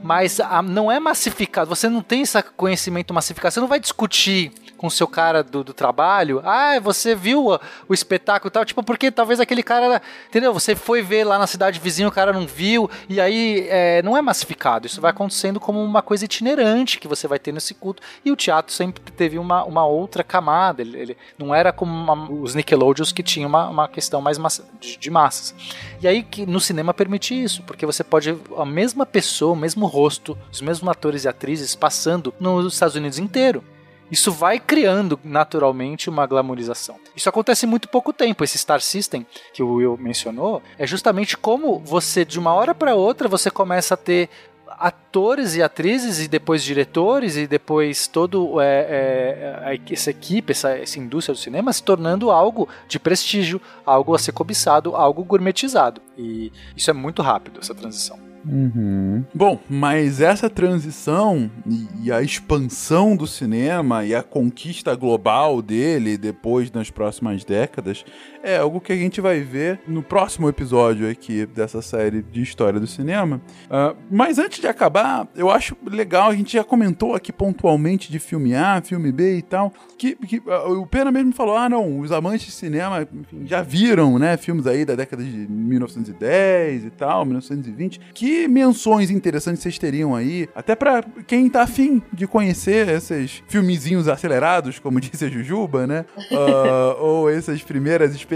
[0.05, 4.51] Mas ah, não é massificado, você não tem esse conhecimento massificado, você não vai discutir
[4.85, 7.59] com o seu cara do, do trabalho, ah, você viu o,
[7.89, 9.99] o espetáculo e tal, tipo, porque talvez aquele cara,
[10.29, 10.53] entendeu?
[10.53, 14.15] Você foi ver lá na cidade vizinha, o cara não viu, e aí é, não
[14.15, 18.03] é massificado, isso vai acontecendo como uma coisa itinerante que você vai ter nesse culto,
[18.23, 22.31] e o teatro sempre teve uma, uma outra camada, ele, ele não era como uma-
[22.31, 25.55] os Nickelodeons que tinham uma, uma questão mais massa- de, de massas.
[25.99, 29.87] E aí que no cinema permite isso, porque você pode a mesma pessoa, o mesmo
[29.87, 33.63] rosto, os mesmos atores e atrizes passando nos Estados Unidos inteiro.
[34.11, 36.97] Isso vai criando naturalmente uma glamorização.
[37.15, 38.43] Isso acontece em muito pouco tempo.
[38.43, 42.95] Esse Star System que o Will mencionou é justamente como você de uma hora para
[42.95, 44.29] outra você começa a ter
[44.77, 50.99] atores e atrizes e depois diretores e depois todo é, é, essa equipe, essa, essa
[50.99, 56.01] indústria do cinema se tornando algo de prestígio, algo a ser cobiçado, algo gourmetizado.
[56.17, 58.24] E isso é muito rápido essa transição.
[58.47, 59.23] Uhum.
[59.33, 66.17] Bom, mas essa transição e, e a expansão do cinema e a conquista global dele
[66.17, 68.05] depois nas próximas décadas
[68.45, 72.79] é algo que a gente vai ver no próximo episódio aqui dessa série de história
[72.79, 73.41] do cinema.
[73.67, 78.19] Ah, mas antes de acabar, eu acho legal, a gente já comentou aqui pontualmente de
[78.19, 81.99] filme A, filme B e tal, que, que, ah, o Pena mesmo falou, ah não,
[81.99, 86.89] os amantes de cinema enfim, já viram, né, filmes aí da década de 1910 e
[86.91, 87.99] tal, 1920.
[88.13, 94.07] Que menções interessantes vocês teriam aí, até pra quem tá afim de conhecer esses filmezinhos
[94.07, 96.05] acelerados, como disse a Jujuba, né?
[96.31, 98.34] Ah, ou essas primeiras experiências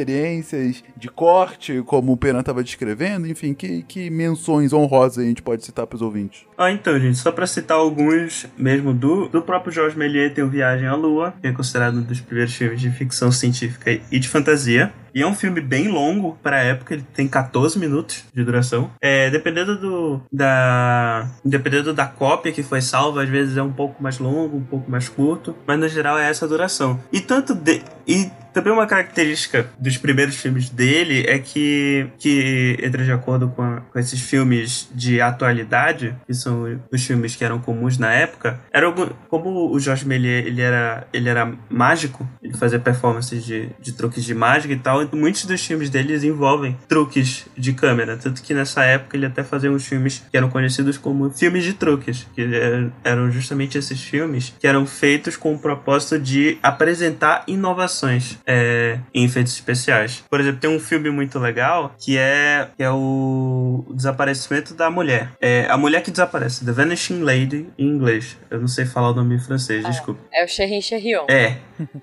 [0.95, 5.63] de corte, como o Pena tava descrevendo, enfim, que, que menções honrosas a gente pode
[5.63, 6.45] citar pros ouvintes?
[6.57, 10.49] Ah, então, gente, só pra citar alguns mesmo do, do próprio Georges Méliès tem o
[10.49, 14.27] Viagem à Lua, que é considerado um dos primeiros filmes de ficção científica e de
[14.27, 14.93] fantasia.
[15.13, 18.91] E é um filme bem longo para a época, ele tem 14 minutos de duração.
[19.01, 24.01] É, dependendo do da dependendo da cópia que foi salva, às vezes é um pouco
[24.01, 26.99] mais longo, um pouco mais curto, mas no geral é essa duração.
[27.11, 33.03] E tanto de, e também uma característica dos primeiros filmes dele é que, que entra
[33.05, 37.59] de acordo com, a- com esses filmes de atualidade, que são os filmes que eram
[37.59, 42.53] comuns na época, era algum- como o Jorge Méliès ele era, ele era mágico, ele
[42.57, 46.77] fazia performances de, de truques de mágica e tal, então muitos dos filmes deles envolvem
[46.87, 50.97] truques de câmera, tanto que nessa época ele até fazia uns filmes que eram conhecidos
[50.97, 55.59] como filmes de truques, que er- eram justamente esses filmes que eram feitos com o
[55.59, 60.23] propósito de apresentar inovações é, em efeitos especiais.
[60.29, 65.31] Por exemplo, tem um filme muito legal que é, que é o desaparecimento da mulher.
[65.41, 68.37] É a mulher que desaparece, The Vanishing Lady em inglês.
[68.49, 70.19] Eu não sei falar o nome em francês, desculpa.
[70.33, 71.25] É o Cherry Cherrion.
[71.29, 71.57] É.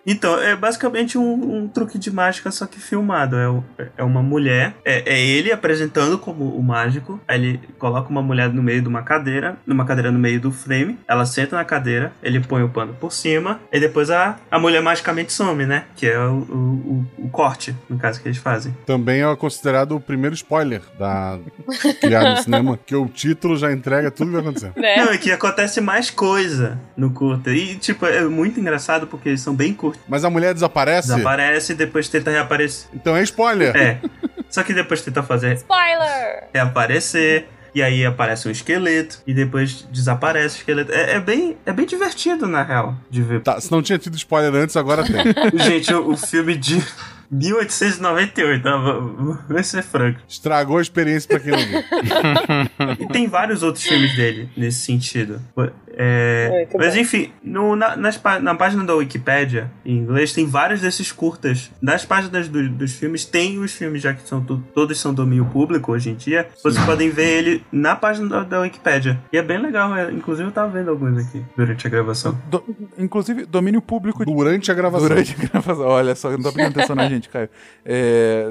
[0.06, 3.36] Então, é basicamente um, um truque de mágica, só que filmado.
[3.36, 3.64] É, o-
[3.96, 7.20] é uma mulher, é, é ele apresentando como o mágico.
[7.26, 10.50] Aí ele coloca uma mulher no meio de uma cadeira, numa cadeira no meio do
[10.50, 10.98] frame.
[11.08, 14.82] Ela senta na cadeira, ele põe o pano por cima, e depois a, a mulher
[14.82, 15.84] magicamente some, né?
[15.96, 18.74] Que é o, o, o, o corte, no caso, que eles fazem.
[18.86, 21.38] Também é considerado o primeiro spoiler da
[22.00, 24.72] criada no cinema, que o título já entrega tudo que vai acontecer.
[24.76, 24.96] Né?
[25.04, 27.50] Não, é que acontece mais coisa no curta.
[27.50, 30.00] E, tipo, é muito engraçado porque eles são bem curtos.
[30.08, 31.08] Mas a mulher desaparece?
[31.08, 32.75] Desaparece e depois tenta reaparecer.
[32.94, 33.76] Então é spoiler.
[33.76, 34.00] É.
[34.48, 36.44] Só que depois tenta fazer Spoiler!
[36.54, 37.46] reaparecer.
[37.74, 39.18] E aí aparece um esqueleto.
[39.26, 40.92] E depois desaparece o esqueleto.
[40.92, 43.42] É, é bem, é bem divertido, na real, de ver.
[43.42, 45.16] Tá, se não tinha tido spoiler antes, agora tem.
[45.60, 46.82] Gente, o, o filme de
[47.30, 48.76] 1898, tá?
[48.76, 50.20] Vamos ser franco.
[50.28, 51.82] Estragou a experiência pra quem não viu.
[53.00, 55.40] E tem vários outros filmes dele nesse sentido.
[55.98, 57.00] É, Muito mas bom.
[57.00, 61.70] enfim, no- na, nas na página da Wikipédia, em inglês, tem vários desses curtas.
[61.80, 65.46] Nas páginas do- dos filmes, tem os filmes, já que são tu- todos são domínio
[65.46, 66.48] público hoje em dia.
[66.62, 69.18] Vocês podem ver ele na página da, da Wikipédia.
[69.32, 72.38] E é bem legal, é, inclusive eu tava vendo alguns aqui durante a gravação.
[72.50, 72.64] Do-
[72.98, 75.08] inclusive, domínio público Durante a gravação.
[75.08, 75.86] Durante a gravação.
[75.86, 77.48] Olha só, não tô prestando atenção na gente, Caio.
[77.84, 78.46] É...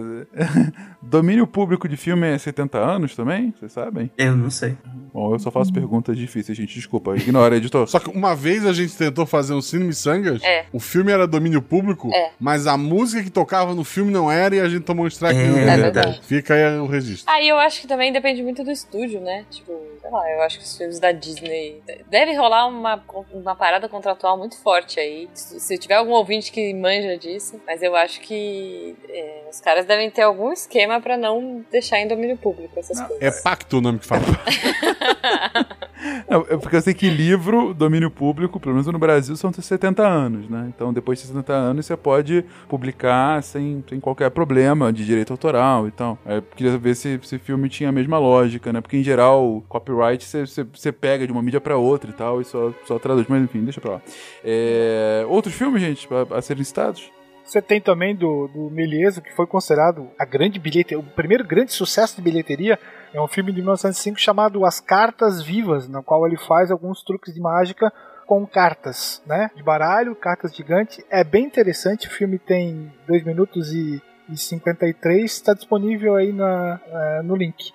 [1.06, 3.54] Domínio público de filme é 70 anos também?
[3.58, 4.12] Vocês sabem?
[4.18, 4.76] Eu não sei.
[5.14, 6.74] Bom, eu só faço perguntas difíceis, gente.
[6.76, 7.88] Desculpa, ignora, editor.
[7.88, 10.66] Só que uma vez a gente tentou fazer um Cine Missangas, É.
[10.74, 12.32] o filme era domínio público, É.
[12.40, 15.40] mas a música que tocava no filme não era e a gente tomou um strike.
[15.40, 16.20] É É verdade.
[16.24, 17.32] Fica aí o registro.
[17.32, 19.46] Aí eu acho que também depende muito do estúdio, né?
[19.50, 19.72] Tipo,
[20.02, 21.82] sei lá, eu acho que os filmes da Disney.
[22.10, 23.02] Deve rolar uma,
[23.34, 25.30] uma parada contratual muito forte aí.
[25.34, 29.86] Se se tiver algum ouvinte que manja disso, mas eu acho que é, os caras
[29.86, 33.42] devem ter algum esquema pra não deixar em domínio público essas É coisas.
[33.42, 34.24] pacto o nome que fala.
[36.30, 40.06] Não, é porque eu sei que livro, domínio público, pelo menos no Brasil, são 70
[40.06, 40.72] anos, né?
[40.76, 45.88] Então, depois de 70 anos, você pode publicar sem, sem qualquer problema de direito autoral
[45.88, 46.18] e tal.
[46.26, 48.82] Eu queria ver se esse filme tinha a mesma lógica, né?
[48.82, 52.40] Porque, em geral, copyright você, você, você pega de uma mídia pra outra e tal,
[52.42, 53.26] e só, só traduz.
[53.28, 54.02] Mas, enfim, deixa pra lá.
[54.44, 57.10] É, Outros filmes, gente, a, a serem citados?
[57.46, 58.72] Você tem também do, do
[59.22, 62.80] que foi considerado a grande bilheteria, o primeiro grande sucesso de bilheteria.
[63.14, 67.34] É um filme de 1905 chamado As Cartas Vivas, no qual ele faz alguns truques
[67.34, 67.94] de mágica
[68.26, 69.52] com cartas, né?
[69.56, 71.06] De baralho, cartas gigantes.
[71.10, 72.08] É bem interessante.
[72.08, 75.32] O filme tem 2 minutos e, e 53.
[75.32, 77.72] Está disponível aí na, eh, no link.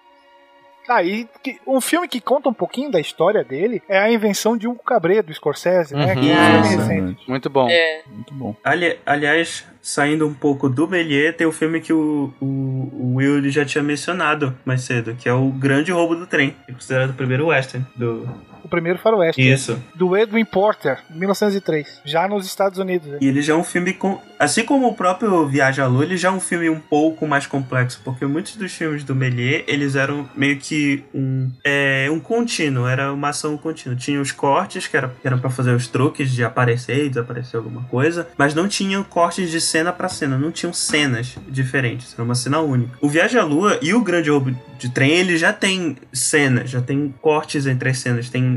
[0.90, 4.56] Ah, e que- um filme que conta um pouquinho da história dele é a invenção
[4.56, 6.16] de Hugo Cabret, do Scorsese, né?
[6.16, 7.16] Que é um Uhum.
[7.28, 7.68] Muito bom.
[7.70, 8.02] É.
[8.06, 8.56] Muito bom.
[8.64, 13.48] Ali- aliás, saindo um pouco do Méliès, tem o filme que o, o, o Will
[13.50, 17.14] já tinha mencionado mais cedo, que é o Grande Roubo do Trem, é considerado o
[17.14, 18.28] primeiro western do...
[18.64, 19.40] O primeiro faroeste.
[19.40, 19.78] Isso.
[19.94, 22.00] Do Edwin Porter, 1903.
[22.04, 23.08] Já nos Estados Unidos.
[23.08, 23.18] né?
[23.20, 24.20] E ele já é um filme com.
[24.38, 27.46] Assim como o próprio Viagem à Lua, ele já é um filme um pouco mais
[27.46, 31.50] complexo, porque muitos dos filmes do Méliès, eles eram meio que um.
[31.64, 33.96] É, um contínuo, era uma ação contínua.
[33.96, 37.58] Tinha os cortes, que era, que eram pra fazer os truques de aparecer e desaparecer
[37.58, 42.22] alguma coisa, mas não tinham cortes de cena pra cena, não tinham cenas diferentes, era
[42.22, 42.96] uma cena única.
[43.00, 46.80] O Viagem à Lua e o Grande Roubo de Trem, ele já tem cenas, já
[46.80, 48.49] tem cortes entre as cenas, tem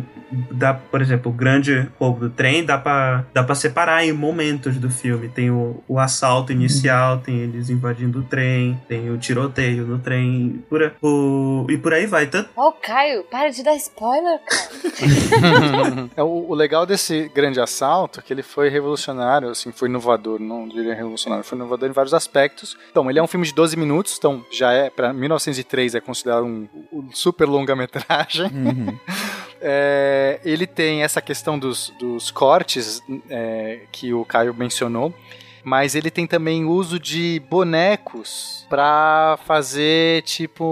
[0.51, 4.77] dá, por exemplo, o grande roubo do trem dá pra, dá pra separar em momentos
[4.77, 5.27] do filme.
[5.29, 10.63] Tem o, o assalto inicial, tem eles invadindo o trem, tem o tiroteio no trem,
[10.69, 12.27] por, a- o, e por aí vai.
[12.27, 14.73] Tanto, Ô, Caio, para de dar spoiler, cara.
[16.15, 20.39] É, o, o legal desse grande assalto é que ele foi revolucionário, assim, foi inovador,
[20.39, 22.77] não diria revolucionário, foi inovador em vários aspectos.
[22.91, 26.43] Então, ele é um filme de 12 minutos, então já é, pra 1903 é considerado
[26.45, 28.45] um, um super longa-metragem.
[28.47, 28.97] Uhum.
[29.65, 35.13] É, ele tem essa questão dos, dos cortes é, que o Caio mencionou,
[35.63, 40.63] mas ele tem também uso de bonecos pra fazer tipo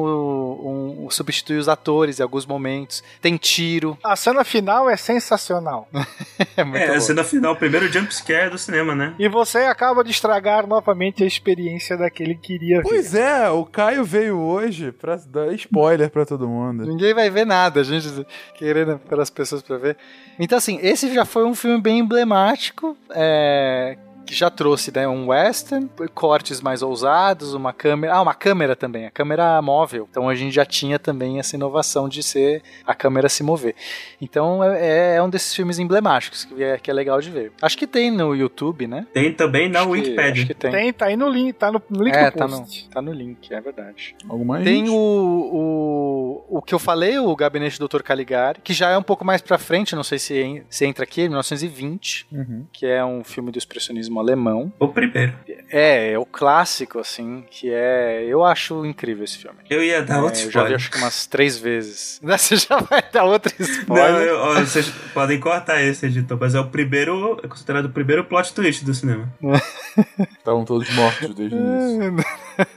[0.63, 3.03] um, substituir os atores em alguns momentos.
[3.21, 3.97] Tem tiro.
[4.03, 5.87] A cena final é sensacional.
[6.55, 6.93] é muito é, bom.
[6.93, 9.15] a cena final, o primeiro jump scare do cinema, né?
[9.17, 12.83] E você acaba de estragar novamente a experiência daquele que queria ver.
[12.83, 16.85] Pois é, o Caio veio hoje pra dar spoiler pra todo mundo.
[16.85, 19.97] Ninguém vai ver nada, a gente querendo pelas pessoas pra ver.
[20.39, 25.27] Então, assim, esse já foi um filme bem emblemático, é, que já trouxe né, um
[25.27, 28.13] western, cortes mais ousados, uma câmera.
[28.13, 30.07] Ah, uma câmera também, a câmera móvel.
[30.09, 33.75] Então a gente já tinha também essa inovação de ser a câmera se mover.
[34.21, 37.51] Então é, é um desses filmes emblemáticos que é, que é legal de ver.
[37.61, 39.05] Acho que tem no YouTube, né?
[39.13, 40.31] Tem também na Acho que- Wikipedia.
[40.31, 40.71] acho que tem.
[40.71, 43.53] Tem, tá aí no link, tá no link É, do tá no, tá no link,
[43.53, 44.15] é verdade.
[44.29, 48.01] Alguma Tem o, o, o que eu falei, o Gabinete do Dr.
[48.01, 51.21] Caligari, que já é um pouco mais pra frente, não sei se, se entra aqui,
[51.27, 52.65] 1920, Uhum.
[52.71, 54.71] que é um filme do expressionismo alemão.
[54.79, 55.33] O primeiro.
[55.69, 58.25] É, é o clássico, assim, que é.
[58.27, 59.57] Eu acho incrível esse filme.
[59.69, 60.75] Eu ia dar É, outro eu já vi spoiler.
[60.75, 62.19] acho que umas três vezes.
[62.23, 64.11] Você já vai dar outro spoiler.
[64.11, 67.39] Não, eu- ó, vocês podem cortar esse, editor, mas é o primeiro.
[67.43, 69.31] É considerado o primeiro plot twist do cinema.
[70.37, 72.25] Estavam todos mortos desde o início.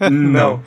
[0.11, 0.63] Não.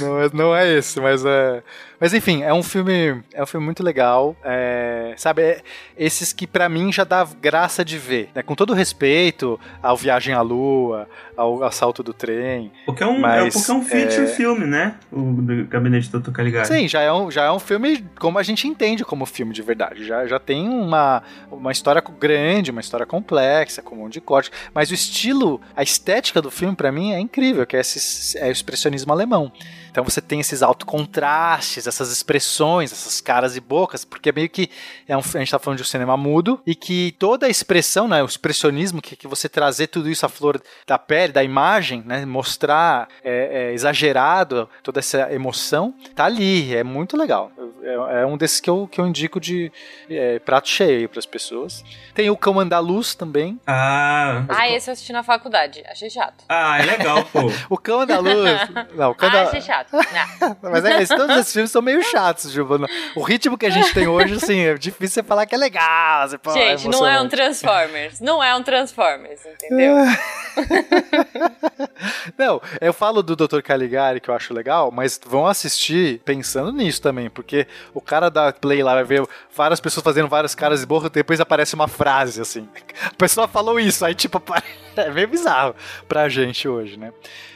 [0.00, 1.62] Não é, não é esse, mas é.
[2.00, 3.22] Mas enfim, é um filme.
[3.34, 4.34] É um filme muito legal.
[4.42, 5.60] é, sabe, é-
[5.98, 8.30] esses que pra mim já dá graça de ver.
[8.34, 8.42] né?
[8.42, 11.06] Com todo respeito ao Viagem à Lua,
[11.40, 12.70] ao assalto do trem.
[12.84, 14.96] Porque é um, Mas, é, porque é um feature é, filme, né?
[15.10, 16.32] O do Gabinete do Dr.
[16.32, 16.68] Caligari.
[16.68, 19.62] Sim, já é, um, já é um filme como a gente entende como filme de
[19.62, 20.04] verdade.
[20.04, 24.50] Já, já tem uma, uma história grande, uma história complexa, com um monte de corte.
[24.74, 28.48] Mas o estilo, a estética do filme, pra mim, é incrível, que é, esse, é
[28.48, 29.50] o expressionismo alemão.
[29.90, 34.48] Então você tem esses altos contrastes, essas expressões, essas caras e bocas, porque é meio
[34.48, 34.70] que
[35.08, 38.06] é um, a gente tá falando de um cinema mudo e que toda a expressão,
[38.06, 42.02] né, o expressionismo, que, que você trazer tudo isso à flor da pele, da imagem,
[42.06, 47.50] né, mostrar é, é, exagerado toda essa emoção, tá ali, é muito legal.
[47.82, 49.72] É, é um desses que eu, que eu indico de
[50.08, 51.82] é, prato cheio para as pessoas.
[52.14, 53.58] Tem o Cão Andaluz também.
[53.66, 54.44] Ah.
[54.48, 55.82] Ah, esse eu assisti na faculdade.
[55.88, 56.44] Achei chato.
[56.48, 57.40] Ah, é legal, pô.
[57.70, 58.50] O Cão Andaluz.
[58.94, 59.48] Não, o Cão Ah, Andaluz.
[59.48, 59.92] achei chato.
[59.92, 60.56] Não.
[60.70, 62.86] Mas é, todos esses filmes são meio chatos, Giovana.
[63.16, 66.28] O ritmo que a gente tem hoje, assim, é difícil você falar que é legal.
[66.28, 67.28] Você fala, Gente, não é um.
[67.28, 68.20] Transformers.
[68.20, 69.94] Não é um Transformers, entendeu?
[72.36, 73.60] Não, eu falo do Dr.
[73.60, 78.52] Caligari, que eu acho legal, mas vão assistir pensando nisso também, porque o cara da
[78.52, 82.40] Play lá vai ver várias pessoas fazendo várias caras de boca, depois aparece uma frase,
[82.40, 82.68] assim.
[83.04, 84.42] A pessoa falou isso, aí tipo,
[84.96, 85.74] é meio bizarro
[86.08, 87.12] pra gente hoje, né?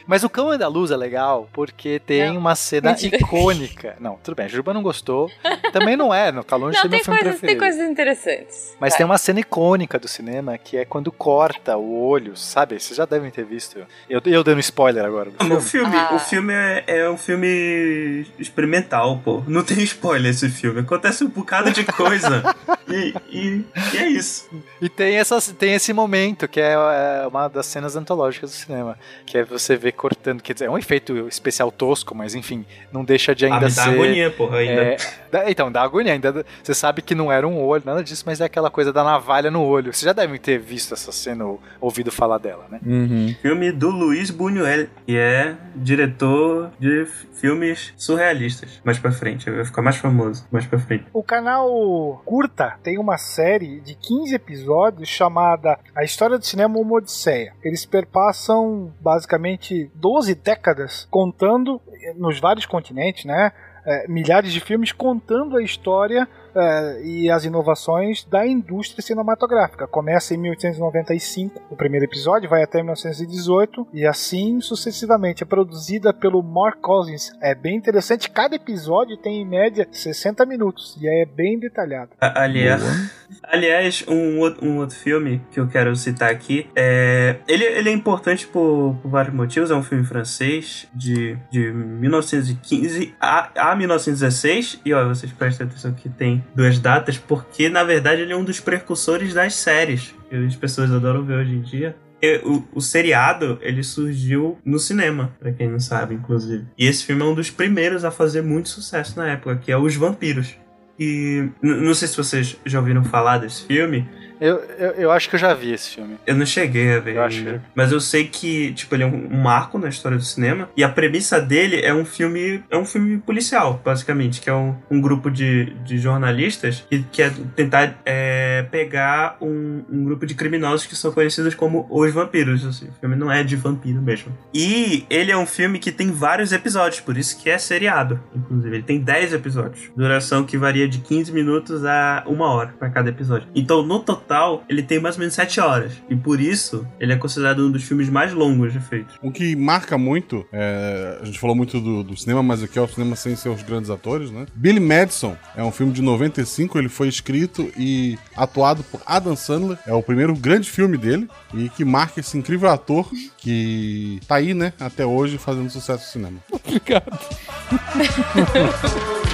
[0.07, 3.17] Mas o Cão Andaluz é legal porque tem Não, uma cena mentira.
[3.17, 3.95] icônica.
[3.99, 5.31] Não, tudo bem, a Juba não gostou.
[5.73, 7.59] Também não é, Não, é meu tem filme coisas, tem preferido.
[7.59, 8.75] coisas interessantes.
[8.79, 8.97] Mas Vai.
[8.97, 12.79] tem uma cena icônica do cinema que é quando corta o olho, sabe?
[12.79, 13.79] Vocês já devem ter visto.
[14.09, 15.31] Eu, eu dando spoiler agora.
[15.31, 16.13] do O filme, Ah.
[16.15, 19.43] o filme é, é um filme experimental, pô.
[19.47, 20.79] Não tem spoiler esse filme.
[20.81, 22.43] Acontece um bocado de coisa.
[22.87, 24.49] e, e- e é isso.
[24.81, 28.97] E tem, essas, tem esse momento que é, é, uma das cenas antológicas do cinema,
[29.25, 33.03] que é você ver cortando, quer dizer, é um efeito especial tosco, mas enfim, não
[33.03, 33.89] deixa de Ah, ainda dá ser.
[33.89, 34.81] agonia, porra, ainda.
[34.81, 34.97] É,
[35.31, 36.45] dá- então, dá agonia ainda.
[36.63, 39.49] Você sabe que não era um olho, nada disso, mas é aquela coisa da navalha
[39.51, 39.93] no olho.
[39.93, 42.79] Vocês já devem ter visto essa cena ou ouvido falar dela, né?
[42.85, 43.34] Uhum.
[43.41, 48.81] Filme do Luiz Buñuel, que é diretor de filmes surrealistas.
[48.83, 50.47] Mais pra frente, vai ficar mais famoso.
[50.51, 51.05] Mais pra frente.
[51.13, 56.97] O canal Curta tem uma série de 15 episódios chamada A História do Cinema Uma
[56.97, 57.53] Odisseia.
[57.63, 61.81] Eles perpassam basicamente 12 décadas contando
[62.17, 63.51] nos vários continentes, né?
[63.85, 69.87] eh, milhares de filmes contando a história eh, e as inovações da indústria cinematográfica.
[69.87, 75.43] Começa em 1895, o primeiro episódio, vai até 1918 e assim sucessivamente.
[75.43, 77.31] É produzida pelo Mark Cousins.
[77.41, 78.29] É bem interessante.
[78.29, 82.11] Cada episódio tem em média 60 minutos e é bem detalhado.
[82.21, 82.83] A- Aliás,
[83.43, 87.37] aliás um, outro, um outro filme que eu quero citar aqui é.
[87.47, 89.71] Ele, ele é importante por, por vários motivos.
[89.71, 94.81] É um filme francês de, de 1915 a, a 1916.
[94.85, 98.43] E ó, vocês prestem atenção que tem duas datas, porque na verdade ele é um
[98.43, 101.95] dos precursores das séries que as pessoas adoram ver hoje em dia.
[102.43, 106.65] O, o seriado, ele surgiu no cinema, pra quem não sabe, inclusive.
[106.75, 109.77] E esse filme é um dos primeiros a fazer muito sucesso na época, que é
[109.77, 110.55] Os Vampiros.
[110.99, 114.09] E não sei se vocês já ouviram falar desse filme.
[114.39, 116.17] Eu, eu, eu acho que eu já vi esse filme.
[116.25, 119.07] Eu não cheguei a ver Eu acho que- Mas eu sei que, tipo, ele é
[119.07, 120.69] um, um marco na história do cinema.
[120.75, 122.63] E a premissa dele é um filme.
[122.69, 124.41] É um filme policial, basicamente.
[124.41, 130.03] Que é um, um grupo de, de jornalistas que quer tentar é, pegar um, um
[130.03, 132.65] grupo de criminosos que são conhecidos como os vampiros.
[132.65, 132.87] Assim.
[132.87, 134.35] O filme não é de vampiro mesmo.
[134.53, 138.19] E ele é um filme que tem vários episódios, por isso que é seriado.
[138.35, 139.89] Inclusive, ele tem 10 episódios.
[139.95, 143.47] Duração que varia de 15 minutos a uma hora para cada episódio.
[143.55, 144.24] Então, no total,
[144.67, 145.93] ele tem mais ou menos 7 horas.
[146.09, 149.15] E por isso, ele é considerado um dos filmes mais longos já feitos.
[149.21, 152.81] O que marca muito, é, a gente falou muito do, do cinema, mas aqui é
[152.81, 154.45] o cinema sem seus grandes atores, né?
[154.55, 159.77] Billy Madison é um filme de 95, ele foi escrito e atuado por Adam Sandler,
[159.85, 164.53] é o primeiro grande filme dele e que marca esse incrível ator que tá aí,
[164.53, 166.39] né, até hoje fazendo sucesso no cinema.
[166.51, 167.19] Obrigado.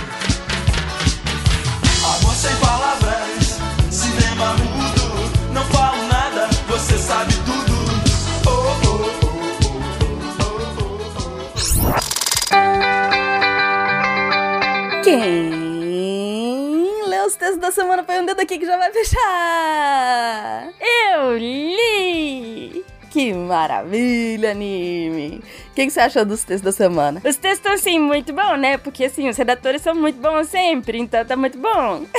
[17.72, 20.74] da semana põe um dedo aqui que já vai fechar.
[21.16, 22.84] Eu li!
[23.10, 25.42] Que maravilha, anime!
[25.70, 27.22] O que, que você achou dos textos da semana?
[27.26, 28.78] Os textos estão, assim, muito bons, né?
[28.78, 32.06] Porque, assim, os redatores são muito bons sempre, então tá muito bom.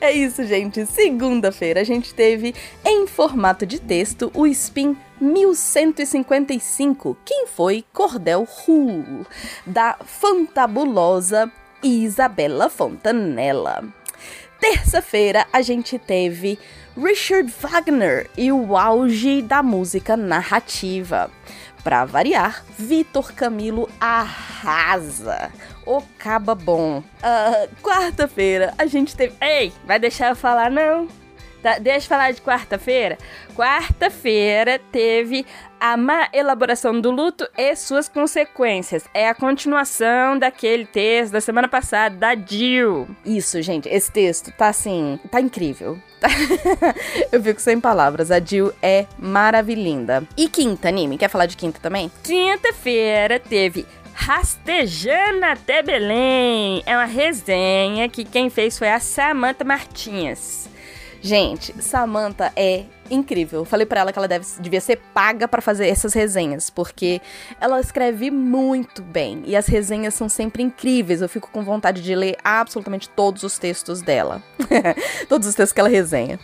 [0.00, 0.84] É isso, gente.
[0.84, 2.54] Segunda-feira a gente teve
[2.84, 7.16] em formato de texto o Spin 1155.
[7.24, 9.24] Quem foi Cordel Hu,
[9.64, 11.50] da fantabulosa
[11.82, 13.84] Isabela Fontanella.
[14.60, 16.58] Terça-feira a gente teve
[16.96, 21.30] Richard Wagner e o auge da música narrativa.
[21.82, 25.50] Pra variar, Vitor Camilo arrasa.
[25.84, 27.02] O caba bom.
[27.20, 29.34] Ah, Quarta-feira a gente teve.
[29.40, 31.08] Ei, vai deixar eu falar, não?
[31.62, 33.16] Tá, deixa eu falar de quarta-feira.
[33.54, 35.46] Quarta-feira teve
[35.78, 39.04] a má elaboração do luto e suas consequências.
[39.14, 43.08] É a continuação daquele texto da semana passada, da Jill.
[43.24, 45.98] Isso, gente, esse texto tá assim, tá incrível.
[47.30, 48.30] Eu fico sem palavras.
[48.30, 50.26] A Jill é maravilhinda.
[50.36, 51.18] E quinta, anime?
[51.18, 52.10] Quer falar de quinta também?
[52.22, 56.82] Quinta-feira teve Rastejando até Belém.
[56.86, 60.68] É uma resenha que quem fez foi a Samantha Martins.
[61.22, 62.84] Gente, Samantha é
[63.14, 63.64] incrível.
[63.64, 67.20] Falei pra ela que ela deve, devia ser paga pra fazer essas resenhas, porque
[67.60, 71.20] ela escreve muito bem e as resenhas são sempre incríveis.
[71.20, 74.42] Eu fico com vontade de ler absolutamente todos os textos dela.
[75.28, 76.40] todos os textos que ela resenha.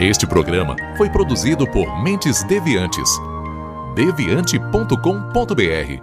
[0.00, 3.08] Este programa foi produzido por Mentes Deviantes.
[3.94, 6.02] deviante.com.br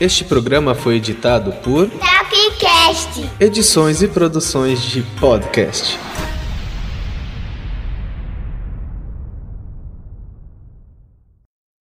[0.00, 3.30] Este programa foi editado por Tapcast.
[3.38, 5.96] Edições e Produções de Podcast.